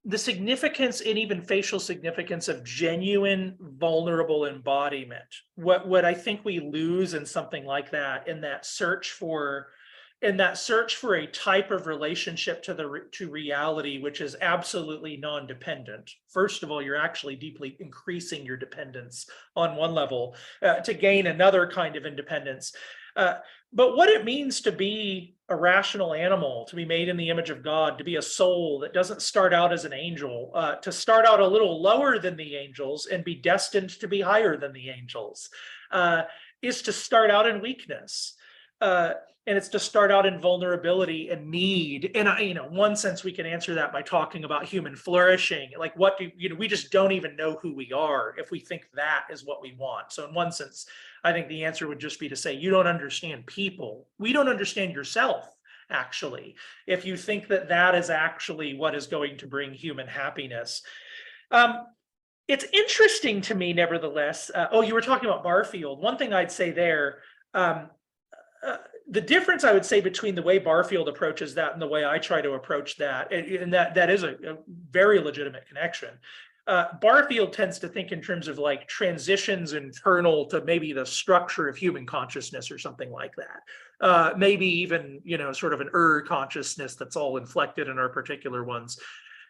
the 0.04 0.18
significance 0.18 1.00
and 1.00 1.18
even 1.18 1.42
facial 1.42 1.80
significance 1.80 2.48
of 2.48 2.64
genuine 2.64 3.56
vulnerable 3.60 4.46
embodiment. 4.46 5.24
What 5.56 5.88
what 5.88 6.04
I 6.04 6.14
think 6.14 6.44
we 6.44 6.60
lose 6.60 7.14
in 7.14 7.26
something 7.26 7.64
like 7.64 7.90
that, 7.90 8.28
in 8.28 8.40
that 8.42 8.64
search 8.64 9.10
for 9.10 9.68
in 10.22 10.36
that 10.36 10.58
search 10.58 10.96
for 10.96 11.14
a 11.14 11.26
type 11.26 11.70
of 11.70 11.86
relationship 11.86 12.62
to 12.62 12.74
the 12.74 13.04
to 13.12 13.30
reality 13.30 14.00
which 14.00 14.20
is 14.20 14.36
absolutely 14.40 15.16
non-dependent. 15.16 16.10
First 16.28 16.62
of 16.62 16.70
all 16.70 16.82
you're 16.82 16.96
actually 16.96 17.36
deeply 17.36 17.76
increasing 17.80 18.44
your 18.44 18.56
dependence 18.56 19.26
on 19.56 19.76
one 19.76 19.94
level 19.94 20.36
uh, 20.62 20.80
to 20.80 20.94
gain 20.94 21.26
another 21.26 21.66
kind 21.66 21.96
of 21.96 22.06
independence. 22.06 22.74
Uh, 23.16 23.34
but 23.72 23.96
what 23.96 24.08
it 24.08 24.24
means 24.24 24.60
to 24.60 24.72
be 24.72 25.36
a 25.48 25.56
rational 25.56 26.14
animal 26.14 26.64
to 26.66 26.76
be 26.76 26.84
made 26.84 27.08
in 27.08 27.16
the 27.16 27.28
image 27.28 27.50
of 27.50 27.62
god 27.62 27.98
to 27.98 28.04
be 28.04 28.16
a 28.16 28.22
soul 28.22 28.78
that 28.78 28.94
doesn't 28.94 29.20
start 29.20 29.52
out 29.52 29.72
as 29.72 29.84
an 29.84 29.92
angel 29.92 30.52
uh, 30.54 30.76
to 30.76 30.92
start 30.92 31.26
out 31.26 31.40
a 31.40 31.46
little 31.46 31.82
lower 31.82 32.20
than 32.20 32.36
the 32.36 32.54
angels 32.54 33.06
and 33.06 33.24
be 33.24 33.34
destined 33.34 33.90
to 33.90 34.06
be 34.06 34.20
higher 34.20 34.56
than 34.56 34.72
the 34.72 34.90
angels 34.90 35.50
uh, 35.90 36.22
is 36.62 36.82
to 36.82 36.92
start 36.92 37.30
out 37.30 37.46
in 37.46 37.60
weakness. 37.60 38.34
Uh, 38.80 39.12
and 39.50 39.58
it's 39.58 39.68
to 39.68 39.80
start 39.80 40.12
out 40.12 40.26
in 40.26 40.40
vulnerability 40.40 41.28
and 41.30 41.50
need. 41.50 42.12
And 42.14 42.28
I, 42.28 42.38
you 42.38 42.54
know, 42.54 42.68
one 42.68 42.94
sense 42.94 43.24
we 43.24 43.32
can 43.32 43.46
answer 43.46 43.74
that 43.74 43.92
by 43.92 44.00
talking 44.00 44.44
about 44.44 44.64
human 44.64 44.94
flourishing. 44.94 45.70
Like, 45.76 45.96
what 45.98 46.16
do 46.16 46.30
you 46.36 46.48
know? 46.48 46.54
We 46.54 46.68
just 46.68 46.92
don't 46.92 47.10
even 47.10 47.34
know 47.34 47.58
who 47.60 47.74
we 47.74 47.92
are 47.92 48.32
if 48.38 48.52
we 48.52 48.60
think 48.60 48.84
that 48.94 49.24
is 49.28 49.44
what 49.44 49.60
we 49.60 49.74
want. 49.76 50.12
So, 50.12 50.28
in 50.28 50.34
one 50.34 50.52
sense, 50.52 50.86
I 51.24 51.32
think 51.32 51.48
the 51.48 51.64
answer 51.64 51.88
would 51.88 51.98
just 51.98 52.20
be 52.20 52.28
to 52.28 52.36
say 52.36 52.52
you 52.52 52.70
don't 52.70 52.86
understand 52.86 53.44
people. 53.46 54.06
We 54.20 54.32
don't 54.32 54.48
understand 54.48 54.94
yourself. 54.94 55.52
Actually, 55.90 56.54
if 56.86 57.04
you 57.04 57.16
think 57.16 57.48
that 57.48 57.68
that 57.70 57.96
is 57.96 58.08
actually 58.08 58.74
what 58.74 58.94
is 58.94 59.08
going 59.08 59.36
to 59.38 59.48
bring 59.48 59.74
human 59.74 60.06
happiness. 60.06 60.82
Um, 61.50 61.86
it's 62.46 62.66
interesting 62.72 63.40
to 63.40 63.56
me, 63.56 63.72
nevertheless. 63.72 64.48
Uh, 64.54 64.68
oh, 64.70 64.82
you 64.82 64.94
were 64.94 65.00
talking 65.00 65.28
about 65.28 65.42
Barfield. 65.42 66.00
One 66.00 66.16
thing 66.16 66.32
I'd 66.32 66.52
say 66.52 66.70
there. 66.70 67.18
Um, 67.52 67.90
uh, 68.62 68.76
the 69.10 69.20
difference 69.20 69.64
I 69.64 69.72
would 69.72 69.84
say 69.84 70.00
between 70.00 70.36
the 70.36 70.42
way 70.42 70.58
Barfield 70.58 71.08
approaches 71.08 71.54
that 71.56 71.72
and 71.72 71.82
the 71.82 71.86
way 71.86 72.04
I 72.04 72.18
try 72.18 72.40
to 72.40 72.52
approach 72.52 72.96
that, 72.98 73.32
and, 73.32 73.72
that 73.72 73.94
that 73.94 74.08
is 74.08 74.22
a, 74.22 74.34
a 74.46 74.56
very 74.90 75.18
legitimate 75.18 75.66
connection. 75.66 76.10
Uh, 76.66 76.86
Barfield 77.00 77.52
tends 77.52 77.80
to 77.80 77.88
think 77.88 78.12
in 78.12 78.22
terms 78.22 78.46
of 78.46 78.58
like 78.58 78.86
transitions 78.86 79.72
internal 79.72 80.46
to 80.46 80.64
maybe 80.64 80.92
the 80.92 81.04
structure 81.04 81.66
of 81.66 81.76
human 81.76 82.06
consciousness 82.06 82.70
or 82.70 82.78
something 82.78 83.10
like 83.10 83.34
that. 83.34 83.62
Uh, 84.00 84.32
maybe 84.36 84.66
even 84.66 85.20
you 85.24 85.36
know 85.36 85.52
sort 85.52 85.74
of 85.74 85.80
an 85.80 85.90
er 85.92 86.22
consciousness 86.22 86.94
that's 86.94 87.16
all 87.16 87.36
inflected 87.36 87.88
in 87.88 87.98
our 87.98 88.08
particular 88.08 88.62
ones. 88.62 89.00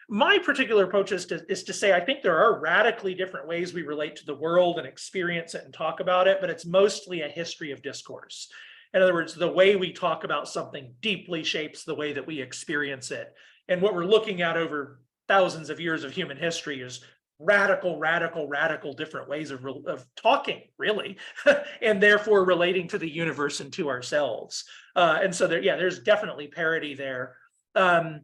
My 0.08 0.38
particular 0.38 0.84
approach 0.84 1.12
is 1.12 1.26
to, 1.26 1.44
is 1.48 1.62
to 1.64 1.74
say 1.74 1.92
I 1.92 2.00
think 2.00 2.22
there 2.22 2.38
are 2.38 2.58
radically 2.58 3.14
different 3.14 3.46
ways 3.46 3.74
we 3.74 3.82
relate 3.82 4.16
to 4.16 4.26
the 4.26 4.34
world 4.34 4.78
and 4.78 4.86
experience 4.86 5.54
it 5.54 5.64
and 5.64 5.74
talk 5.74 6.00
about 6.00 6.26
it, 6.26 6.38
but 6.40 6.48
it's 6.48 6.64
mostly 6.64 7.20
a 7.20 7.28
history 7.28 7.70
of 7.70 7.82
discourse. 7.82 8.48
In 8.92 9.02
other 9.02 9.14
words, 9.14 9.34
the 9.34 9.50
way 9.50 9.76
we 9.76 9.92
talk 9.92 10.24
about 10.24 10.48
something 10.48 10.94
deeply 11.00 11.44
shapes 11.44 11.84
the 11.84 11.94
way 11.94 12.12
that 12.12 12.26
we 12.26 12.40
experience 12.40 13.10
it. 13.10 13.32
And 13.68 13.80
what 13.80 13.94
we're 13.94 14.04
looking 14.04 14.42
at 14.42 14.56
over 14.56 15.00
thousands 15.28 15.70
of 15.70 15.78
years 15.78 16.02
of 16.02 16.12
human 16.12 16.36
history 16.36 16.80
is 16.80 17.04
radical, 17.38 17.98
radical, 17.98 18.48
radical 18.48 18.92
different 18.92 19.28
ways 19.28 19.50
of, 19.50 19.64
of 19.86 20.04
talking, 20.16 20.62
really, 20.76 21.16
and 21.82 22.02
therefore 22.02 22.44
relating 22.44 22.88
to 22.88 22.98
the 22.98 23.08
universe 23.08 23.60
and 23.60 23.72
to 23.72 23.88
ourselves. 23.88 24.64
Uh, 24.96 25.20
and 25.22 25.34
so 25.34 25.46
there, 25.46 25.62
yeah, 25.62 25.76
there's 25.76 26.00
definitely 26.00 26.48
parity 26.48 26.94
there. 26.94 27.36
Um, 27.74 28.22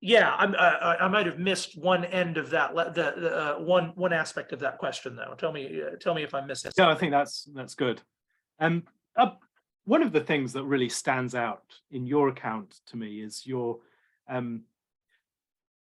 Yeah, 0.00 0.32
I'm, 0.38 0.54
I, 0.54 0.98
I 1.00 1.08
might 1.08 1.26
have 1.26 1.40
missed 1.40 1.76
one 1.76 2.04
end 2.04 2.36
of 2.36 2.50
that, 2.50 2.72
the, 2.74 3.14
the, 3.16 3.36
uh, 3.36 3.58
one, 3.58 3.92
one 3.96 4.12
aspect 4.12 4.52
of 4.52 4.60
that 4.60 4.78
question 4.78 5.16
though. 5.16 5.34
Tell 5.36 5.50
me, 5.50 5.82
uh, 5.82 5.96
tell 5.96 6.14
me 6.14 6.22
if 6.22 6.34
I'm 6.34 6.46
missing. 6.46 6.70
Yeah, 6.78 6.90
I 6.90 6.94
think 6.94 7.10
that's 7.10 7.48
that's 7.52 7.74
good. 7.74 8.00
Um, 8.60 8.84
uh, 9.16 9.30
one 9.88 10.02
of 10.02 10.12
the 10.12 10.20
things 10.20 10.52
that 10.52 10.64
really 10.64 10.90
stands 10.90 11.34
out 11.34 11.64
in 11.90 12.06
your 12.06 12.28
account 12.28 12.80
to 12.86 12.98
me 12.98 13.22
is 13.22 13.46
your 13.46 13.78
um, 14.28 14.60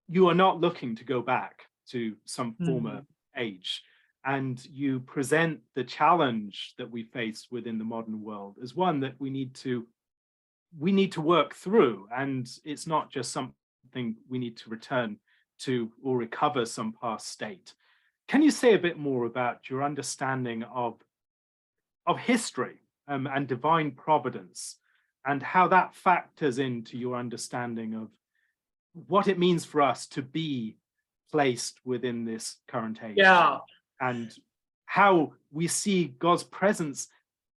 you 0.09 0.29
are 0.29 0.35
not 0.35 0.61
looking 0.61 0.95
to 0.95 1.05
go 1.05 1.21
back 1.21 1.63
to 1.91 2.15
some 2.25 2.55
former 2.65 3.05
age, 3.37 3.83
and 4.25 4.65
you 4.67 5.01
present 5.01 5.59
the 5.75 5.83
challenge 5.83 6.75
that 6.79 6.89
we 6.89 7.03
face 7.03 7.49
within 7.51 7.79
the 7.79 7.85
modern 7.85 8.23
world 8.23 8.55
as 8.63 8.77
one 8.77 9.01
that 9.01 9.15
we 9.19 9.29
need 9.29 9.53
to 9.55 9.85
we 10.79 10.93
need 10.93 11.11
to 11.11 11.21
work 11.21 11.55
through, 11.55 12.07
and 12.17 12.49
it's 12.65 12.87
not 12.87 13.11
just 13.11 13.33
something 13.33 14.15
we 14.29 14.39
need 14.39 14.57
to 14.59 14.71
return 14.71 15.19
to 15.59 15.91
or 16.05 16.17
recover 16.17 16.65
some 16.65 16.95
past 17.03 17.27
state. 17.27 17.75
Can 18.29 18.41
you 18.41 18.53
say 18.53 18.75
a 18.75 18.79
bit 18.79 18.99
more 18.99 19.25
about 19.25 19.69
your 19.69 19.83
understanding 19.83 20.63
of 20.63 20.95
of 22.07 22.21
history 22.21 22.77
um, 23.09 23.27
and 23.27 23.47
divine 23.47 23.93
providence 23.93 24.77
and 25.25 25.43
how 25.43 25.69
that 25.69 25.95
factors 25.95 26.59
into 26.59 26.97
your 26.97 27.17
understanding 27.17 27.95
of 27.95 28.11
what 29.09 29.29
it 29.29 29.39
means 29.39 29.65
for 29.65 29.83
us 29.83 30.07
to 30.07 30.23
be 30.23 30.77
placed 31.31 31.81
within 31.85 32.25
this 32.25 32.57
current 32.69 33.01
age 33.03 33.15
Yeah, 33.17 33.59
and 34.01 34.33
how 34.87 35.33
we 35.51 35.67
see 35.69 36.15
God's 36.19 36.45
presence 36.45 37.09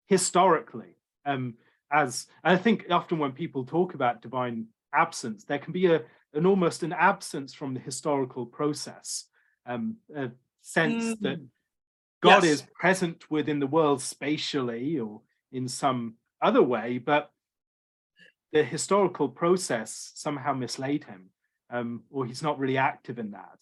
historically. 0.07 0.97
Um, 1.27 1.55
as 1.93 2.27
I 2.43 2.57
think 2.57 2.87
often 2.91 3.19
when 3.19 3.33
people 3.33 3.65
talk 3.65 3.95
about 3.95 4.23
divine 4.23 4.67
absence, 4.95 5.45
there 5.45 5.59
can 5.59 5.73
be 5.73 5.87
a 5.87 6.03
an 6.35 6.45
almost 6.45 6.83
an 6.83 6.93
absence 6.93 7.55
from 7.55 7.73
the 7.75 7.81
historical 7.81 8.45
process, 8.45 9.25
um, 9.67 9.97
a 10.15 10.31
sense 10.61 11.15
that 11.23 11.39
God 12.23 12.45
Yes. 12.45 12.45
is 12.45 12.63
present 12.75 13.31
within 13.31 13.61
the 13.61 13.67
world 13.67 14.03
spatially 14.03 14.99
or 14.99 15.23
in 15.53 15.69
some 15.69 16.15
other 16.41 16.63
way, 16.63 16.99
but 16.99 17.31
the 18.53 18.63
historical 18.63 19.29
process 19.29 20.13
somehow 20.15 20.53
mislaid 20.53 21.05
him, 21.05 21.31
um, 21.71 22.03
or 22.11 22.25
he's 22.27 22.43
not 22.43 22.59
really 22.59 22.79
active 22.79 23.19
in 23.19 23.33
that. 23.33 23.59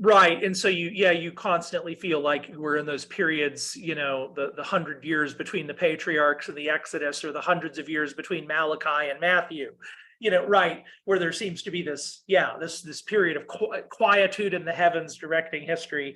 right. 0.00 0.42
And 0.42 0.56
so 0.56 0.68
you, 0.68 0.90
yeah, 0.92 1.12
you 1.12 1.30
constantly 1.32 1.94
feel 1.94 2.20
like 2.20 2.50
we're 2.56 2.76
in 2.76 2.86
those 2.86 3.04
periods, 3.04 3.76
you 3.76 3.94
know, 3.94 4.32
the, 4.34 4.52
the 4.56 4.62
hundred 4.62 5.04
years 5.04 5.34
between 5.34 5.66
the 5.66 5.74
patriarchs 5.74 6.48
and 6.48 6.56
the 6.56 6.68
Exodus, 6.68 7.24
or 7.24 7.32
the 7.32 7.40
hundreds 7.40 7.78
of 7.78 7.88
years 7.88 8.12
between 8.12 8.46
Malachi 8.46 9.10
and 9.10 9.20
Matthew. 9.20 9.72
You 10.18 10.30
know, 10.30 10.46
right, 10.46 10.84
where 11.04 11.18
there 11.18 11.32
seems 11.32 11.62
to 11.62 11.70
be 11.72 11.82
this, 11.82 12.22
yeah, 12.28 12.50
this, 12.60 12.80
this 12.80 13.02
period 13.02 13.36
of 13.36 13.48
qui- 13.48 13.82
quietude 13.90 14.54
in 14.54 14.64
the 14.64 14.72
heavens 14.72 15.16
directing 15.16 15.66
history. 15.66 16.14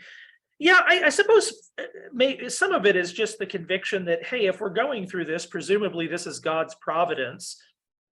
Yeah, 0.58 0.80
I, 0.86 1.02
I 1.06 1.08
suppose 1.10 1.70
uh, 1.78 1.84
may, 2.12 2.48
some 2.48 2.72
of 2.72 2.86
it 2.86 2.96
is 2.96 3.12
just 3.12 3.38
the 3.38 3.46
conviction 3.46 4.06
that, 4.06 4.24
hey, 4.24 4.46
if 4.46 4.60
we're 4.60 4.70
going 4.70 5.06
through 5.06 5.26
this, 5.26 5.44
presumably 5.44 6.06
this 6.06 6.26
is 6.26 6.38
God's 6.38 6.74
providence. 6.76 7.60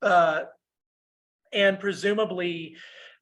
Uh, 0.02 0.42
and 1.52 1.78
presumably 1.80 2.76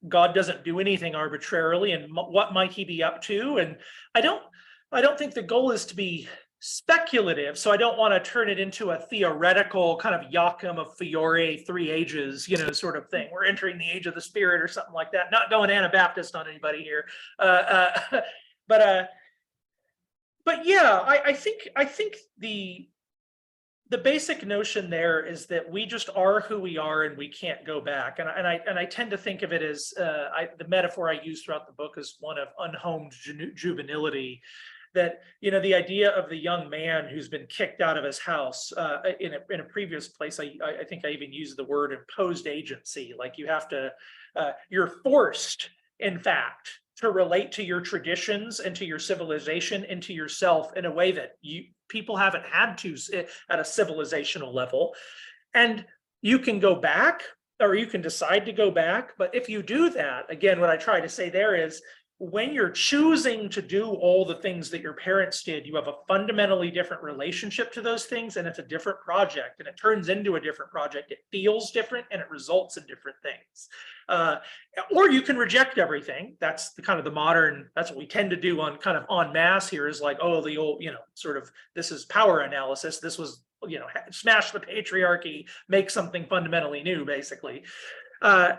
God 0.07 0.35
doesn't 0.35 0.65
do 0.65 0.79
anything 0.79 1.15
arbitrarily 1.15 1.93
and 1.93 2.05
m- 2.05 2.31
what 2.31 2.53
might 2.53 2.73
he 2.73 2.83
be 2.83 3.01
up 3.01 3.21
to? 3.23 3.57
And 3.57 3.77
I 4.13 4.21
don't, 4.21 4.43
I 4.91 5.01
don't 5.01 5.17
think 5.17 5.33
the 5.33 5.41
goal 5.41 5.71
is 5.71 5.85
to 5.85 5.95
be 5.95 6.27
speculative. 6.59 7.57
So 7.57 7.71
I 7.71 7.77
don't 7.77 7.97
want 7.97 8.13
to 8.13 8.29
turn 8.29 8.49
it 8.49 8.59
into 8.59 8.91
a 8.91 8.97
theoretical 8.97 9.97
kind 9.97 10.15
of 10.15 10.31
Joachim 10.31 10.77
of 10.77 10.95
Fiore, 10.97 11.57
three 11.57 11.89
ages, 11.89 12.47
you 12.47 12.57
know, 12.57 12.71
sort 12.71 12.97
of 12.97 13.09
thing. 13.09 13.29
We're 13.31 13.45
entering 13.45 13.77
the 13.77 13.89
age 13.89 14.07
of 14.07 14.15
the 14.15 14.21
spirit 14.21 14.61
or 14.61 14.67
something 14.67 14.93
like 14.93 15.11
that. 15.11 15.31
Not 15.31 15.49
going 15.49 15.69
Anabaptist 15.69 16.35
on 16.35 16.47
anybody 16.47 16.81
here. 16.81 17.05
Uh, 17.39 17.99
uh, 18.11 18.21
but, 18.67 18.81
uh, 18.81 19.03
but 20.45 20.65
yeah, 20.65 20.99
I, 21.05 21.21
I 21.27 21.33
think, 21.33 21.67
I 21.75 21.85
think 21.85 22.17
the, 22.37 22.87
the 23.89 23.97
basic 23.97 24.45
notion 24.45 24.89
there 24.89 25.25
is 25.25 25.45
that 25.47 25.69
we 25.69 25.85
just 25.85 26.09
are 26.15 26.39
who 26.41 26.59
we 26.59 26.77
are 26.77 27.03
and 27.03 27.17
we 27.17 27.27
can't 27.29 27.65
go 27.65 27.79
back. 27.79 28.19
And 28.19 28.27
I, 28.27 28.33
and 28.33 28.47
I, 28.47 28.59
and 28.67 28.79
I 28.79 28.85
tend 28.85 29.11
to 29.11 29.17
think 29.17 29.41
of 29.41 29.53
it 29.53 29.61
as, 29.61 29.93
uh, 29.99 30.29
I, 30.35 30.49
the 30.57 30.67
metaphor 30.67 31.09
I 31.09 31.21
use 31.21 31.43
throughout 31.43 31.67
the 31.67 31.73
book 31.73 31.93
is 31.97 32.17
one 32.19 32.37
of 32.37 32.47
unhomed 32.59 33.11
ju- 33.11 33.53
juvenility. 33.53 34.41
That, 34.95 35.21
you 35.41 35.49
know, 35.49 35.59
the 35.59 35.73
idea 35.73 36.11
of 36.11 36.29
the 36.29 36.37
young 36.37 36.69
man 36.69 37.07
who's 37.07 37.27
been 37.27 37.47
kicked 37.47 37.81
out 37.81 37.97
of 37.97 38.03
his 38.03 38.19
house, 38.19 38.71
uh, 38.73 39.01
in 39.19 39.33
a, 39.33 39.39
in 39.49 39.59
a 39.59 39.63
previous 39.63 40.07
place, 40.07 40.39
I, 40.39 40.53
I, 40.63 40.81
I 40.81 40.83
think 40.83 41.03
I 41.03 41.09
even 41.09 41.33
used 41.33 41.57
the 41.57 41.63
word 41.63 41.93
imposed 41.93 42.45
agency, 42.45 43.13
like 43.17 43.39
you 43.39 43.47
have 43.47 43.67
to, 43.69 43.91
uh, 44.35 44.51
you're 44.69 45.01
forced, 45.03 45.71
in 45.99 46.19
fact, 46.19 46.69
to 46.97 47.09
relate 47.09 47.51
to 47.53 47.63
your 47.63 47.81
traditions 47.81 48.59
and 48.59 48.75
to 48.75 48.85
your 48.85 48.99
civilization 48.99 49.85
and 49.85 50.01
to 50.03 50.13
yourself 50.13 50.75
in 50.75 50.85
a 50.85 50.91
way 50.91 51.11
that 51.11 51.37
you, 51.41 51.65
people 51.89 52.15
haven't 52.15 52.45
had 52.45 52.77
to 52.79 52.95
eh, 53.13 53.23
at 53.49 53.59
a 53.59 53.63
civilizational 53.63 54.53
level. 54.53 54.93
And 55.53 55.85
you 56.21 56.39
can 56.39 56.59
go 56.59 56.75
back 56.75 57.23
or 57.59 57.75
you 57.75 57.87
can 57.87 58.01
decide 58.01 58.45
to 58.45 58.53
go 58.53 58.71
back. 58.71 59.13
But 59.17 59.33
if 59.33 59.49
you 59.49 59.63
do 59.63 59.89
that, 59.91 60.31
again, 60.31 60.59
what 60.59 60.69
I 60.69 60.77
try 60.77 60.99
to 61.01 61.09
say 61.09 61.29
there 61.29 61.55
is 61.55 61.81
when 62.19 62.53
you're 62.53 62.69
choosing 62.69 63.49
to 63.49 63.61
do 63.61 63.87
all 63.87 64.23
the 64.23 64.35
things 64.35 64.69
that 64.69 64.81
your 64.81 64.93
parents 64.93 65.43
did, 65.43 65.65
you 65.65 65.75
have 65.75 65.87
a 65.87 65.95
fundamentally 66.07 66.69
different 66.69 67.03
relationship 67.03 67.73
to 67.73 67.81
those 67.81 68.05
things 68.05 68.37
and 68.37 68.47
it's 68.47 68.59
a 68.59 68.63
different 68.63 68.99
project 68.99 69.59
and 69.59 69.67
it 69.67 69.75
turns 69.77 70.09
into 70.09 70.35
a 70.35 70.39
different 70.39 70.71
project. 70.71 71.11
It 71.11 71.19
feels 71.31 71.71
different 71.71 72.05
and 72.11 72.21
it 72.21 72.29
results 72.29 72.77
in 72.77 72.85
different 72.85 73.17
things. 73.23 73.67
Uh, 74.07 74.37
or 74.95 75.09
you 75.09 75.21
can 75.21 75.37
reject 75.37 75.77
everything. 75.77 76.37
That's 76.39 76.73
the 76.73 76.81
kind 76.81 76.99
of 76.99 77.05
the 77.05 77.11
modern, 77.11 77.69
that's 77.75 77.89
what 77.89 77.99
we 77.99 78.07
tend 78.07 78.29
to 78.29 78.37
do 78.37 78.61
on 78.61 78.77
kind 78.77 78.97
of 78.97 79.05
en 79.09 79.33
masse 79.33 79.69
here 79.69 79.87
is 79.87 79.99
like, 79.99 80.17
oh, 80.21 80.41
the 80.41 80.57
old, 80.57 80.83
you 80.83 80.91
know, 80.91 80.99
sort 81.15 81.35
of, 81.35 81.51
this 81.75 81.91
is 81.91 82.05
power 82.05 82.41
analysis. 82.41 82.99
This 82.99 83.17
was, 83.17 83.43
you 83.67 83.79
know, 83.79 83.87
smash 84.11 84.51
the 84.51 84.59
patriarchy, 84.59 85.45
make 85.67 85.89
something 85.89 86.25
fundamentally 86.29 86.83
new, 86.83 87.05
basically. 87.05 87.63
Uh, 88.21 88.53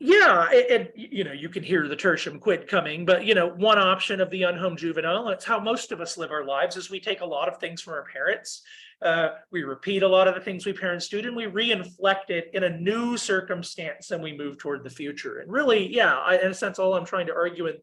yeah, 0.00 0.48
it- 0.52 0.92
you 0.94 1.24
know, 1.24 1.32
you 1.32 1.48
can 1.48 1.62
hear 1.62 1.88
the 1.88 1.96
tertium 1.96 2.40
quid 2.40 2.68
coming, 2.68 3.04
but 3.04 3.24
you 3.24 3.34
know, 3.34 3.48
one 3.48 3.78
option 3.78 4.20
of 4.20 4.30
the 4.30 4.44
unhomed 4.44 4.78
juvenile, 4.78 5.28
it's 5.30 5.44
how 5.44 5.58
most 5.58 5.90
of 5.90 6.00
us 6.00 6.16
live 6.16 6.30
our 6.30 6.44
lives 6.44 6.76
is 6.76 6.88
we 6.90 7.00
take 7.00 7.20
a 7.20 7.26
lot 7.26 7.48
of 7.48 7.58
things 7.58 7.82
from 7.82 7.94
our 7.94 8.04
parents. 8.04 8.62
Uh, 9.02 9.30
we 9.50 9.62
repeat 9.62 10.02
a 10.02 10.08
lot 10.08 10.28
of 10.28 10.34
the 10.34 10.40
things 10.40 10.66
we 10.66 10.72
parents 10.72 11.08
do 11.08 11.18
and 11.18 11.36
we 11.36 11.46
re-inflect 11.46 12.30
it 12.30 12.50
in 12.52 12.64
a 12.64 12.78
new 12.78 13.16
circumstance 13.16 14.10
and 14.10 14.22
we 14.22 14.36
move 14.36 14.58
toward 14.58 14.82
the 14.82 14.90
future. 14.90 15.38
And 15.38 15.50
really, 15.52 15.92
yeah, 15.94 16.16
I, 16.16 16.36
in 16.38 16.50
a 16.50 16.54
sense, 16.54 16.78
all 16.78 16.94
I'm 16.94 17.04
trying 17.04 17.26
to 17.28 17.34
argue 17.34 17.66
in 17.66 17.76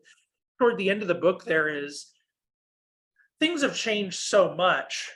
toward 0.58 0.78
the 0.78 0.90
end 0.90 1.02
of 1.02 1.08
the 1.08 1.16
book 1.16 1.44
there 1.44 1.70
is 1.70 2.08
things 3.40 3.62
have 3.62 3.76
changed 3.76 4.20
so 4.20 4.54
much 4.56 5.12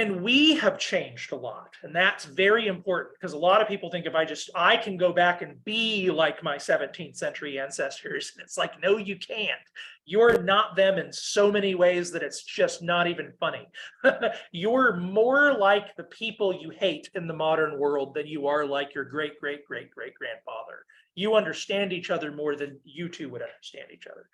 and 0.00 0.22
we 0.22 0.54
have 0.54 0.78
changed 0.78 1.32
a 1.32 1.36
lot 1.36 1.74
and 1.82 1.94
that's 1.94 2.24
very 2.24 2.66
important 2.66 3.14
because 3.18 3.34
a 3.34 3.38
lot 3.38 3.60
of 3.60 3.68
people 3.68 3.90
think 3.90 4.06
if 4.06 4.14
i 4.14 4.24
just 4.24 4.50
i 4.54 4.76
can 4.76 4.96
go 4.96 5.12
back 5.12 5.42
and 5.42 5.62
be 5.64 6.10
like 6.10 6.42
my 6.42 6.56
17th 6.56 7.16
century 7.16 7.58
ancestors 7.58 8.32
and 8.34 8.42
it's 8.42 8.56
like 8.56 8.80
no 8.82 8.96
you 8.96 9.16
can't. 9.16 9.58
You're 10.04 10.42
not 10.42 10.76
them 10.76 10.98
in 10.98 11.12
so 11.12 11.52
many 11.52 11.74
ways 11.74 12.10
that 12.12 12.22
it's 12.22 12.42
just 12.42 12.82
not 12.82 13.06
even 13.06 13.32
funny. 13.38 13.68
You're 14.52 14.96
more 14.96 15.56
like 15.56 15.96
the 15.96 16.04
people 16.04 16.54
you 16.54 16.70
hate 16.70 17.10
in 17.14 17.26
the 17.26 17.34
modern 17.34 17.78
world 17.78 18.14
than 18.14 18.26
you 18.26 18.46
are 18.48 18.66
like 18.66 18.94
your 18.94 19.04
great 19.04 19.38
great 19.38 19.66
great 19.66 19.90
great 19.90 20.14
grandfather. 20.14 20.84
You 21.14 21.34
understand 21.34 21.92
each 21.92 22.10
other 22.10 22.32
more 22.32 22.56
than 22.56 22.80
you 22.84 23.08
two 23.08 23.28
would 23.28 23.42
understand 23.42 23.86
each 23.92 24.06
other. 24.06 24.28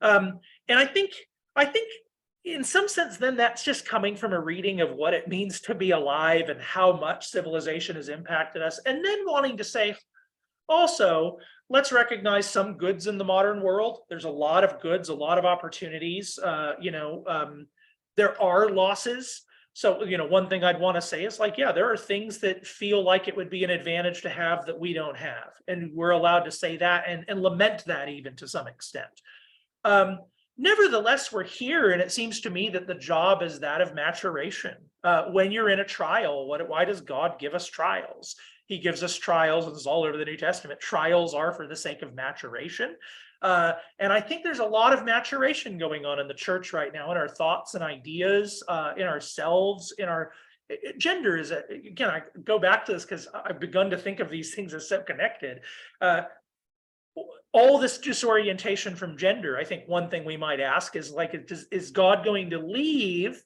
Um, 0.00 0.38
and 0.68 0.78
i 0.78 0.86
think 0.86 1.10
i 1.56 1.64
think 1.64 1.90
in 2.44 2.64
some 2.64 2.88
sense, 2.88 3.16
then 3.16 3.36
that's 3.36 3.64
just 3.64 3.86
coming 3.86 4.16
from 4.16 4.32
a 4.32 4.40
reading 4.40 4.80
of 4.80 4.92
what 4.92 5.14
it 5.14 5.28
means 5.28 5.60
to 5.62 5.74
be 5.74 5.90
alive 5.90 6.48
and 6.48 6.60
how 6.60 6.92
much 6.92 7.28
civilization 7.28 7.96
has 7.96 8.08
impacted 8.08 8.62
us, 8.62 8.80
and 8.86 9.04
then 9.04 9.18
wanting 9.26 9.56
to 9.56 9.64
say, 9.64 9.96
also, 10.68 11.38
let's 11.70 11.92
recognize 11.92 12.48
some 12.48 12.76
goods 12.76 13.06
in 13.06 13.18
the 13.18 13.24
modern 13.24 13.62
world. 13.62 14.00
There's 14.08 14.24
a 14.24 14.30
lot 14.30 14.64
of 14.64 14.80
goods, 14.80 15.08
a 15.08 15.14
lot 15.14 15.38
of 15.38 15.44
opportunities. 15.44 16.38
Uh, 16.38 16.74
you 16.80 16.90
know, 16.90 17.24
um, 17.26 17.66
there 18.16 18.40
are 18.40 18.68
losses. 18.68 19.42
So, 19.72 20.02
you 20.04 20.18
know, 20.18 20.26
one 20.26 20.48
thing 20.48 20.64
I'd 20.64 20.80
want 20.80 20.96
to 20.96 21.00
say 21.00 21.24
is 21.24 21.38
like, 21.38 21.56
yeah, 21.56 21.72
there 21.72 21.90
are 21.90 21.96
things 21.96 22.38
that 22.38 22.66
feel 22.66 23.02
like 23.02 23.28
it 23.28 23.36
would 23.36 23.48
be 23.48 23.64
an 23.64 23.70
advantage 23.70 24.22
to 24.22 24.28
have 24.28 24.66
that 24.66 24.78
we 24.78 24.92
don't 24.92 25.16
have. 25.16 25.50
And 25.68 25.92
we're 25.94 26.10
allowed 26.10 26.40
to 26.40 26.50
say 26.50 26.76
that 26.78 27.04
and, 27.06 27.24
and 27.28 27.42
lament 27.42 27.84
that 27.86 28.08
even 28.08 28.34
to 28.36 28.48
some 28.48 28.66
extent. 28.66 29.22
Um, 29.84 30.18
nevertheless, 30.58 31.32
we're 31.32 31.44
here, 31.44 31.92
and 31.92 32.02
it 32.02 32.12
seems 32.12 32.40
to 32.40 32.50
me 32.50 32.68
that 32.70 32.86
the 32.86 32.94
job 32.94 33.42
is 33.42 33.60
that 33.60 33.80
of 33.80 33.94
maturation. 33.94 34.74
Uh, 35.04 35.26
when 35.30 35.52
you're 35.52 35.70
in 35.70 35.80
a 35.80 35.84
trial, 35.84 36.46
what, 36.46 36.68
why 36.68 36.84
does 36.84 37.00
God 37.00 37.38
give 37.38 37.54
us 37.54 37.66
trials? 37.66 38.36
He 38.66 38.78
gives 38.78 39.02
us 39.02 39.16
trials, 39.16 39.64
and 39.64 39.74
this 39.74 39.82
is 39.82 39.86
all 39.86 40.04
over 40.04 40.18
the 40.18 40.24
New 40.24 40.36
Testament. 40.36 40.80
Trials 40.80 41.32
are 41.32 41.52
for 41.52 41.66
the 41.66 41.76
sake 41.76 42.02
of 42.02 42.14
maturation. 42.14 42.96
Uh, 43.40 43.74
and 44.00 44.12
I 44.12 44.20
think 44.20 44.42
there's 44.42 44.58
a 44.58 44.64
lot 44.64 44.92
of 44.92 45.04
maturation 45.04 45.78
going 45.78 46.04
on 46.04 46.18
in 46.18 46.26
the 46.26 46.34
church 46.34 46.72
right 46.72 46.92
now 46.92 47.12
in 47.12 47.16
our 47.16 47.28
thoughts 47.28 47.74
and 47.74 47.84
ideas, 47.84 48.62
uh, 48.68 48.94
in 48.96 49.04
ourselves, 49.04 49.94
in 49.96 50.08
our 50.08 50.32
gender 50.98 51.36
is 51.36 51.50
a, 51.50 51.62
again, 51.70 52.10
I 52.10 52.22
go 52.44 52.58
back 52.58 52.84
to 52.86 52.92
this 52.92 53.04
because 53.04 53.28
I've 53.32 53.60
begun 53.60 53.90
to 53.90 53.96
think 53.96 54.20
of 54.20 54.28
these 54.28 54.54
things 54.54 54.74
as 54.74 54.88
so 54.88 55.00
connected. 55.00 55.60
Uh, 56.00 56.22
all 57.58 57.78
this 57.78 57.98
disorientation 57.98 58.94
from 58.94 59.16
gender, 59.16 59.58
I 59.58 59.64
think 59.64 59.88
one 59.88 60.08
thing 60.08 60.24
we 60.24 60.36
might 60.36 60.60
ask 60.60 60.94
is 60.94 61.10
like, 61.10 61.34
is, 61.34 61.66
is 61.72 61.90
God 61.90 62.24
going 62.24 62.50
to 62.50 62.58
leave 62.58 63.42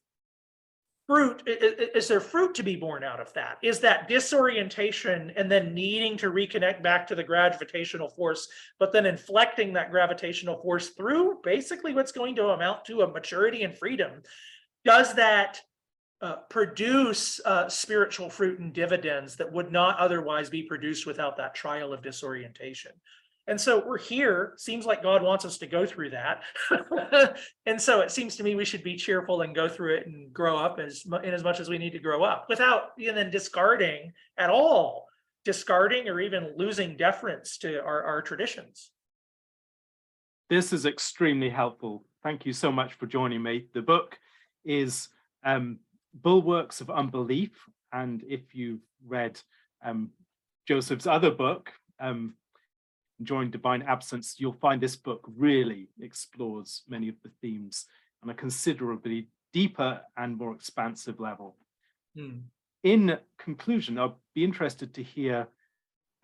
fruit, 1.06 1.42
i- 1.46 1.50
i- 1.50 1.76
i- 1.84 1.90
is 1.94 2.08
there 2.08 2.20
fruit 2.20 2.54
to 2.56 2.62
be 2.62 2.76
borne 2.76 3.04
out 3.04 3.20
of 3.20 3.32
that? 3.32 3.58
Is 3.62 3.80
that 3.80 4.08
disorientation 4.08 5.32
and 5.36 5.50
then 5.50 5.74
needing 5.74 6.16
to 6.18 6.30
reconnect 6.30 6.82
back 6.82 7.06
to 7.06 7.14
the 7.14 7.24
gravitational 7.24 8.08
force, 8.08 8.48
but 8.78 8.92
then 8.92 9.06
inflecting 9.06 9.72
that 9.72 9.90
gravitational 9.90 10.60
force 10.60 10.90
through 10.90 11.40
basically 11.42 11.94
what's 11.94 12.12
going 12.12 12.36
to 12.36 12.48
amount 12.50 12.84
to 12.86 13.02
a 13.02 13.08
maturity 13.08 13.62
and 13.62 13.76
freedom? 13.76 14.22
Does 14.84 15.14
that 15.14 15.60
uh, 16.20 16.36
produce 16.50 17.40
uh, 17.44 17.68
spiritual 17.68 18.30
fruit 18.30 18.60
and 18.60 18.72
dividends 18.72 19.36
that 19.36 19.52
would 19.52 19.72
not 19.72 19.98
otherwise 19.98 20.48
be 20.50 20.62
produced 20.62 21.04
without 21.06 21.36
that 21.36 21.54
trial 21.54 21.92
of 21.92 22.00
disorientation? 22.02 22.92
And 23.48 23.60
so 23.60 23.84
we're 23.84 23.98
here, 23.98 24.54
seems 24.56 24.86
like 24.86 25.02
God 25.02 25.22
wants 25.22 25.44
us 25.44 25.58
to 25.58 25.66
go 25.66 25.84
through 25.84 26.10
that. 26.10 26.42
And 27.66 27.80
so 27.80 28.00
it 28.00 28.10
seems 28.10 28.36
to 28.36 28.42
me 28.42 28.54
we 28.54 28.64
should 28.64 28.82
be 28.82 28.96
cheerful 28.96 29.42
and 29.42 29.54
go 29.54 29.68
through 29.68 29.96
it 29.96 30.06
and 30.06 30.32
grow 30.32 30.56
up 30.56 30.78
as 30.78 31.04
in 31.22 31.32
as 31.32 31.44
much 31.44 31.60
as 31.60 31.68
we 31.68 31.78
need 31.78 31.92
to 31.92 31.98
grow 31.98 32.24
up 32.24 32.46
without 32.48 32.90
and 32.98 33.16
then 33.16 33.30
discarding 33.30 34.12
at 34.36 34.50
all, 34.50 35.06
discarding 35.44 36.08
or 36.08 36.20
even 36.20 36.54
losing 36.56 36.96
deference 36.96 37.58
to 37.58 37.80
our, 37.82 38.02
our 38.02 38.22
traditions. 38.22 38.90
This 40.50 40.72
is 40.72 40.86
extremely 40.86 41.50
helpful. 41.50 42.04
Thank 42.22 42.46
you 42.46 42.52
so 42.52 42.70
much 42.70 42.94
for 42.94 43.06
joining 43.06 43.42
me. 43.42 43.66
The 43.74 43.82
book 43.82 44.18
is 44.64 45.08
um, 45.44 45.78
Bulwarks 46.14 46.80
of 46.80 46.90
Unbelief. 46.90 47.50
And 47.92 48.22
if 48.28 48.54
you've 48.54 48.82
read 49.06 49.40
um, 49.84 50.10
Joseph's 50.66 51.06
other 51.06 51.30
book, 51.30 51.70
um, 52.00 52.34
Enduring 53.22 53.52
Divine 53.52 53.82
Absence, 53.82 54.34
you'll 54.38 54.52
find 54.60 54.80
this 54.80 54.96
book 54.96 55.24
really 55.36 55.86
explores 56.00 56.82
many 56.88 57.08
of 57.08 57.14
the 57.22 57.30
themes 57.40 57.86
on 58.20 58.30
a 58.30 58.34
considerably 58.34 59.28
deeper 59.52 60.00
and 60.16 60.36
more 60.36 60.52
expansive 60.52 61.20
level. 61.20 61.54
Hmm. 62.16 62.38
In 62.82 63.16
conclusion, 63.38 63.96
I'd 63.96 64.10
be 64.34 64.42
interested 64.42 64.92
to 64.94 65.04
hear 65.04 65.46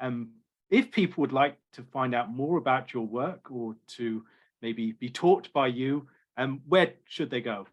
um, 0.01 0.31
if 0.71 0.91
people 0.91 1.21
would 1.21 1.33
like 1.33 1.57
to 1.75 1.85
find 1.85 2.17
out 2.17 2.33
more 2.33 2.59
about 2.59 2.93
your 2.93 3.07
work 3.07 3.49
or 3.49 3.77
to 3.99 4.25
maybe 4.61 4.91
be 4.91 5.09
taught 5.09 5.53
by 5.53 5.69
you, 5.69 6.09
um, 6.37 6.63
where 6.67 6.95
should 7.05 7.31
they 7.31 7.41
go? 7.41 7.69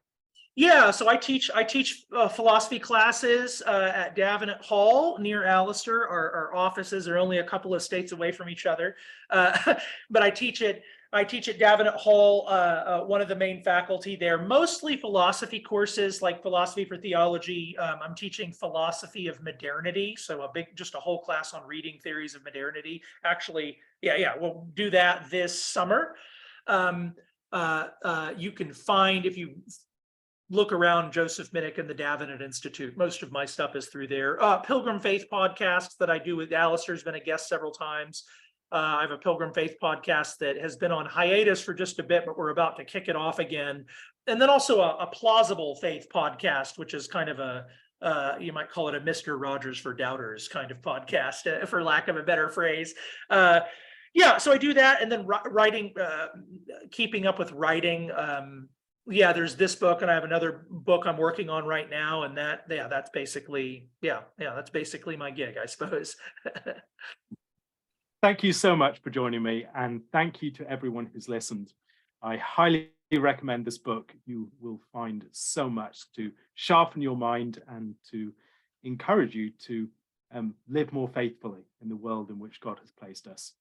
Yeah, 0.58 0.92
so 0.92 1.10
I 1.10 1.18
teach 1.18 1.52
I 1.54 1.64
teach 1.64 2.06
uh, 2.16 2.30
philosophy 2.30 2.80
classes 2.80 3.62
uh, 3.68 3.92
at 3.94 4.16
Davenant 4.16 4.62
Hall 4.62 5.18
near 5.20 5.44
Alastair. 5.44 6.08
Our, 6.08 6.32
our 6.32 6.56
offices 6.56 7.10
are 7.10 7.18
only 7.18 7.40
a 7.40 7.44
couple 7.44 7.76
of 7.76 7.82
states 7.82 8.14
away 8.14 8.32
from 8.32 8.48
each 8.48 8.66
other, 8.66 8.96
uh, 9.30 9.76
but 10.10 10.24
I 10.24 10.30
teach 10.30 10.62
it. 10.62 10.84
I 11.12 11.24
teach 11.24 11.48
at 11.48 11.60
Davenant 11.60 11.96
Hall, 11.96 12.46
uh, 12.48 12.52
uh, 12.52 13.04
one 13.06 13.22
of 13.22 13.30
the 13.30 13.36
main 13.36 13.64
faculty 13.64 14.18
there, 14.18 14.38
mostly 14.38 14.98
philosophy 14.98 15.60
courses 15.60 16.22
like 16.22 16.42
philosophy 16.42 16.84
for 16.84 16.98
theology. 16.98 17.78
Um, 17.78 18.00
I'm 18.04 18.16
teaching 18.16 18.52
philosophy 18.52 19.28
of 19.28 19.42
modernity, 19.42 20.18
so 20.18 20.42
a 20.42 20.50
big, 20.54 20.76
just 20.76 20.94
a 20.94 21.00
whole 21.00 21.22
class 21.22 21.54
on 21.54 21.66
reading 21.66 22.00
theories 22.04 22.36
of 22.36 22.44
modernity. 22.44 23.02
Actually, 23.24 23.78
yeah, 24.02 24.18
yeah, 24.18 24.34
we'll 24.38 24.68
do 24.74 24.90
that 24.90 25.30
this 25.30 25.64
summer. 25.64 26.16
Um, 26.68 27.14
uh, 27.54 27.88
uh, 28.04 28.34
you 28.36 28.52
can 28.52 28.74
find 28.74 29.26
if 29.26 29.38
you 29.38 29.56
look 30.50 30.72
around 30.72 31.12
Joseph 31.12 31.52
Minich 31.52 31.80
and 31.80 31.90
the 31.90 31.94
Davenant 31.94 32.42
Institute. 32.42 32.98
Most 32.98 33.24
of 33.24 33.32
my 33.32 33.46
stuff 33.46 33.76
is 33.76 33.88
through 33.88 34.08
there. 34.08 34.42
Uh, 34.42 34.58
Pilgrim 34.58 35.00
Faith 35.00 35.26
podcast 35.32 35.98
that 36.00 36.10
I 36.10 36.20
do 36.20 36.36
with 36.36 36.54
Alastair's 36.54 37.04
been 37.04 37.16
a 37.16 37.20
guest 37.20 37.50
several 37.50 37.72
times. 37.72 38.26
Uh, 38.72 38.98
I 38.98 39.02
have 39.02 39.12
a 39.12 39.18
Pilgrim 39.18 39.54
Faith 39.54 39.76
podcast 39.82 40.38
that 40.40 40.58
has 40.58 40.76
been 40.76 40.92
on 40.92 41.06
hiatus 41.06 41.62
for 41.62 41.74
just 41.74 42.00
a 42.00 42.04
bit, 42.04 42.26
but 42.26 42.38
we're 42.38 42.50
about 42.50 42.78
to 42.78 42.86
kick 42.86 43.08
it 43.08 43.16
off 43.16 43.40
again. 43.40 43.86
And 44.28 44.42
then 44.42 44.50
also 44.50 44.82
a, 44.82 44.98
a 44.98 45.08
plausible 45.08 45.76
faith 45.76 46.08
podcast, 46.14 46.78
which 46.78 46.94
is 46.94 47.08
kind 47.08 47.30
of 47.30 47.40
a 47.40 47.66
uh, 48.02 48.36
you 48.40 48.52
might 48.54 48.70
call 48.70 48.90
it 48.90 48.96
a 48.96 49.00
Mr. 49.00 49.40
Rogers 49.40 49.80
for 49.80 49.94
doubters 49.94 50.48
kind 50.48 50.70
of 50.70 50.82
podcast, 50.82 51.48
uh, 51.48 51.66
for 51.66 51.82
lack 51.82 52.08
of 52.08 52.18
a 52.18 52.24
better 52.24 52.50
phrase. 52.50 52.94
Uh, 53.30 53.62
yeah, 54.14 54.38
so 54.38 54.52
I 54.52 54.58
do 54.58 54.74
that, 54.74 55.02
and 55.02 55.12
then 55.12 55.26
writing, 55.26 55.94
uh, 56.00 56.28
keeping 56.92 57.26
up 57.26 57.40
with 57.40 57.52
writing. 57.52 58.12
Um, 58.16 58.70
yeah, 59.08 59.34
there's 59.34 59.56
this 59.56 59.76
book 59.76 60.02
and 60.02 60.10
I 60.10 60.16
have 60.16 60.24
another 60.24 60.66
book 60.70 61.06
I'm 61.06 61.18
working 61.18 61.50
on 61.50 61.66
right 61.66 61.90
now 61.90 62.24
and 62.24 62.38
that, 62.38 62.66
yeah, 62.70 62.88
that's 62.88 63.10
basically, 63.12 63.90
yeah, 64.02 64.22
yeah, 64.40 64.54
that's 64.56 64.70
basically 64.70 65.16
my 65.16 65.32
gig, 65.32 65.56
I 65.62 65.66
suppose. 65.68 66.16
Thank 68.24 68.44
you 68.44 68.54
so 68.54 68.76
much 68.76 69.02
for 69.04 69.12
joining 69.12 69.44
me 69.44 69.66
and 69.76 70.02
thank 70.12 70.42
you 70.42 70.50
to 70.52 70.68
everyone 70.68 71.06
who's 71.06 71.30
listened. 71.30 71.74
I 72.24 72.38
highly 72.38 72.90
recommend 73.16 73.66
this 73.66 73.78
book. 73.78 74.16
You 74.26 74.50
will 74.60 74.82
find 74.92 75.26
so 75.32 75.70
much 75.70 76.12
to 76.16 76.32
sharpen 76.56 77.04
your 77.04 77.16
mind 77.16 77.62
and 77.68 77.94
to 78.10 78.34
encourage 78.84 79.36
you 79.36 79.52
to 79.68 79.88
um, 80.34 80.56
live 80.68 80.92
more 80.92 81.08
faithfully 81.08 81.62
in 81.84 81.90
the 81.90 81.96
world 81.96 82.32
in 82.32 82.40
which 82.40 82.60
God 82.62 82.80
has 82.80 82.90
placed 82.90 83.28
us. 83.28 83.54